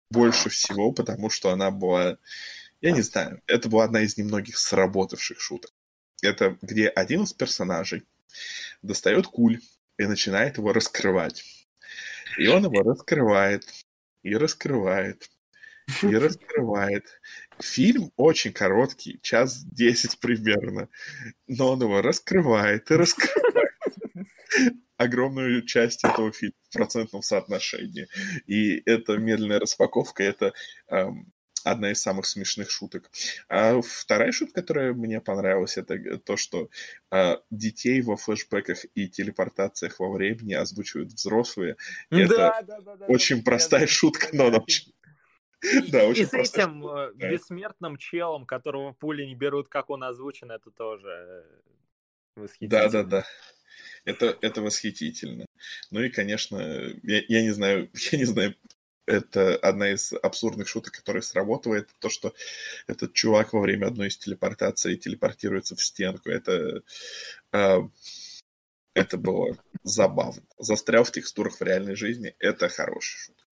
больше 0.09 0.49
всего, 0.49 0.93
потому 0.93 1.31
что 1.31 1.51
она 1.51 1.73
была, 1.73 2.19
я 2.81 2.93
не 2.93 3.03
знаю, 3.03 3.43
это 3.49 3.69
была 3.69 3.87
одна 3.87 4.03
из 4.03 4.17
немногих 4.19 4.57
сработавших 4.57 5.41
шуток. 5.41 5.73
Это 6.23 6.57
где 6.63 6.87
один 6.91 7.25
из 7.25 7.33
персонажей 7.33 8.05
достает 8.83 9.27
куль 9.27 9.61
и 9.99 10.07
начинает 10.07 10.59
его 10.59 10.73
раскрывать. 10.73 11.43
И 12.39 12.47
он 12.47 12.63
его 12.63 12.85
раскрывает, 12.85 13.67
и 14.23 14.37
раскрывает, 14.37 15.29
и 16.03 16.15
раскрывает. 16.15 17.05
Фильм 17.61 18.13
очень 18.17 18.53
короткий, 18.53 19.19
час 19.23 19.65
десять 19.65 20.19
примерно, 20.19 20.89
но 21.47 21.73
он 21.73 21.83
его 21.83 22.03
раскрывает 22.03 22.91
и 22.91 22.95
раскрывает 22.95 23.73
огромную 24.97 25.65
часть 25.67 26.05
этого 26.05 26.33
фильма 26.33 26.55
в 26.71 26.73
процентном 26.73 27.23
соотношении. 27.23 28.09
И 28.47 28.83
эта 28.87 29.17
медленная 29.19 29.61
распаковка, 29.61 30.23
это 30.23 30.53
эм, 30.89 31.33
одна 31.65 31.93
из 31.93 32.01
самых 32.01 32.27
смешных 32.27 32.71
шуток. 32.71 33.11
А 33.49 33.81
вторая 33.83 34.33
шутка, 34.33 34.61
которая 34.61 34.95
мне 34.95 35.21
понравилась, 35.21 35.77
это 35.77 36.19
то, 36.19 36.37
что 36.37 36.71
э, 37.11 37.37
детей 37.51 38.01
во 38.03 38.17
флешбеках 38.17 38.85
и 38.95 39.09
телепортациях 39.09 39.99
во 39.99 40.11
времени 40.11 40.55
озвучивают 40.55 41.13
взрослые. 41.13 41.77
Да, 42.11 42.19
это 42.19 42.37
да, 42.37 42.63
да, 42.63 42.97
да, 42.97 43.07
очень 43.07 43.39
да, 43.39 43.43
простая 43.45 43.83
да, 43.83 43.87
шутка, 43.87 44.29
но 44.33 44.47
она 44.47 44.59
очень 44.59 44.93
да, 45.91 46.05
очень 46.07 46.23
И 46.23 46.27
с 46.27 46.35
этим 46.35 46.81
штука. 46.81 47.13
Э, 47.19 47.31
бессмертным 47.31 47.97
челом, 47.97 48.47
которого 48.47 48.93
пули 48.93 49.25
не 49.25 49.35
берут, 49.35 49.69
как 49.69 49.91
он 49.91 50.05
озвучен, 50.05 50.51
это 50.51 50.71
тоже 50.71 51.09
э, 51.09 52.41
восхитительно. 52.41 52.83
Да, 52.83 52.89
да, 52.89 53.03
да. 53.03 53.27
Это, 54.05 54.39
это 54.41 54.63
восхитительно. 54.63 55.47
Ну 55.91 56.03
и, 56.03 56.11
конечно, 56.11 56.59
я, 57.03 57.23
я 57.29 57.43
не 57.43 57.51
знаю, 57.51 57.91
я 58.13 58.19
не 58.19 58.25
знаю, 58.25 58.55
это 59.07 59.57
одна 59.57 59.93
из 59.93 60.13
абсурдных 60.13 60.69
шуток, 60.69 60.93
которая 60.95 61.23
сработала, 61.23 61.85
то, 62.01 62.09
что 62.11 62.35
этот 62.87 63.15
чувак 63.15 63.53
во 63.53 63.61
время 63.61 63.87
одной 63.87 64.09
из 64.09 64.19
телепортаций 64.19 64.97
телепортируется 64.97 65.77
в 65.77 65.83
стенку. 65.83 66.29
Это, 66.29 66.83
э, 67.53 67.79
это 68.95 69.17
было 69.17 69.57
забавно. 69.85 70.43
Застрял 70.59 71.05
в 71.05 71.13
текстурах 71.13 71.61
в 71.61 71.63
реальной 71.63 71.95
жизни. 71.95 72.35
Это 72.39 72.69
хорошая 72.69 73.19
шутка. 73.19 73.45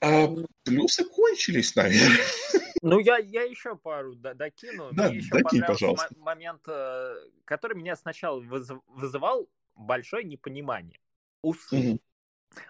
А 0.00 0.28
плюсы 0.64 1.04
кончились, 1.04 1.74
наверное. 1.76 2.18
Ну, 2.82 2.98
я, 2.98 3.18
я 3.18 3.42
еще 3.42 3.76
пару 3.76 4.14
докину. 4.14 4.88
Да, 4.92 5.10
мне 5.10 5.18
еще 5.18 5.28
докинь, 5.28 5.60
пожалуйста. 5.60 6.14
момент, 6.16 6.62
э, 6.66 7.14
который 7.44 7.76
меня 7.76 7.94
сначала 7.94 8.40
вызывал 8.40 9.50
большое 9.74 10.24
непонимание. 10.24 10.98
Усы. 11.42 11.76
Угу. 11.76 12.00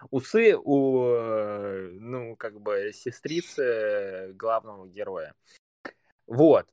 Усы 0.09 0.57
у, 0.57 1.05
э, 1.05 1.91
ну, 1.93 2.35
как 2.35 2.59
бы, 2.59 2.91
сестрицы 2.93 4.33
главного 4.33 4.85
героя. 4.85 5.33
Вот. 6.27 6.67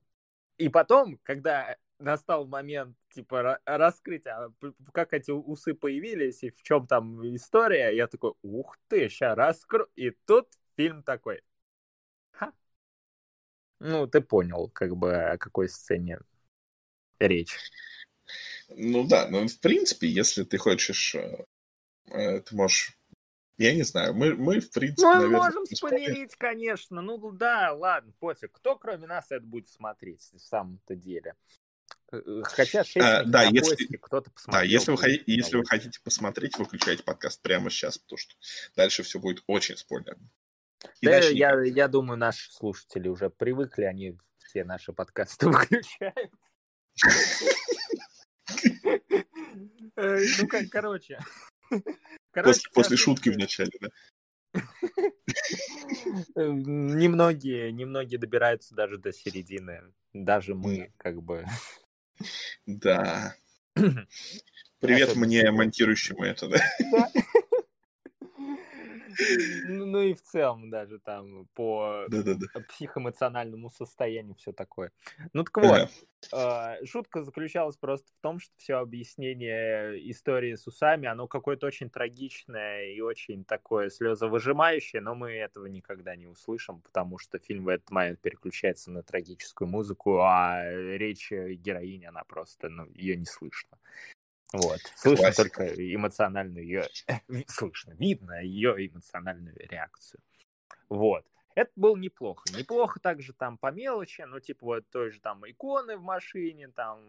И 0.57 0.69
потом, 0.69 1.21
когда 1.23 1.77
настал 1.99 2.47
момент, 2.47 2.97
типа, 3.11 3.61
раскрыть, 3.65 4.27
а 4.27 4.51
как 4.93 5.13
эти 5.13 5.31
усы 5.31 5.75
появились 5.75 6.43
и 6.43 6.51
в 6.51 6.63
чем 6.63 6.87
там 6.87 7.35
история, 7.35 7.91
я 7.91 8.07
такой, 8.07 8.35
ух 8.43 8.79
ты, 8.89 9.09
сейчас 9.09 9.37
раскрою. 9.37 9.89
И 9.97 10.11
тут 10.11 10.49
фильм 10.77 11.03
такой, 11.03 11.43
ха. 12.33 12.53
Ну, 13.81 14.07
ты 14.07 14.21
понял, 14.21 14.69
как 14.71 14.97
бы, 14.97 15.15
о 15.15 15.39
какой 15.39 15.69
сцене 15.69 16.19
речь. 17.19 17.57
Ну 18.69 19.07
да, 19.07 19.29
ну, 19.29 19.47
в 19.47 19.61
принципе, 19.61 20.09
если 20.09 20.45
ты 20.45 20.59
хочешь, 20.59 21.15
э, 21.15 22.41
ты 22.41 22.55
можешь 22.55 22.99
я 23.59 23.75
не 23.75 23.83
знаю, 23.83 24.15
мы, 24.15 24.37
мы 24.37 24.61
в 24.61 24.71
принципе, 24.71 25.03
Ну, 25.03 25.09
мы 25.09 25.23
наверное, 25.23 25.41
можем 25.41 25.67
спойлерить, 25.67 26.37
конечно. 26.37 27.03
Ну, 27.03 27.33
да, 27.33 27.73
ладно, 27.73 28.13
пофиг. 28.21 28.53
Кто, 28.53 28.77
кроме 28.77 29.09
нас, 29.09 29.33
это 29.33 29.45
будет 29.45 29.67
смотреть 29.69 30.21
в 30.21 30.39
самом-то 30.39 30.95
деле? 30.95 31.35
Э, 32.11 32.43
хотя 32.45 32.85
шесть 32.85 33.05
а, 33.05 33.23
да, 33.25 33.43
если, 33.45 33.77
поиске, 33.77 33.99
кто-то 33.99 34.31
посмотрел. 34.31 34.63
Да, 34.63 34.67
если 34.67 34.91
вы, 34.91 34.97
хотите, 34.97 35.25
если 35.27 35.57
вы 35.57 35.65
хотите 35.67 36.01
посмотреть, 36.03 36.59
выключайте 36.59 37.03
подкаст 37.03 37.43
прямо 37.43 37.71
сейчас, 37.71 37.99
потому 37.99 38.19
что 38.19 38.35
дальше 38.77 39.03
все 39.03 39.19
будет 39.19 39.45
очень 39.47 39.77
спойлерно. 39.77 40.29
Да, 41.03 41.19
я, 41.19 41.61
я 41.63 41.89
думаю, 41.89 42.19
наши 42.19 42.51
слушатели 42.51 43.09
уже 43.09 43.29
привыкли, 43.29 43.85
они 43.85 44.17
все 44.39 44.65
наши 44.65 44.93
подкасты 44.93 45.47
выключают. 45.51 46.33
Э, 49.97 50.19
ну, 50.41 50.49
как, 50.49 50.69
короче. 50.71 51.19
После 52.73 52.97
шутки 52.97 53.29
вначале, 53.29 53.73
да? 53.81 53.89
Немногие, 56.37 57.71
немногие 57.73 58.19
добираются 58.19 58.75
даже 58.75 58.97
до 58.97 59.13
середины. 59.13 59.93
Даже 60.15 60.55
мы, 60.55 60.93
как 60.97 61.23
бы. 61.23 61.45
Да. 62.67 63.35
Привет 64.81 65.17
мне, 65.17 65.51
монтирующему 65.51 66.25
это, 66.25 66.49
да? 66.49 66.61
ну 69.69 70.01
и 70.01 70.15
в 70.15 70.23
целом 70.23 70.71
даже 70.71 70.99
там 70.99 71.47
по 71.55 72.07
психоэмоциональному 72.69 73.71
состоянию 73.71 74.35
все 74.37 74.53
такое. 74.53 74.93
Ну 75.33 75.45
так 75.45 75.57
вот, 75.57 75.91
э, 76.33 76.85
шутка 76.87 77.23
заключалась 77.23 77.77
просто 77.77 78.07
в 78.13 78.23
том, 78.23 78.39
что 78.39 78.53
все 78.57 78.75
объяснение 78.75 80.11
истории 80.11 80.55
с 80.55 80.67
усами, 80.67 81.07
оно 81.07 81.27
какое-то 81.27 81.67
очень 81.67 81.91
трагичное 81.91 82.93
и 82.93 83.01
очень 83.01 83.45
такое 83.45 83.91
слезовыжимающее, 83.91 85.01
но 85.01 85.15
мы 85.15 85.33
этого 85.33 85.67
никогда 85.67 86.15
не 86.17 86.27
услышим, 86.27 86.81
потому 86.83 87.19
что 87.19 87.39
фильм 87.39 87.65
в 87.65 87.69
этот 87.69 87.91
момент 87.91 88.21
переключается 88.21 88.91
на 88.91 89.03
трагическую 89.03 89.69
музыку, 89.69 90.21
а 90.21 90.63
речь 90.71 91.31
героини, 91.31 92.05
она 92.05 92.23
просто, 92.25 92.69
ну, 92.69 92.87
ее 92.95 93.17
не 93.17 93.27
слышно. 93.27 93.79
Вот. 94.53 94.81
Слышно 94.97 95.25
Классика. 95.25 95.43
только 95.43 95.95
эмоциональную 95.95 96.65
ее... 96.65 96.85
Слышно, 97.49 97.93
видно 97.93 98.43
ее 98.43 98.75
эмоциональную 98.87 99.57
реакцию. 99.69 100.21
Вот. 100.89 101.25
Это 101.55 101.73
было 101.75 101.97
неплохо. 101.97 102.45
Неплохо 102.57 103.01
также 103.01 103.33
там 103.33 103.59
по 103.59 103.73
мелочи, 103.73 104.23
ну, 104.23 104.39
типа 104.39 104.65
вот 104.65 104.89
той 104.91 105.11
же 105.11 105.21
там 105.21 105.45
иконы 105.45 105.97
в 105.97 106.03
машине, 106.03 106.69
там 106.69 107.01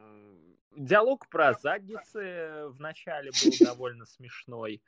диалог 0.75 1.27
про 1.29 1.53
задницы 1.53 2.65
в 2.69 2.79
начале 2.79 3.31
был 3.31 3.51
довольно 3.59 4.05
смешной. 4.05 4.81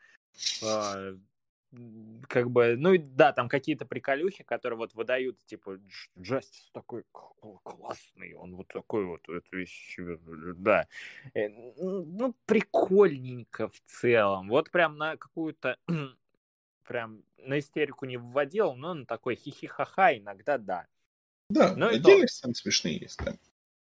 Как 2.27 2.51
бы, 2.51 2.75
ну 2.77 2.97
да, 2.97 3.31
там 3.31 3.47
какие-то 3.47 3.85
приколюхи, 3.85 4.43
которые 4.43 4.77
вот 4.77 4.93
выдают, 4.93 5.37
типа, 5.45 5.79
Джастис 6.19 6.69
такой 6.73 7.05
классный, 7.63 8.33
он 8.33 8.55
вот 8.55 8.67
такой 8.67 9.05
вот, 9.05 9.27
это 9.29 9.55
вещь, 9.55 9.97
да. 9.97 10.87
Э, 11.33 11.47
ну, 11.47 12.35
прикольненько 12.45 13.69
в 13.69 13.79
целом. 13.85 14.49
Вот 14.49 14.69
прям 14.69 14.97
на 14.97 15.15
какую-то, 15.15 15.77
прям 16.87 17.23
на 17.37 17.59
истерику 17.59 18.05
не 18.05 18.17
вводил, 18.17 18.73
но 18.73 18.93
на 18.93 19.05
такой 19.05 19.35
хихихаха 19.35 20.17
иногда 20.17 20.57
да. 20.57 20.87
Да, 21.49 21.75
но 21.75 21.87
отдельные 21.87 22.27
сцены 22.27 22.53
смешные 22.53 22.97
есть, 22.97 23.19
да. 23.23 23.37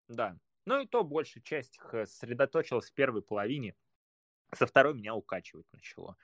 Да. 0.08 0.38
Ну 0.66 0.82
и 0.82 0.86
то 0.86 1.04
большая 1.04 1.42
часть 1.44 1.78
их 1.78 1.94
э, 1.94 2.06
сосредоточилась 2.06 2.90
в 2.90 2.94
первой 2.94 3.24
половине. 3.24 3.76
Со 4.54 4.68
второй 4.68 4.94
меня 4.94 5.16
укачивать 5.16 5.66
начало. 5.72 6.18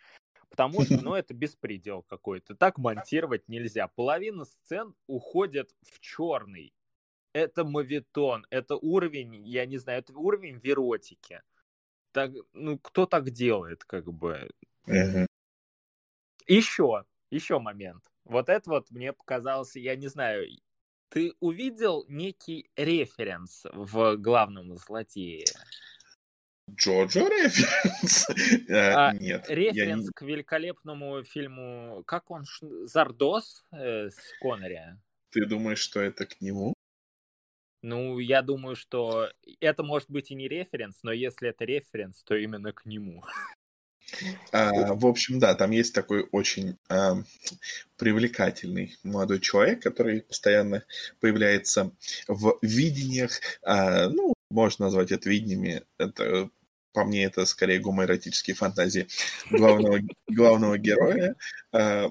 Потому 0.55 0.85
что, 0.85 1.01
ну, 1.01 1.13
это 1.13 1.33
беспредел 1.33 2.01
какой-то. 2.03 2.55
Так 2.55 2.77
монтировать 2.77 3.49
нельзя. 3.49 3.89
Половина 3.89 4.45
сцен 4.45 4.95
уходит 5.05 5.75
в 5.81 5.99
черный. 5.99 6.73
Это 7.33 7.65
мавитон, 7.65 8.45
это 8.49 8.77
уровень, 8.77 9.45
я 9.45 9.65
не 9.65 9.77
знаю, 9.77 9.99
это 9.99 10.13
уровень 10.13 10.57
веротики. 10.59 11.41
Так, 12.13 12.31
ну, 12.53 12.79
кто 12.79 13.05
так 13.05 13.29
делает, 13.31 13.83
как 13.83 14.05
бы? 14.13 14.49
Uh-huh. 14.87 15.25
Еще, 16.47 17.03
еще 17.29 17.59
момент. 17.59 18.09
Вот 18.23 18.47
это 18.47 18.69
вот 18.69 18.89
мне 18.91 19.11
показалось, 19.11 19.75
я 19.75 19.97
не 19.97 20.07
знаю, 20.07 20.47
ты 21.09 21.33
увидел 21.41 22.05
некий 22.07 22.69
референс 22.77 23.65
в 23.73 24.15
главном 24.15 24.77
злодее? 24.77 25.43
Джоджо 26.69 27.27
референс? 27.27 28.27
Э, 28.69 28.91
а, 28.93 29.13
Нет. 29.13 29.45
Референс 29.49 30.09
к 30.11 30.21
великолепному 30.21 31.23
фильму, 31.23 32.03
как 32.05 32.31
он, 32.31 32.45
Зардос 32.61 33.63
э, 33.71 34.09
с 34.09 34.17
Коннери? 34.41 34.97
Ты 35.29 35.45
думаешь, 35.45 35.79
что 35.79 36.01
это 36.01 36.25
к 36.25 36.41
нему? 36.41 36.73
Ну, 37.81 38.17
я 38.19 38.41
думаю, 38.41 38.75
что 38.75 39.29
это 39.59 39.83
может 39.83 40.09
быть 40.09 40.31
и 40.31 40.35
не 40.35 40.47
референс, 40.47 40.99
но 41.03 41.11
если 41.11 41.49
это 41.49 41.65
референс, 41.65 42.23
то 42.23 42.35
именно 42.35 42.73
к 42.73 42.85
нему. 42.85 43.23
А, 44.51 44.93
в 44.93 45.05
общем, 45.05 45.39
да, 45.39 45.55
там 45.55 45.71
есть 45.71 45.93
такой 45.93 46.27
очень 46.31 46.77
а, 46.89 47.17
привлекательный 47.97 48.95
молодой 49.03 49.39
человек, 49.39 49.81
который 49.81 50.21
постоянно 50.21 50.83
появляется 51.19 51.91
в 52.27 52.57
видениях. 52.61 53.39
А, 53.63 54.09
ну, 54.09 54.34
можно 54.49 54.85
назвать 54.85 55.11
это 55.11 55.29
видениями. 55.29 55.83
Это, 55.97 56.49
по 56.93 57.03
мне, 57.03 57.25
это 57.25 57.45
скорее 57.45 57.79
гомоэротические 57.79 58.55
фантазии 58.55 59.07
главного, 59.51 59.99
главного 60.27 60.77
героя. 60.77 61.35
А, 61.71 62.09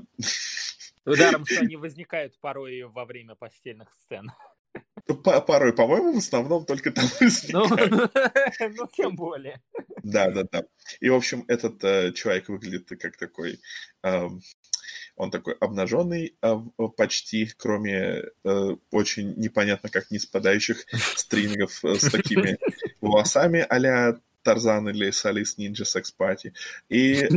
Ударом, 1.05 1.45
что 1.47 1.61
они 1.61 1.77
возникают 1.77 2.39
порой 2.41 2.83
во 2.83 3.05
время 3.05 3.35
постельных 3.35 3.93
сцен. 3.93 4.33
Порой, 5.25 5.75
по-моему, 5.75 6.15
в 6.15 6.19
основном 6.19 6.65
только 6.65 6.91
там 6.91 7.05
ну, 7.51 7.67
ну, 8.77 8.89
тем 8.93 9.15
более. 9.15 9.61
Да, 10.03 10.31
да, 10.31 10.45
да. 10.51 10.65
И, 11.01 11.11
в 11.11 11.15
общем, 11.15 11.45
этот 11.47 11.83
э, 11.85 12.13
человек 12.13 12.49
выглядит 12.49 12.89
как 13.01 13.17
такой... 13.17 13.61
Он 15.17 15.31
такой 15.31 15.55
обнаженный 15.55 16.37
э, 16.43 16.57
почти, 16.97 17.51
кроме 17.57 18.25
э, 18.45 18.77
очень 18.91 19.35
непонятно 19.37 19.89
как 19.89 20.11
не 20.11 20.19
спадающих 20.19 20.85
стрингов 21.17 21.85
э, 21.85 21.95
с 21.97 22.11
такими 22.11 22.59
волосами 23.01 23.61
а 23.61 24.19
Тарзан 24.43 24.89
или 24.91 25.11
Салис 25.11 25.57
Нинджа 25.57 25.85
Секс 25.85 26.13
Пати. 26.13 26.53
И, 26.89 27.27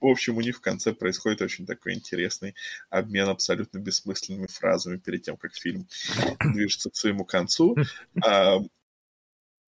в 0.00 0.06
общем, 0.06 0.36
у 0.36 0.40
них 0.40 0.58
в 0.58 0.60
конце 0.60 0.92
происходит 0.92 1.42
очень 1.42 1.66
такой 1.66 1.94
интересный 1.94 2.54
обмен 2.88 3.28
абсолютно 3.28 3.78
бессмысленными 3.78 4.46
фразами 4.46 4.98
перед 4.98 5.22
тем, 5.22 5.36
как 5.36 5.54
фильм 5.54 5.88
движется 6.52 6.90
к 6.90 6.96
своему 6.96 7.24
концу. 7.24 7.76
А, 8.24 8.58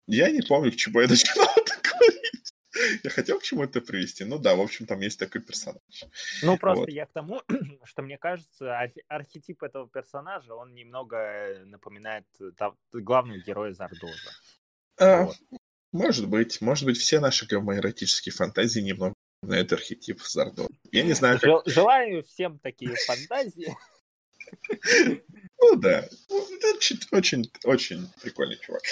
я 0.06 0.30
не 0.30 0.42
помню, 0.42 0.72
к 0.72 0.76
чему 0.76 1.02
я 1.02 1.08
начинал. 1.08 1.50
Я 3.08 3.12
хотел 3.12 3.40
к 3.40 3.44
чему 3.44 3.64
это 3.64 3.80
привести. 3.80 4.26
Ну 4.26 4.38
да, 4.38 4.54
в 4.54 4.60
общем, 4.60 4.86
там 4.86 5.00
есть 5.00 5.18
такой 5.18 5.40
персонаж. 5.40 5.82
Ну, 6.44 6.58
просто 6.58 6.82
вот. 6.82 6.90
я 6.90 7.06
к 7.06 7.14
тому, 7.14 7.42
что 7.86 8.02
мне 8.02 8.18
кажется, 8.18 8.78
архетип 9.08 9.64
этого 9.64 9.88
персонажа, 9.88 10.54
он 10.54 10.74
немного 10.74 11.64
напоминает 11.64 12.26
главного 12.92 13.40
героя 13.40 13.72
Зардоза. 13.72 14.32
А, 15.00 15.24
вот. 15.24 15.38
Может 15.94 16.28
быть. 16.28 16.60
Может 16.60 16.84
быть, 16.84 16.98
все 16.98 17.22
наши 17.22 17.48
гомоэротические 17.48 18.34
фантазии 18.34 18.82
немного 18.82 19.14
на 19.42 19.54
этот 19.54 19.80
архетип 19.80 20.22
Зардо. 20.22 20.68
Я 20.92 21.04
не 21.04 21.14
знаю, 21.14 21.40
как... 21.40 21.66
Желаю 21.66 22.24
всем 22.24 22.60
такие 22.60 22.94
фантазии. 22.96 23.74
Ну 25.60 25.76
да. 25.76 26.08
Очень, 27.12 27.52
очень 27.64 28.08
прикольный 28.22 28.58
чувак. 28.58 28.84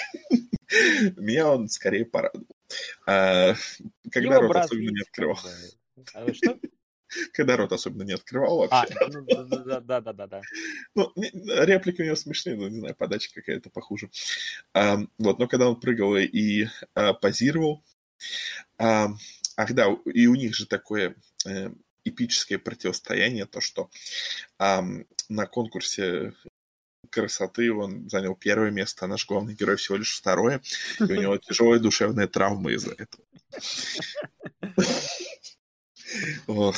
Меня 1.16 1.48
он 1.48 1.68
скорее 1.68 2.04
порадовал. 2.04 2.46
А, 3.06 3.54
когда 4.12 4.40
рот 4.40 4.56
особенно 4.56 4.90
не 4.90 5.02
открывал. 5.02 5.38
А 6.14 6.34
что? 6.34 6.58
Когда 7.32 7.56
рот 7.56 7.72
особенно 7.72 8.02
не 8.02 8.14
открывал 8.14 8.58
вообще. 8.58 8.94
А, 8.94 9.08
да, 9.08 9.80
да, 9.80 10.00
да, 10.00 10.12
да, 10.12 10.26
да. 10.26 10.42
Ну, 10.94 11.12
реплики 11.14 12.02
у 12.02 12.04
него 12.04 12.16
смешные, 12.16 12.56
но, 12.56 12.68
не 12.68 12.80
знаю, 12.80 12.96
подача 12.96 13.32
какая-то 13.32 13.70
похуже. 13.70 14.10
А, 14.74 14.98
вот, 15.18 15.38
но 15.38 15.46
когда 15.46 15.68
он 15.68 15.78
прыгал 15.78 16.16
и 16.16 16.66
а, 16.94 17.14
позировал, 17.14 17.84
а, 18.78 19.08
ах 19.56 19.72
да, 19.72 19.96
и 20.12 20.26
у 20.26 20.34
них 20.34 20.54
же 20.54 20.66
такое 20.66 21.16
э, 21.46 21.70
эпическое 22.04 22.58
противостояние, 22.58 23.46
то, 23.46 23.60
что 23.60 23.90
а, 24.58 24.84
на 25.28 25.46
конкурсе 25.46 26.32
красоты 27.16 27.72
он 27.72 28.08
занял 28.10 28.36
первое 28.36 28.70
место, 28.70 29.06
а 29.06 29.08
наш 29.08 29.26
главный 29.26 29.54
герой 29.54 29.76
всего 29.76 29.96
лишь 29.96 30.14
второе, 30.16 30.60
и 31.00 31.04
у 31.04 31.20
него 31.20 31.38
тяжелая 31.38 31.80
душевная 31.80 32.26
травма 32.28 32.72
из-за 32.72 32.92
этого. 32.92 33.24
Ох. 36.46 36.76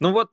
Ну 0.00 0.12
вот, 0.12 0.30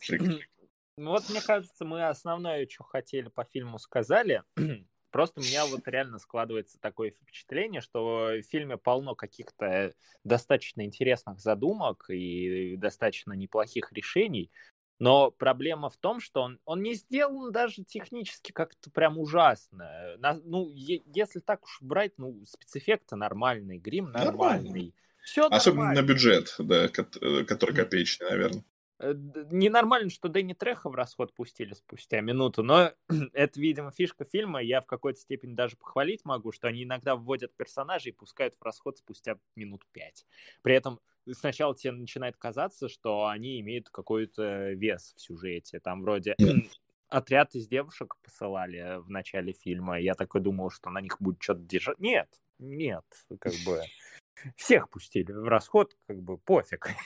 вот 0.97 1.29
мне 1.29 1.41
кажется, 1.41 1.83
мы 1.83 2.07
основное, 2.07 2.65
что 2.69 2.83
хотели 2.85 3.27
по 3.27 3.43
фильму, 3.43 3.77
сказали. 3.77 4.43
Просто 5.11 5.41
у 5.41 5.43
меня 5.43 5.65
вот 5.65 5.87
реально 5.87 6.19
складывается 6.19 6.79
такое 6.79 7.11
впечатление, 7.11 7.81
что 7.81 8.31
в 8.31 8.41
фильме 8.43 8.77
полно 8.77 9.15
каких-то 9.15 9.93
достаточно 10.23 10.85
интересных 10.85 11.39
задумок 11.39 12.05
и 12.09 12.75
достаточно 12.77 13.33
неплохих 13.33 13.91
решений. 13.91 14.49
Но 14.97 15.31
проблема 15.31 15.89
в 15.89 15.97
том, 15.97 16.19
что 16.19 16.41
он, 16.41 16.59
он 16.63 16.81
не 16.81 16.93
сделан 16.93 17.51
даже 17.51 17.83
технически 17.83 18.51
как-то 18.51 18.89
прям 18.89 19.17
ужасно. 19.17 20.15
На, 20.19 20.33
ну, 20.33 20.71
е, 20.73 21.01
если 21.13 21.39
так 21.39 21.63
уж 21.63 21.79
брать, 21.81 22.13
ну, 22.17 22.43
спецэффекты 22.45 23.15
нормальный, 23.15 23.77
грим 23.77 24.11
нормальный. 24.11 24.93
Все 25.23 25.47
Особенно 25.47 25.85
нормально. 25.85 26.01
на 26.01 26.05
бюджет, 26.07 26.55
да, 26.59 26.85
э, 26.85 27.43
который 27.43 27.75
копеечный, 27.75 28.29
наверное. 28.29 28.63
Э, 28.97 29.13
ненормально, 29.51 30.09
что 30.09 30.29
Дэнни 30.29 30.53
Треха 30.53 30.89
в 30.89 30.95
расход 30.95 31.33
пустили 31.33 31.73
спустя 31.73 32.21
минуту, 32.21 32.63
но 32.63 32.93
это, 33.33 33.59
видимо, 33.59 33.91
фишка 33.91 34.23
фильма. 34.23 34.61
Я 34.61 34.81
в 34.81 34.85
какой-то 34.85 35.19
степени 35.19 35.53
даже 35.53 35.75
похвалить 35.75 36.23
могу, 36.23 36.51
что 36.51 36.67
они 36.67 36.83
иногда 36.83 37.15
вводят 37.15 37.53
персонажей 37.55 38.11
и 38.11 38.15
пускают 38.15 38.55
в 38.55 38.63
расход 38.63 38.97
спустя 38.97 39.37
минут 39.55 39.85
пять. 39.91 40.25
При 40.61 40.75
этом 40.75 40.99
сначала 41.31 41.75
тебе 41.75 41.91
начинает 41.91 42.37
казаться, 42.37 42.87
что 42.87 43.27
они 43.27 43.59
имеют 43.59 43.89
какой-то 43.89 44.71
вес 44.71 45.13
в 45.15 45.21
сюжете. 45.21 45.79
Там 45.81 46.01
вроде 46.01 46.35
отряд 47.09 47.53
из 47.55 47.67
девушек 47.67 48.15
посылали 48.21 48.99
в 48.99 49.09
начале 49.09 49.51
фильма. 49.51 49.99
Я 49.99 50.15
такой 50.15 50.39
думал, 50.39 50.69
что 50.69 50.89
на 50.89 51.01
них 51.01 51.17
будет 51.19 51.43
что-то 51.43 51.61
держать. 51.61 51.99
Нет, 51.99 52.29
нет, 52.59 53.03
как 53.39 53.53
бы 53.65 53.81
всех 54.55 54.89
пустили 54.89 55.33
в 55.33 55.49
расход, 55.49 55.97
как 56.07 56.21
бы 56.21 56.37
пофиг. 56.37 56.89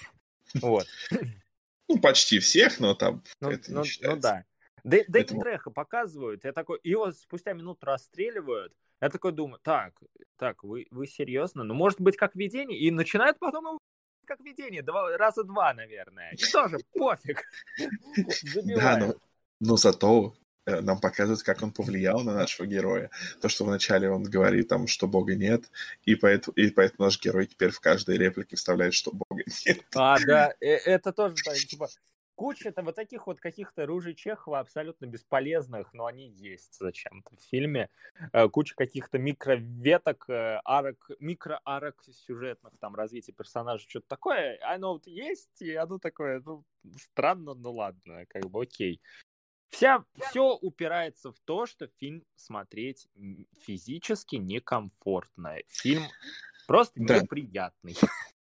Вот. 0.64 0.88
Ну, 1.90 2.00
почти 2.00 2.40
всех, 2.40 2.80
но 2.80 2.94
там 2.94 3.24
ну, 3.42 3.50
это 3.50 3.72
ну, 3.72 3.82
не 3.82 3.88
считается. 3.88 4.16
Ну 4.16 4.22
да. 4.22 4.46
Поэтому... 5.12 5.42
Треха 5.42 5.72
показывают, 5.72 6.46
я 6.46 6.54
такой, 6.54 6.80
его 6.84 7.12
спустя 7.12 7.54
минуту 7.54 7.86
расстреливают, 7.86 8.74
я 9.02 9.10
такой 9.10 9.32
думаю, 9.32 9.60
так, 9.62 10.00
так, 10.38 10.64
вы, 10.64 10.88
вы 10.92 11.08
серьезно? 11.08 11.64
Ну, 11.64 11.74
может 11.74 12.00
быть, 12.00 12.16
как 12.16 12.36
видение? 12.36 12.78
И 12.78 12.92
начинают 12.92 13.40
потом 13.40 13.66
его 13.66 13.78
как 14.26 14.40
видение, 14.42 14.82
два, 14.84 15.18
раза 15.18 15.44
два, 15.44 15.74
наверное. 15.74 16.32
И 16.32 16.52
тоже 16.52 16.78
пофиг. 16.94 17.44
Да, 18.76 18.98
но, 18.98 19.16
но 19.60 19.76
зато 19.76 20.34
Э, 20.34 20.39
нам 20.66 21.00
показывают, 21.00 21.44
как 21.44 21.62
он 21.64 21.72
повлиял 21.72 22.22
на 22.24 22.34
нашего 22.34 22.68
героя. 22.68 23.10
То, 23.42 23.50
что 23.50 23.66
вначале 23.66 24.10
он 24.10 24.24
говорит 24.24 24.68
там, 24.68 24.88
что 24.88 25.08
Бога 25.08 25.36
нет, 25.36 25.70
и 26.04 26.16
поэтому, 26.16 26.56
и 26.56 26.70
поэтому 26.70 27.06
наш 27.06 27.20
герой 27.22 27.48
теперь 27.48 27.72
в 27.72 27.80
каждой 27.80 28.18
реплике 28.18 28.56
вставляет, 28.56 28.94
что 28.94 29.12
Бога 29.12 29.44
нет. 29.66 29.84
А, 29.96 30.18
да, 30.26 30.54
э, 30.60 30.68
это 30.68 31.12
тоже, 31.12 31.36
так, 31.44 31.56
типа, 31.56 31.88
куча-то 32.36 32.84
вот 32.84 32.96
таких 32.96 33.28
вот 33.28 33.40
каких-то 33.40 33.86
ружей 33.86 34.16
Чехова 34.16 34.60
абсолютно 34.60 35.06
бесполезных, 35.06 35.94
но 35.94 36.06
они 36.06 36.30
есть 36.30 36.78
зачем-то 36.80 37.36
в 37.36 37.42
фильме. 37.50 37.90
Э, 38.32 38.48
куча 38.48 38.76
каких-то 38.76 39.18
микроветок, 39.18 40.26
арок, 40.30 41.10
микроарок 41.20 42.02
сюжетных, 42.12 42.74
там, 42.80 42.96
развития 42.96 43.34
персонажа, 43.34 43.86
что-то 43.88 44.08
такое. 44.08 44.58
Оно 44.62 44.94
вот 44.94 45.08
есть, 45.08 45.62
и 45.62 45.74
оно 45.76 46.00
такое, 46.00 46.42
ну, 46.46 46.64
странно, 46.98 47.54
ну 47.56 47.74
ладно, 47.74 48.26
как 48.30 48.50
бы 48.50 48.62
окей. 48.62 49.02
Вся, 49.70 50.04
все 50.30 50.56
упирается 50.56 51.32
в 51.32 51.40
то, 51.46 51.66
что 51.66 51.88
фильм 52.00 52.24
смотреть 52.36 53.08
физически 53.62 54.36
некомфортно. 54.38 55.58
Фильм 55.68 56.04
просто 56.68 56.94
да. 56.98 57.20
неприятный. 57.20 57.96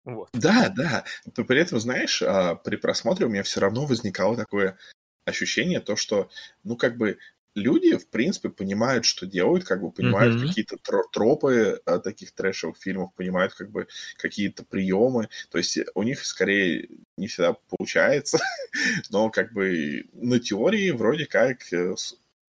Вот. 0.04 0.28
Да, 0.34 0.68
да. 0.68 1.04
Но 1.36 1.44
при 1.44 1.58
этом, 1.58 1.80
знаешь, 1.80 2.22
а, 2.22 2.54
при 2.54 2.76
просмотре 2.76 3.26
у 3.26 3.28
меня 3.28 3.42
все 3.42 3.58
равно 3.58 3.86
возникало 3.86 4.36
такое 4.36 4.78
ощущение, 5.24 5.80
то, 5.80 5.96
что, 5.96 6.30
ну, 6.62 6.76
как 6.76 6.96
бы 6.96 7.18
люди, 7.57 7.96
в 7.96 8.09
принципе, 8.09 8.50
понимают, 8.50 9.04
что 9.04 9.26
делают, 9.26 9.64
как 9.64 9.80
бы 9.80 9.90
понимают 9.90 10.36
mm-hmm. 10.36 10.46
какие-то 10.46 10.76
тропы 11.11 11.80
а, 11.86 11.98
таких 11.98 12.32
трэшевых 12.32 12.76
фильмов, 12.76 13.14
понимают 13.14 13.54
как 13.54 13.70
бы 13.70 13.88
какие-то 14.18 14.64
приемы. 14.64 15.28
То 15.50 15.59
есть 15.59 15.78
у 15.94 16.02
них 16.02 16.24
скорее 16.24 16.88
не 17.16 17.26
всегда 17.26 17.54
получается, 17.54 18.38
но 19.11 19.30
как 19.30 19.52
бы 19.52 20.04
на 20.12 20.38
теории 20.38 20.90
вроде 20.90 21.26
как 21.26 21.72
э, 21.72 21.94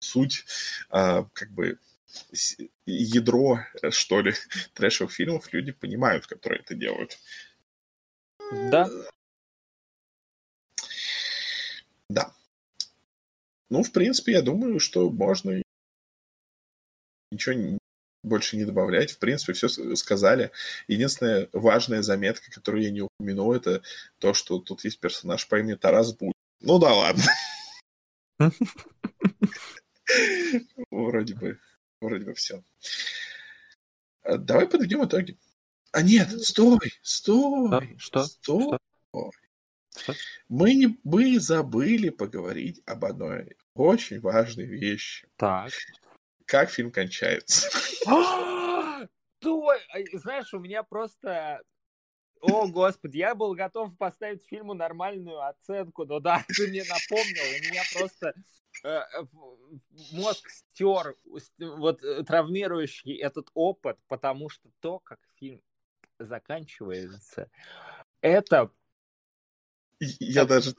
суть 0.01 0.45
а, 0.91 1.25
как 1.33 1.53
бы 1.53 1.79
ядро, 2.85 3.61
что 3.91 4.21
ли, 4.21 4.35
трэшевых 4.75 5.13
фильмов 5.13 5.53
люди 5.53 5.73
понимают, 5.73 6.27
которые 6.27 6.61
это 6.61 6.75
делают. 6.75 7.19
Да. 8.53 8.89
Да. 12.09 12.33
Ну, 13.71 13.83
в 13.83 13.93
принципе, 13.93 14.33
я 14.33 14.43
думаю, 14.43 14.81
что 14.81 15.11
можно 15.11 15.63
ничего 17.31 17.79
больше 18.23 18.57
не 18.57 18.65
добавлять. 18.65 19.13
В 19.13 19.19
принципе, 19.19 19.53
все 19.53 19.69
сказали. 19.69 20.51
Единственная 20.87 21.49
важная 21.53 22.03
заметка, 22.03 22.51
которую 22.51 22.83
я 22.83 22.91
не 22.91 23.03
упомянул, 23.03 23.53
это 23.53 23.83
то, 24.19 24.35
что 24.35 24.59
тут 24.59 24.85
есть 24.85 25.01
персонаж 25.01 25.47
по 25.49 25.59
имени 25.59 25.75
Тарас 25.75 26.13
Буль. 26.15 26.33
Ну 26.61 26.79
да 26.79 26.93
ладно. 26.95 27.25
Вроде 30.91 31.35
бы, 31.35 31.61
вроде 32.01 32.25
бы 32.25 32.35
все. 32.35 32.65
Давай 34.25 34.67
подведем 34.67 35.05
итоги. 35.05 35.39
А 35.93 36.03
нет, 36.03 36.31
стой, 36.43 36.93
стой, 37.03 37.97
Что? 37.99 38.25
стой. 38.25 38.79
Что? 39.11 39.31
Мы, 40.49 40.75
не, 40.75 40.99
мы 41.05 41.39
забыли 41.39 42.09
поговорить 42.11 42.83
об 42.87 43.05
одной 43.05 43.57
очень 43.75 44.21
важной 44.21 44.67
вещи. 44.67 45.29
Так. 45.37 45.73
Как 46.47 46.71
фильм 46.71 46.91
кончается. 46.91 47.69
Знаешь, 50.13 50.55
у 50.55 50.59
меня 50.59 50.83
просто... 50.83 51.63
О, 52.41 52.69
господи, 52.69 53.19
я 53.19 53.35
был 53.35 53.55
готов 53.55 53.97
поставить 53.97 54.47
фильму 54.47 54.75
нормальную 54.75 55.45
оценку, 55.45 56.05
но 56.05 56.21
да, 56.21 56.45
ты 56.49 56.69
мне 56.69 56.85
напомнил, 56.85 57.43
у 57.43 57.69
меня 57.69 57.83
просто 57.93 58.33
э, 58.85 58.89
э, 58.89 59.25
мозг 60.13 60.49
стер 60.49 61.17
вот 61.59 62.05
э, 62.05 62.23
травмирующий 62.23 63.17
этот 63.17 63.49
опыт, 63.55 63.99
потому 64.07 64.51
что 64.51 64.71
то, 64.79 65.01
как 65.01 65.19
фильм 65.35 65.61
заканчивается, 66.21 67.51
это 68.21 68.71
Я 70.01 70.45
даже 70.45 70.75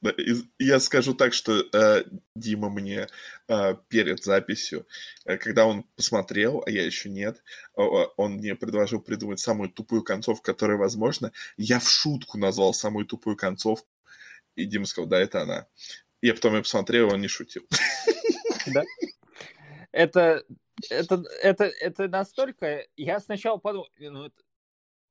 да, 0.00 0.12
я 0.58 0.80
скажу 0.80 1.14
так, 1.14 1.32
что 1.32 1.64
э, 1.72 2.04
Дима 2.34 2.70
мне 2.70 3.06
э, 3.46 3.74
перед 3.88 4.24
записью, 4.24 4.86
э, 5.24 5.36
когда 5.36 5.66
он 5.66 5.84
посмотрел, 5.94 6.62
а 6.66 6.70
я 6.70 6.84
еще 6.84 7.08
нет, 7.08 7.44
он 7.74 8.34
мне 8.34 8.56
предложил 8.56 9.00
придумать 9.00 9.38
самую 9.38 9.70
тупую 9.70 10.02
концовку, 10.02 10.42
которая 10.42 10.76
возможна. 10.76 11.30
Я 11.56 11.78
в 11.78 11.88
шутку 11.88 12.36
назвал 12.36 12.74
самую 12.74 13.06
тупую 13.06 13.36
концовку, 13.36 13.88
и 14.56 14.64
Дима 14.64 14.86
сказал, 14.86 15.08
да, 15.08 15.20
это 15.20 15.42
она. 15.42 15.68
И 16.20 16.26
я 16.26 16.34
потом 16.34 16.54
я 16.54 16.62
посмотрел, 16.62 17.12
он 17.12 17.20
не 17.20 17.28
шутил. 17.28 17.66
Да. 18.66 18.82
Это, 19.92 20.42
это, 20.90 21.22
это, 21.42 21.64
это 21.64 22.08
настолько... 22.08 22.86
Я 22.96 23.20
сначала 23.20 23.58
подумал, 23.58 23.88
ну, 23.98 24.24
это, 24.24 24.42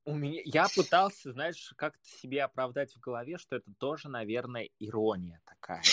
у 0.05 0.15
меня, 0.15 0.41
я 0.45 0.67
пытался, 0.75 1.31
знаешь, 1.31 1.73
как-то 1.77 2.05
себе 2.05 2.43
оправдать 2.43 2.93
в 2.95 2.99
голове, 2.99 3.37
что 3.37 3.55
это 3.55 3.71
тоже, 3.77 4.09
наверное, 4.09 4.69
ирония 4.79 5.41
такая. 5.45 5.83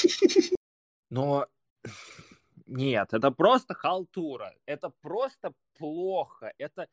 Но 1.10 1.46
нет, 2.66 3.12
это 3.12 3.30
просто 3.30 3.74
халтура, 3.74 4.54
это 4.66 4.90
просто 5.00 5.52
плохо, 5.78 6.52
это 6.58 6.88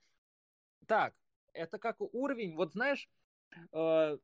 так, 0.86 1.14
это 1.54 1.80
как 1.80 1.98
уровень, 2.00 2.56
вот 2.56 2.74
знаешь, 2.74 3.10
э, 3.74 4.18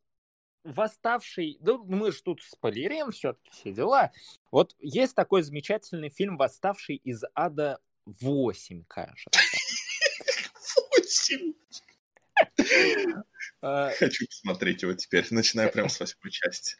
восставший, 0.63 1.57
ну 1.61 1.83
мы 1.85 2.11
ж 2.11 2.21
тут 2.21 2.41
спойлерим 2.41 3.11
все-таки 3.11 3.51
все 3.51 3.73
дела. 3.73 4.11
Вот 4.51 4.75
есть 4.79 5.15
такой 5.15 5.41
замечательный 5.41 6.09
фильм 6.09 6.37
«Восставший 6.37 6.95
из 6.95 7.23
ада 7.33 7.79
8», 8.07 8.83
кажется. 8.87 9.39
8. 10.97 11.53
Хочу 13.61 14.25
посмотреть 14.27 14.81
его 14.83 14.93
теперь, 14.93 15.25
начиная 15.31 15.69
прямо 15.71 15.89
с 15.89 15.99
восьмой 15.99 16.31
части. 16.31 16.75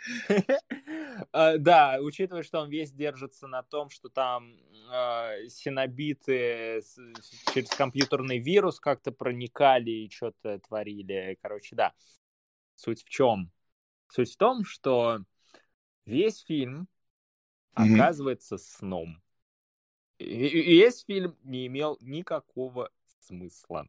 Э, 1.31 1.57
Да, 1.59 1.97
учитывая, 2.01 2.43
что 2.43 2.59
он 2.59 2.69
весь 2.69 2.91
держится 2.91 3.47
на 3.47 3.63
том, 3.63 3.89
что 3.89 4.09
там 4.09 4.55
э, 4.91 5.47
синобиты 5.49 6.81
через 7.53 7.69
компьютерный 7.69 8.39
вирус 8.39 8.79
как-то 8.79 9.11
проникали 9.11 9.91
и 9.91 10.09
что-то 10.09 10.59
творили. 10.59 11.37
Короче, 11.41 11.75
да. 11.75 11.93
Суть 12.75 13.03
в 13.03 13.09
чем? 13.09 13.51
Суть 14.09 14.33
в 14.33 14.37
том, 14.37 14.65
что 14.65 15.19
весь 16.05 16.43
фильм 16.43 16.87
оказывается 17.73 18.57
сном. 18.57 19.21
И 20.17 20.25
весь 20.25 21.03
фильм 21.05 21.37
не 21.43 21.67
имел 21.67 21.97
никакого 22.01 22.91
смысла. 23.19 23.87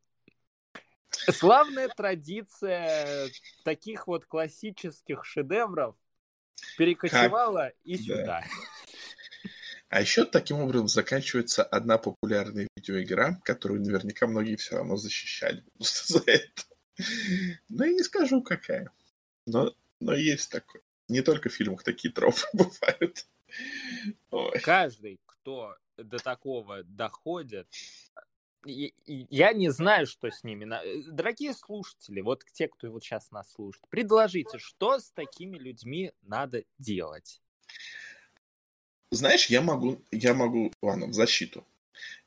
Славная 1.33 1.89
традиция 1.89 3.29
таких 3.65 4.07
вот 4.07 4.25
классических 4.27 5.25
шедевров 5.25 5.97
перекочевала 6.77 7.69
и 7.85 7.97
Да. 7.99 8.03
сюда. 8.05 8.45
А 9.89 10.01
еще 10.01 10.25
таким 10.25 10.61
образом 10.61 10.89
заканчивается 10.89 11.62
одна 11.62 11.99
популярная 11.99 12.67
видеоигра, 12.77 13.41
которую 13.45 13.81
наверняка 13.83 14.27
многие 14.27 14.57
все 14.57 14.77
равно 14.77 14.97
защищали 14.97 15.62
просто 15.79 16.15
за 16.19 16.25
это. 16.27 16.62
Но 17.69 17.85
я 17.85 17.93
не 17.93 18.03
скажу, 18.03 18.43
какая. 18.43 18.91
Но, 19.47 19.75
но 20.01 20.15
есть 20.15 20.51
такое. 20.51 20.83
Не 21.09 21.21
только 21.23 21.49
в 21.49 21.53
фильмах 21.53 21.83
такие 21.85 22.12
тропы 22.12 22.41
бывают. 22.53 23.27
Ой. 24.31 24.59
Каждый, 24.61 25.21
кто 25.27 25.77
до 25.97 26.19
такого 26.19 26.83
доходит, 26.83 27.69
и- 27.73 27.77
и 27.77 28.34
я 28.65 29.53
не 29.53 29.71
знаю, 29.71 30.07
что 30.07 30.31
с 30.31 30.45
ними. 30.45 30.65
э, 30.65 31.03
Дорогие 31.11 31.55
слушатели, 31.55 32.21
вот 32.21 32.45
те, 32.53 32.69
кто 32.69 32.91
вот 32.91 33.03
сейчас 33.03 33.31
нас 33.31 33.53
слушает, 33.53 33.87
предложите, 33.89 34.59
что 34.59 34.99
с 34.99 35.11
такими 35.11 35.59
людьми 35.59 36.12
надо 36.23 36.65
делать? 36.79 37.41
Знаешь, 39.11 39.47
я 39.47 39.61
могу, 39.61 40.03
я 40.11 40.35
могу, 40.35 40.73
ладно, 40.83 41.07
в 41.07 41.12
защиту. 41.12 41.67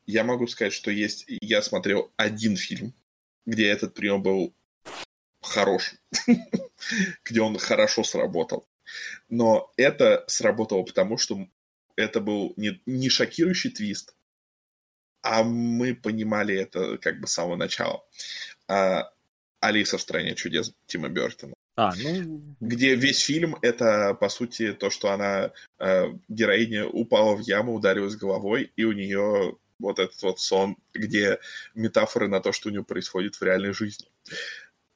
Я 0.05 0.23
могу 0.23 0.47
сказать, 0.47 0.73
что 0.73 0.89
есть, 0.89 1.25
я 1.41 1.61
смотрел 1.61 2.11
один 2.15 2.55
фильм, 2.55 2.93
где 3.45 3.67
этот 3.67 3.93
прием 3.93 4.23
был 4.23 4.53
хорош, 5.41 5.95
где 7.25 7.41
он 7.41 7.57
хорошо 7.57 8.03
сработал. 8.03 8.67
Но 9.27 9.71
это 9.75 10.23
сработало 10.27 10.83
потому, 10.83 11.17
что 11.17 11.47
это 11.97 12.21
был 12.21 12.53
не, 12.55 12.81
не 12.85 13.09
шокирующий 13.09 13.71
твист, 13.71 14.15
а 15.27 15.43
мы 15.43 15.93
понимали 15.93 16.55
это 16.55 16.97
как 16.97 17.19
бы 17.19 17.27
с 17.27 17.33
самого 17.33 17.57
начала. 17.57 18.03
А, 18.67 19.11
Алиса 19.59 19.97
в 19.97 20.01
стране 20.01 20.35
чудес 20.35 20.73
Тима 20.85 21.09
Бертона 21.09 21.53
А, 21.75 21.93
ну, 21.95 22.41
где 22.61 22.95
весь 22.95 23.19
фильм 23.19 23.57
это 23.61 24.13
по 24.13 24.29
сути 24.29 24.73
то, 24.73 24.89
что 24.89 25.11
она 25.11 25.51
э, 25.79 26.13
героиня 26.29 26.87
упала 26.87 27.35
в 27.35 27.41
яму, 27.41 27.73
ударилась 27.73 28.15
головой, 28.15 28.71
и 28.75 28.85
у 28.85 28.93
нее 28.93 29.57
вот 29.79 29.99
этот 29.99 30.21
вот 30.23 30.39
сон, 30.39 30.77
где 30.93 31.39
метафоры 31.75 32.27
на 32.27 32.39
то, 32.39 32.51
что 32.51 32.69
у 32.69 32.71
нее 32.71 32.83
происходит 32.83 33.35
в 33.35 33.41
реальной 33.43 33.73
жизни. 33.73 34.07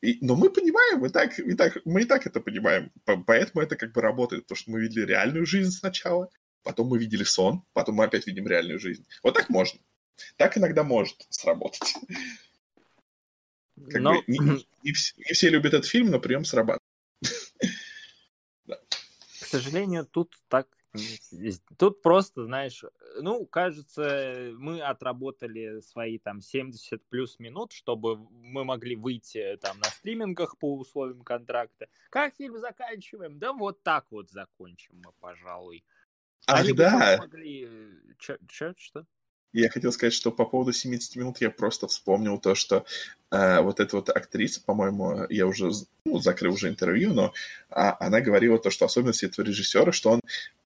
И, 0.01 0.17
но 0.21 0.35
мы 0.35 0.49
понимаем, 0.49 0.99
мы 0.99 1.09
так, 1.09 1.37
и 1.39 1.53
так, 1.53 1.77
мы 1.85 2.01
и 2.01 2.05
так 2.05 2.25
это 2.25 2.39
понимаем, 2.39 2.91
По- 3.05 3.17
поэтому 3.17 3.61
это 3.63 3.75
как 3.75 3.91
бы 3.91 4.01
работает, 4.01 4.43
потому 4.43 4.57
что 4.57 4.71
мы 4.71 4.81
видели 4.81 5.05
реальную 5.05 5.45
жизнь 5.45 5.71
сначала, 5.71 6.29
потом 6.63 6.87
мы 6.87 6.97
видели 6.97 7.23
сон, 7.23 7.63
потом 7.73 7.95
мы 7.95 8.05
опять 8.05 8.27
видим 8.27 8.47
реальную 8.47 8.79
жизнь. 8.79 9.05
Вот 9.23 9.35
так 9.35 9.49
можно. 9.49 9.79
Так 10.37 10.57
иногда 10.57 10.83
может 10.83 11.25
сработать. 11.29 11.95
Как 13.89 14.01
но- 14.01 14.13
бы 14.13 14.23
не, 14.27 14.39
не- 14.39 14.67
не 14.83 14.91
вс- 14.91 15.13
не 15.17 15.33
все 15.33 15.49
любят 15.49 15.73
этот 15.73 15.85
фильм, 15.85 16.11
но 16.11 16.19
прием 16.19 16.45
срабатывает. 16.45 16.81
к 19.41 19.45
сожалению, 19.45 20.05
тут 20.05 20.39
так. 20.47 20.67
Тут 21.77 22.01
просто, 22.01 22.43
знаешь, 22.45 22.83
ну, 23.21 23.45
кажется, 23.45 24.51
мы 24.57 24.81
отработали 24.81 25.79
свои 25.79 26.19
там 26.19 26.41
70 26.41 27.05
плюс 27.07 27.39
минут, 27.39 27.71
чтобы 27.71 28.17
мы 28.17 28.65
могли 28.65 28.97
выйти 28.97 29.57
там 29.61 29.79
на 29.79 29.89
стримингах 29.89 30.57
по 30.57 30.75
условиям 30.77 31.21
контракта. 31.23 31.87
Как 32.09 32.35
фильм 32.35 32.59
заканчиваем? 32.59 33.39
Да 33.39 33.53
вот 33.53 33.83
так 33.83 34.05
вот 34.11 34.29
закончим 34.29 35.01
мы, 35.03 35.13
пожалуй. 35.21 35.85
Ах, 36.47 36.65
бы 36.67 36.73
да, 36.73 37.17
могли... 37.19 37.69
Чё, 38.19 38.37
чё, 38.49 38.73
что? 38.77 39.05
Я 39.53 39.69
хотел 39.69 39.91
сказать, 39.91 40.13
что 40.13 40.31
по 40.31 40.45
поводу 40.45 40.71
70 40.71 41.15
минут 41.17 41.41
я 41.41 41.49
просто 41.49 41.87
вспомнил 41.87 42.39
то, 42.39 42.55
что 42.55 42.85
э, 43.31 43.61
вот 43.61 43.79
эта 43.79 43.97
вот 43.97 44.09
актриса, 44.09 44.61
по-моему, 44.61 45.25
я 45.29 45.45
уже 45.45 45.71
ну, 46.05 46.19
закрыл 46.19 46.53
уже 46.53 46.69
интервью, 46.69 47.13
но 47.13 47.33
а, 47.69 47.97
она 47.99 48.21
говорила 48.21 48.57
то, 48.57 48.69
что 48.69 48.85
особенность 48.85 49.23
этого 49.23 49.45
режиссера, 49.45 49.91
что 49.91 50.11
он 50.11 50.21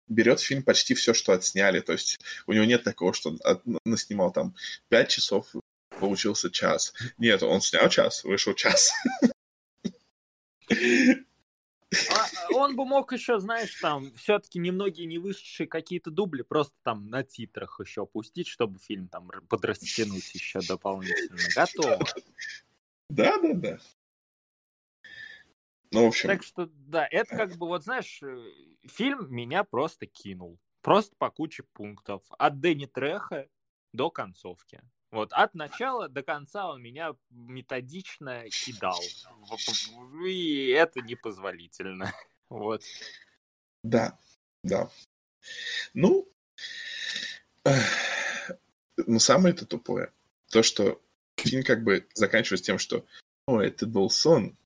берет 0.07 0.39
фильм 0.39 0.61
почти 0.61 0.93
все, 0.93 1.13
что 1.13 1.33
отсняли. 1.33 1.79
То 1.79 1.93
есть 1.93 2.19
у 2.45 2.53
него 2.53 2.65
нет 2.65 2.83
такого, 2.83 3.13
что 3.13 3.35
от- 3.43 3.63
наснимал 3.85 4.31
там 4.31 4.55
5 4.89 5.09
часов, 5.09 5.47
получился 5.99 6.51
час. 6.51 6.93
Нет, 7.17 7.41
он 7.43 7.61
снял 7.61 7.89
час, 7.89 8.23
вышел 8.23 8.53
час. 8.53 8.91
Он 12.53 12.75
бы 12.75 12.85
мог 12.85 13.11
еще, 13.11 13.39
знаешь, 13.39 13.75
там, 13.79 14.13
все-таки 14.15 14.59
немногие 14.59 15.05
не 15.05 15.17
вышедшие 15.17 15.67
какие-то 15.67 16.11
дубли 16.11 16.41
просто 16.41 16.75
там 16.83 17.07
на 17.07 17.23
титрах 17.23 17.79
еще 17.79 18.03
опустить, 18.03 18.47
чтобы 18.47 18.79
фильм 18.79 19.07
там 19.07 19.29
подрастянуть 19.49 20.33
еще 20.33 20.59
дополнительно. 20.67 21.39
Готово. 21.55 21.99
Да, 23.09 23.37
да, 23.39 23.53
да. 23.53 23.77
Ну, 25.91 26.05
в 26.05 26.07
общем, 26.07 26.29
Так 26.29 26.43
что, 26.43 26.65
да, 26.65 27.07
это 27.09 27.37
как 27.37 27.55
бы, 27.55 27.67
вот 27.67 27.83
знаешь, 27.83 28.21
э, 28.21 28.51
фильм 28.87 29.33
меня 29.33 29.63
просто 29.63 30.07
кинул. 30.07 30.59
Просто 30.81 31.15
по 31.17 31.29
куче 31.29 31.63
пунктов. 31.73 32.23
От 32.37 32.59
Дэнни 32.59 32.85
Треха 32.85 33.47
до 33.93 34.09
концовки. 34.09 34.81
Вот 35.11 35.31
от 35.31 35.53
начала 35.53 36.09
до 36.09 36.23
конца 36.23 36.67
он 36.67 36.81
меня 36.81 37.15
методично 37.29 38.43
кидал. 38.49 38.99
И 40.25 40.67
это 40.67 41.01
непозволительно. 41.01 42.13
Вот. 42.49 42.83
Да, 43.83 44.17
да. 44.63 44.89
Ну, 45.93 46.27
Но 49.07 49.19
самое 49.19 49.53
это 49.53 49.65
тупое, 49.65 50.11
то, 50.49 50.63
что 50.63 51.01
фильм 51.37 51.63
как 51.63 51.83
бы 51.83 52.07
заканчивается 52.13 52.65
тем, 52.65 52.79
что 52.79 53.05
«О, 53.47 53.59
это 53.59 53.85
был 53.85 54.09
сон», 54.09 54.57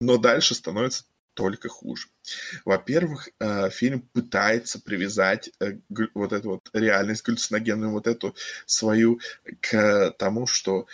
но 0.00 0.18
дальше 0.18 0.54
становится 0.54 1.04
только 1.34 1.68
хуже. 1.68 2.08
Во-первых, 2.64 3.28
э, 3.38 3.68
фильм 3.70 4.02
пытается 4.12 4.80
привязать 4.80 5.50
э, 5.60 5.78
вот 6.14 6.32
эту 6.32 6.50
вот 6.50 6.70
реальность 6.72 7.24
галлюциногенную, 7.24 7.92
вот 7.92 8.06
эту 8.06 8.34
свою 8.64 9.20
к 9.60 10.12
тому, 10.18 10.46
что 10.46 10.86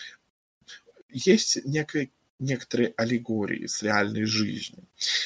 есть 1.09 1.65
некая 1.65 2.11
некоторые 2.43 2.95
аллегории 2.97 3.67
с 3.67 3.83
реальной 3.83 4.25
жизнью. 4.25 4.85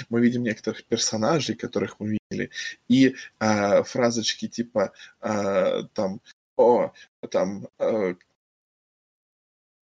Мы 0.08 0.20
видим 0.20 0.42
некоторых 0.42 0.84
персонажей, 0.84 1.56
которых 1.56 1.98
мы 2.00 2.18
видели, 2.30 2.50
и 2.88 3.16
э, 3.40 3.82
фразочки 3.82 4.48
типа 4.48 4.92
э, 5.20 5.82
там 5.94 6.20
о 6.56 6.92
там 7.30 7.68
э, 7.78 8.14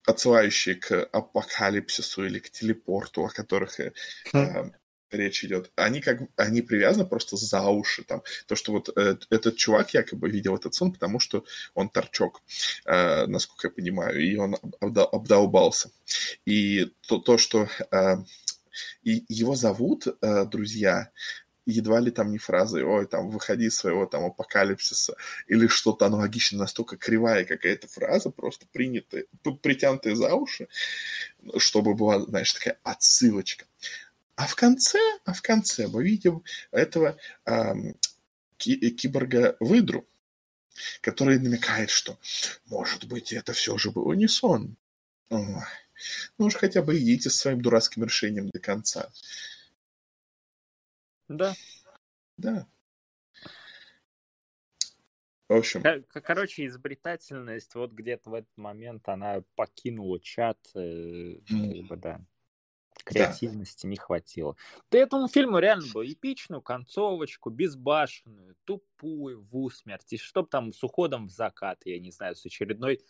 отсылающие 0.07 0.75
к 0.75 1.05
апокалипсису 1.13 2.25
или 2.27 2.39
к 2.39 2.51
телепорту, 2.51 3.25
о 3.25 3.29
которых 3.29 3.81
э, 3.81 3.93
хм 4.33 4.73
речь 5.13 5.45
идет, 5.45 5.71
они 5.77 6.01
как 6.01 6.21
они 6.37 6.63
привязаны 6.63 7.07
просто 7.07 7.37
за 7.37 7.63
уши 7.63 8.05
там. 8.05 8.23
То, 8.47 8.57
что 8.57 8.73
вот 8.73 8.91
э, 8.97 9.17
этот 9.31 9.57
чувак 9.57 9.95
якобы 9.95 10.31
видел 10.31 10.57
этот 10.57 10.75
сон, 10.75 10.93
потому 10.93 11.21
что 11.21 11.45
он 11.75 11.89
торчок, 11.89 12.43
э, 12.85 13.27
насколько 13.27 13.69
я 13.69 13.73
понимаю, 13.73 14.21
и 14.21 14.37
он 14.37 14.57
обдолбался. 14.81 15.91
И 16.45 16.93
то, 17.07 17.19
то 17.19 17.39
что 17.39 17.69
э, 17.91 18.17
и 19.03 19.25
его 19.29 19.55
зовут 19.55 20.07
э, 20.07 20.45
друзья, 20.47 21.11
едва 21.67 22.01
ли 22.01 22.11
там 22.11 22.31
не 22.31 22.39
фразы, 22.39 22.85
ой, 22.85 23.07
там, 23.07 23.31
выходи 23.31 23.67
из 23.67 23.77
своего 23.77 24.07
там 24.07 24.25
апокалипсиса, 24.25 25.15
или 25.47 25.67
что-то 25.67 26.07
аналогичное, 26.07 26.61
настолько 26.61 26.97
кривая 26.97 27.45
какая-то 27.45 27.89
фраза, 27.89 28.31
просто 28.31 28.67
принятая, 28.73 29.27
притянутая 29.63 30.15
за 30.15 30.35
уши, 30.35 30.69
чтобы 31.59 31.95
была, 31.95 32.21
знаешь, 32.21 32.53
такая 32.53 32.79
отсылочка. 32.83 33.67
А 34.41 34.47
в 34.47 34.55
конце, 34.55 34.99
а 35.27 35.35
в 35.35 35.43
конце 35.43 35.87
мы 35.87 36.03
видим 36.03 36.43
этого 36.71 37.19
э, 37.45 37.75
киборга 38.57 39.55
Выдру, 39.61 40.09
который 41.03 41.39
намекает, 41.39 41.91
что, 41.91 42.19
может 42.65 43.07
быть, 43.07 43.35
это 43.35 43.53
все 43.53 43.77
же 43.77 43.91
было 43.91 44.15
не 44.15 44.29
сон. 44.29 44.77
Ну 45.29 45.61
уж 46.39 46.55
хотя 46.55 46.81
бы 46.81 46.99
идите 46.99 47.29
с 47.29 47.37
своим 47.37 47.61
дурацким 47.61 48.03
решением 48.05 48.49
до 48.49 48.61
конца. 48.61 49.13
Да. 51.29 51.55
Да. 52.39 52.67
В 55.49 55.53
общем. 55.53 55.83
Короче, 56.25 56.65
изобретательность 56.65 57.75
вот 57.75 57.93
где-то 57.93 58.31
в 58.31 58.35
этот 58.35 58.57
момент 58.57 59.07
она 59.07 59.43
покинула 59.55 60.19
чат. 60.19 60.59
Mm. 60.75 61.43
Как 61.47 61.89
бы, 61.89 61.97
да 61.99 62.21
креативности 63.03 63.83
да. 63.83 63.89
не 63.91 63.97
хватило. 63.97 64.57
Да 64.91 64.99
этому 64.99 65.29
фильму 65.29 65.59
реально 65.59 65.87
было 65.93 66.07
эпичную 66.07 66.63
концовочку, 66.63 67.51
безбашенную, 67.51 68.57
тупую, 68.65 69.43
в 69.43 69.57
усмерть, 69.57 70.13
и 70.13 70.19
чтоб 70.19 70.49
там 70.49 70.73
с 70.73 70.83
уходом 70.83 71.29
в 71.29 71.31
закат, 71.31 71.81
я 71.85 71.99
не 71.99 72.11
знаю, 72.11 72.37
с 72.37 72.45
очередной 72.45 73.01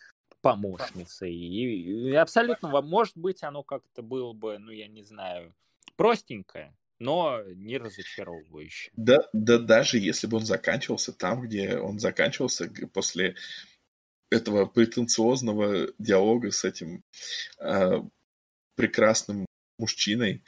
помощницей. 0.41 1.33
И, 1.33 2.09
и 2.09 2.13
абсолютно, 2.13 2.69
может 2.81 3.17
быть, 3.17 3.43
оно 3.43 3.63
как-то 3.63 4.01
было 4.01 4.33
бы, 4.33 4.57
ну, 4.57 4.71
я 4.71 4.87
не 4.87 5.03
знаю, 5.03 5.53
простенькое, 5.95 6.75
но 6.99 7.41
не 7.43 7.77
разочаровывающее. 7.77 8.91
Да, 8.95 9.27
да 9.33 9.57
даже 9.57 9.97
если 9.97 10.27
бы 10.27 10.37
он 10.37 10.45
заканчивался 10.45 11.13
там, 11.13 11.41
где 11.41 11.77
он 11.77 11.99
заканчивался 11.99 12.71
после 12.93 13.35
этого 14.29 14.65
претенциозного 14.65 15.89
диалога 15.99 16.51
с 16.51 16.63
этим 16.63 17.03
э, 17.59 18.01
прекрасным 18.75 19.45
мужчиной, 19.81 20.41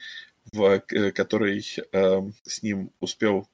в, 0.52 0.84
э, 0.90 1.12
который 1.12 1.66
э, 1.92 2.22
с 2.44 2.64
ним 2.64 2.92
успел 3.00 3.50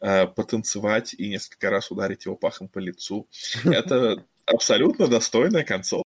э, 0.00 0.26
потанцевать 0.26 1.14
и 1.14 1.28
несколько 1.28 1.70
раз 1.70 1.90
ударить 1.90 2.26
его 2.26 2.36
пахом 2.36 2.68
по 2.68 2.78
лицу. 2.78 3.28
Это 3.64 4.26
абсолютно 4.44 5.06
достойная 5.06 5.64
концовка. 5.64 6.04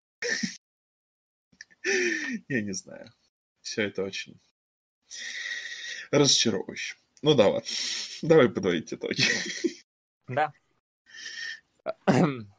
Я 2.48 2.60
не 2.62 2.72
знаю. 2.72 3.12
Все 3.62 3.82
это 3.82 4.02
очень 4.02 4.40
разочаровывающе. 6.10 6.96
Ну 7.22 7.34
да 7.34 7.48
ладно. 7.48 7.68
Давай 8.22 8.48
подводить 8.48 8.92
итоги. 8.92 9.22
Да. 10.28 10.52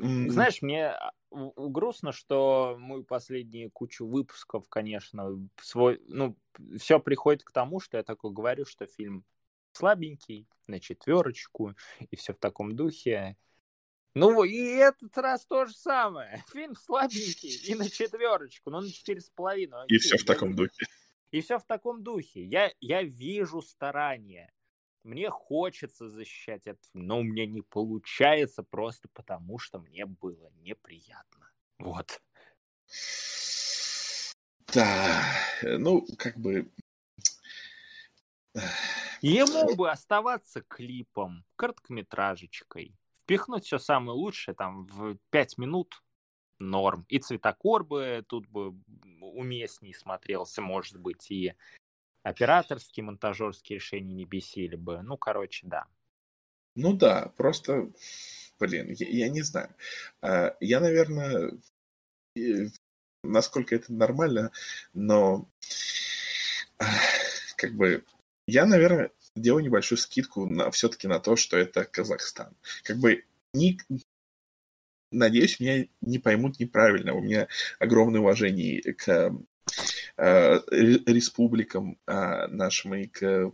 Знаешь, 0.00 0.62
мне 0.62 0.94
грустно, 1.30 2.12
что 2.12 2.76
мы 2.78 3.04
последние 3.04 3.70
кучу 3.70 4.06
выпусков, 4.06 4.68
конечно, 4.68 5.48
свой, 5.60 6.00
ну, 6.06 6.36
все 6.78 7.00
приходит 7.00 7.44
к 7.44 7.52
тому, 7.52 7.80
что 7.80 7.96
я 7.96 8.02
такой 8.02 8.32
говорю, 8.32 8.64
что 8.64 8.86
фильм 8.86 9.24
слабенький, 9.72 10.46
на 10.66 10.80
четверочку, 10.80 11.74
и 12.10 12.16
все 12.16 12.32
в 12.32 12.38
таком 12.38 12.74
духе. 12.74 13.36
Ну, 14.14 14.42
и 14.42 14.58
этот 14.58 15.16
раз 15.18 15.46
то 15.46 15.66
же 15.66 15.72
самое. 15.74 16.42
Фильм 16.52 16.74
слабенький 16.74 17.54
и 17.70 17.74
на 17.74 17.88
четверочку, 17.88 18.70
ну, 18.70 18.80
на 18.80 18.90
четыре 18.90 19.20
с 19.20 19.30
половиной. 19.30 19.86
И 19.88 19.98
все 19.98 20.16
в 20.16 20.24
таком 20.24 20.54
духе. 20.54 20.86
И 21.30 21.40
все 21.40 21.58
в 21.58 21.64
таком 21.64 22.02
духе. 22.02 22.44
Я, 22.44 22.72
я 22.80 23.02
вижу 23.02 23.60
старания. 23.60 24.50
Мне 25.04 25.30
хочется 25.30 26.08
защищать 26.08 26.66
это, 26.66 26.80
но 26.92 27.20
у 27.20 27.22
меня 27.22 27.46
не 27.46 27.62
получается 27.62 28.62
просто 28.62 29.08
потому, 29.14 29.58
что 29.58 29.78
мне 29.78 30.04
было 30.06 30.50
неприятно. 30.60 31.50
Вот. 31.78 32.20
Да, 34.74 35.22
ну, 35.62 36.06
как 36.18 36.36
бы... 36.38 36.70
Ему 39.20 39.74
бы 39.74 39.90
оставаться 39.90 40.62
клипом, 40.62 41.44
короткометражечкой, 41.56 42.96
впихнуть 43.20 43.64
все 43.64 43.78
самое 43.78 44.16
лучшее 44.16 44.54
там 44.54 44.86
в 44.86 45.16
пять 45.30 45.58
минут 45.58 46.02
норм. 46.58 47.04
И 47.08 47.18
цветокор 47.18 47.84
бы 47.84 48.24
тут 48.28 48.46
бы 48.46 48.74
уместней 49.20 49.94
смотрелся, 49.94 50.60
может 50.62 50.98
быть, 50.98 51.30
и 51.30 51.54
операторские, 52.22 53.04
монтажерские 53.04 53.78
решения 53.78 54.14
не 54.14 54.24
бесили 54.24 54.76
бы. 54.76 55.02
Ну, 55.02 55.16
короче, 55.16 55.66
да. 55.66 55.86
Ну 56.74 56.92
да, 56.92 57.32
просто, 57.36 57.90
блин, 58.60 58.90
я, 58.92 59.08
я 59.08 59.28
не 59.28 59.42
знаю. 59.42 59.74
А, 60.22 60.56
я, 60.60 60.80
наверное, 60.80 61.52
насколько 63.22 63.74
это 63.74 63.92
нормально, 63.92 64.52
но 64.94 65.48
как 67.56 67.74
бы 67.74 68.04
я, 68.46 68.64
наверное, 68.64 69.10
делаю 69.34 69.64
небольшую 69.64 69.98
скидку 69.98 70.46
на, 70.46 70.70
все-таки 70.70 71.08
на 71.08 71.20
то, 71.20 71.36
что 71.36 71.56
это 71.56 71.84
Казахстан. 71.84 72.56
Как 72.84 72.98
бы 72.98 73.24
не, 73.52 73.78
надеюсь, 75.10 75.60
меня 75.60 75.86
не 76.00 76.18
поймут 76.18 76.58
неправильно. 76.58 77.14
У 77.14 77.20
меня 77.20 77.48
огромное 77.78 78.20
уважение 78.20 78.94
к 78.94 79.34
республикам 80.18 81.96
а, 82.06 82.48
нашим 82.48 82.94
и 82.94 83.06
к 83.06 83.52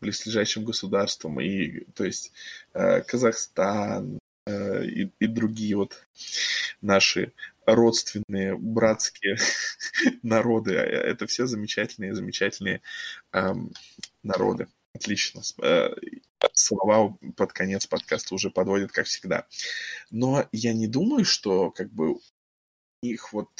близлежащим 0.00 0.64
государствам, 0.64 1.40
и 1.40 1.84
то 1.94 2.04
есть 2.04 2.32
э, 2.74 3.02
Казахстан 3.02 4.18
э, 4.46 4.84
и, 4.84 5.12
и 5.18 5.26
другие 5.26 5.76
вот 5.76 6.06
наши 6.80 7.32
родственные, 7.66 8.56
братские 8.56 9.36
народы. 10.22 10.74
Это 10.74 11.26
все 11.26 11.46
замечательные, 11.46 12.14
замечательные 12.14 12.82
эм, 13.32 13.72
народы. 14.22 14.68
Отлично. 14.94 15.42
Слова 16.54 17.18
под 17.36 17.52
конец 17.52 17.86
подкаста 17.86 18.34
уже 18.34 18.50
подводят, 18.50 18.90
как 18.90 19.06
всегда. 19.06 19.46
Но 20.10 20.48
я 20.52 20.72
не 20.72 20.86
думаю, 20.86 21.24
что 21.24 21.70
как 21.70 21.90
бы 21.90 22.18
их 23.02 23.32
вот 23.32 23.50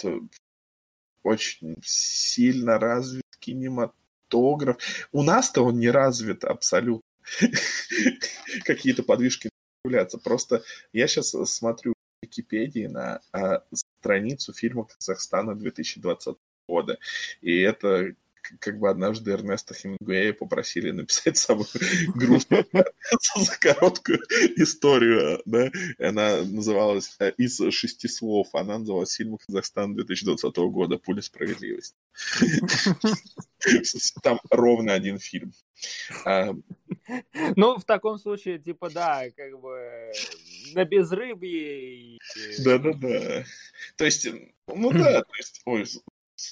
очень 1.22 1.76
сильно 1.82 2.78
развит 2.78 3.24
кинематограф. 3.38 4.78
У 5.12 5.22
нас-то 5.22 5.62
он 5.62 5.78
не 5.78 5.90
развит 5.90 6.44
абсолютно. 6.44 7.02
Какие-то 8.64 9.02
подвижки 9.02 9.50
появляются. 9.82 10.18
Просто 10.18 10.62
я 10.92 11.06
сейчас 11.06 11.30
смотрю 11.30 11.92
в 11.92 12.26
Википедии 12.26 12.86
на 12.86 13.20
а, 13.32 13.62
страницу 13.72 14.52
фильма 14.52 14.84
Казахстана 14.84 15.54
2020 15.54 16.36
года. 16.68 16.98
И 17.40 17.58
это 17.58 18.14
как 18.60 18.78
бы 18.78 18.90
однажды 18.90 19.32
Эрнеста 19.32 19.74
Хемингуэя 19.74 20.32
попросили 20.32 20.90
написать 20.90 21.36
самую 21.48 21.66
грустную 22.14 22.66
за 23.36 23.58
короткую 23.58 24.20
историю, 24.56 25.42
да, 25.44 25.70
она 25.98 26.42
называлась 26.42 27.16
э, 27.18 27.32
из 27.36 27.58
шести 27.72 28.08
слов, 28.08 28.54
она 28.54 28.78
называлась 28.78 29.14
«Фильм 29.14 29.38
Казахстана 29.38 29.94
2020 29.94 30.56
года. 30.56 30.98
Пуля 30.98 31.22
справедливости». 31.22 31.96
Там 34.22 34.40
ровно 34.50 34.94
один 34.94 35.18
фильм. 35.18 35.52
А, 36.24 36.54
ну, 37.56 37.78
в 37.78 37.84
таком 37.84 38.18
случае, 38.18 38.58
типа, 38.58 38.90
да, 38.90 39.24
как 39.36 39.60
бы 39.60 40.12
на 40.74 40.84
безрыбье. 40.84 42.18
Да-да-да. 42.64 43.44
То 43.96 44.04
есть, 44.04 44.28
ну 44.66 44.92
да, 44.92 45.22
то 45.22 45.34
есть, 45.36 45.62
ой, 45.64 45.86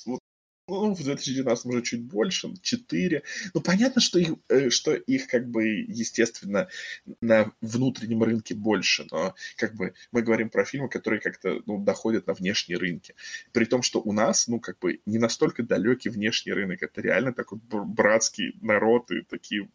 вот 0.07 0.21
ну, 0.69 0.95
в 0.95 1.03
2019 1.03 1.67
уже 1.67 1.83
чуть 1.83 2.03
больше, 2.03 2.53
4. 2.61 3.23
Ну, 3.55 3.61
понятно, 3.61 4.01
что 4.01 4.19
их, 4.19 4.35
э, 4.49 4.71
что 4.71 4.95
их 4.95 5.29
как 5.29 5.49
бы, 5.49 5.65
естественно, 5.67 6.69
на 7.21 7.53
внутреннем 7.61 8.23
рынке 8.23 8.55
больше, 8.55 9.07
но 9.11 9.35
как 9.57 9.75
бы 9.75 9.95
мы 10.11 10.23
говорим 10.23 10.51
про 10.51 10.65
фильмы, 10.65 10.89
которые 10.89 11.21
как-то 11.21 11.63
ну, 11.67 11.79
доходят 11.79 12.27
на 12.27 12.35
внешние 12.35 12.79
рынки. 12.79 13.15
При 13.53 13.65
том, 13.65 13.83
что 13.83 14.01
у 14.01 14.13
нас, 14.13 14.49
ну, 14.49 14.59
как 14.59 14.79
бы 14.81 15.01
не 15.07 15.19
настолько 15.19 15.63
далекий 15.63 16.09
внешний 16.09 16.53
рынок, 16.53 16.83
это 16.83 17.01
реально 17.01 17.33
такой 17.33 17.59
братский 17.61 18.57
народ 18.61 19.11
и 19.13 19.23
такие 19.23 19.69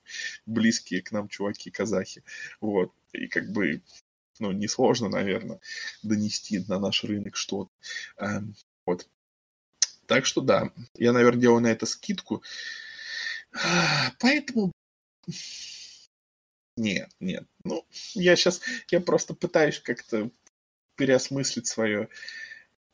близкие 0.45 1.01
к 1.01 1.11
нам 1.11 1.30
чуваки-казахи. 1.30 2.23
Вот. 2.59 2.93
И 3.13 3.27
как 3.27 3.51
бы 3.51 3.81
ну, 4.39 4.51
несложно, 4.51 5.07
наверное, 5.07 5.59
донести 6.03 6.59
на 6.68 6.80
наш 6.80 7.03
рынок 7.03 7.35
что-то. 7.35 7.72
Эм, 8.18 8.55
вот. 8.85 9.07
Так 10.12 10.26
что 10.26 10.42
да, 10.42 10.74
я, 10.96 11.14
наверное, 11.14 11.40
делаю 11.40 11.62
на 11.62 11.68
это 11.68 11.86
скидку. 11.86 12.44
Поэтому... 14.20 14.74
Нет, 16.76 17.10
нет. 17.22 17.46
Ну, 17.64 17.86
я 18.14 18.36
сейчас... 18.36 18.60
Я 18.90 19.00
просто 19.00 19.34
пытаюсь 19.34 19.80
как-то 19.80 20.30
переосмыслить 20.98 21.68
свое 21.68 22.10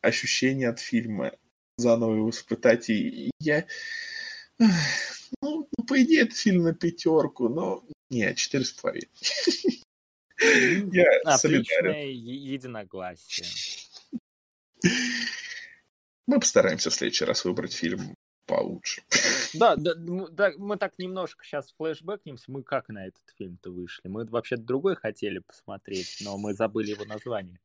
ощущение 0.02 0.70
от 0.70 0.80
фильма, 0.80 1.32
заново 1.78 2.18
его 2.18 2.30
испытать. 2.30 2.88
И 2.92 3.32
я... 3.40 3.66
Ну, 5.42 5.68
по 5.88 6.02
идее, 6.02 6.22
это 6.22 6.36
фильм 6.36 6.64
на 6.64 6.76
пятерку, 6.76 7.50
но... 7.50 7.84
Нет, 8.12 8.38
четыре 8.38 8.64
с 8.64 8.74
половиной. 8.74 9.10
Я 10.94 11.20
Отличное 11.26 12.06
единогласие. 12.06 13.48
Мы 16.28 16.40
постараемся 16.40 16.90
в 16.90 16.94
следующий 16.94 17.26
раз 17.26 17.46
выбрать 17.46 17.74
фильм 17.74 18.16
получше. 18.46 19.02
Да, 19.54 19.78
да, 19.78 19.94
да, 19.96 20.52
мы 20.58 20.78
так 20.78 21.00
немножко 21.00 21.44
сейчас 21.44 21.74
флешбэкнемся. 21.78 22.52
Мы 22.52 22.64
как 22.64 22.90
на 22.90 23.08
этот 23.08 23.24
фильм-то 23.38 23.72
вышли? 23.72 24.10
Мы 24.10 24.26
вообще 24.26 24.58
другой 24.58 24.98
хотели 24.98 25.40
посмотреть, 25.40 26.18
но 26.22 26.38
мы 26.38 26.54
забыли 26.54 26.92
его 26.92 27.06
название. 27.06 27.58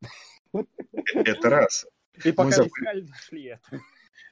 Это 1.13 1.51
раз. 1.51 1.87
И 2.25 2.31
пока 2.31 2.51
забыли... 2.51 2.69
искали, 2.69 3.01
нашли 3.03 3.45
это. 3.47 3.81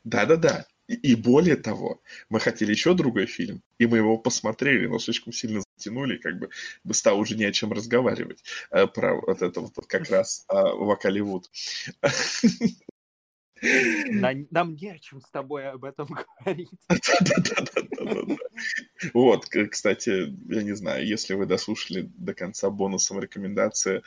Да-да-да. 0.05 0.67
И, 0.87 0.95
и 0.95 1.15
более 1.17 1.57
того, 1.57 2.01
мы 2.29 2.39
хотели 2.39 2.71
еще 2.71 2.95
другой 2.95 3.27
фильм, 3.27 3.63
и 3.79 3.87
мы 3.87 3.99
его 3.99 4.17
посмотрели, 4.17 4.87
но 4.87 4.99
слишком 5.01 5.33
сильно 5.33 5.63
затянули, 5.77 6.17
как 6.17 6.39
бы 6.39 6.51
стало 6.93 7.19
уже 7.19 7.37
не 7.37 7.45
о 7.45 7.53
чем 7.53 7.73
разговаривать 7.73 8.45
э, 8.71 8.87
про 8.87 9.15
вот 9.15 9.43
это 9.43 9.61
вот 9.61 9.87
как 9.87 10.09
раз 10.11 10.45
э, 10.49 10.55
Вакаливуд. 10.55 11.51
Нам 13.63 14.75
не 14.75 14.91
о 14.91 14.99
чем 14.99 15.21
с 15.21 15.31
тобой 15.31 15.69
об 15.69 15.85
этом 15.85 16.09
говорить. 16.45 16.71
Вот, 19.15 19.47
кстати, 19.47 20.35
я 20.53 20.63
не 20.63 20.75
знаю, 20.75 21.07
если 21.07 21.35
вы 21.35 21.47
дослушали 21.47 22.11
до 22.17 22.35
конца 22.35 22.71
бонусом 22.71 23.21
рекомендация 23.21 24.03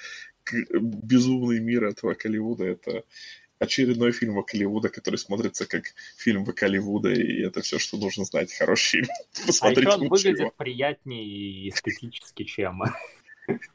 «Безумный 0.71 1.59
мир» 1.59 1.85
этого 1.85 2.13
Колливуда, 2.13 2.65
это 2.65 3.03
очередной 3.63 4.11
фильм 4.11 4.35
Вакаливуда, 4.35 4.89
который 4.89 5.15
смотрится 5.15 5.65
как 5.65 5.85
фильм 6.17 6.43
Вакаливуда, 6.43 7.11
и 7.11 7.41
это 7.41 7.61
все, 7.61 7.79
что 7.79 7.97
нужно 7.97 8.25
знать. 8.25 8.53
Хороший 8.53 9.01
фильм. 9.01 9.07
Посмотрите 9.47 9.89
а 9.89 9.93
еще 9.93 10.01
он 10.01 10.09
выглядит 10.09 10.39
его. 10.39 10.53
приятнее 10.55 11.25
и 11.25 11.69
эстетически, 11.69 12.43
чем... 12.43 12.81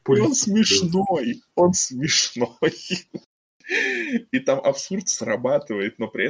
Он 0.05 0.33
смешной, 0.33 1.43
он 1.55 1.73
смешной. 1.73 2.73
И 4.31 4.39
там 4.39 4.59
абсурд 4.59 5.09
срабатывает, 5.09 5.99
но 5.99 6.07
при 6.07 6.25
этом 6.25 6.27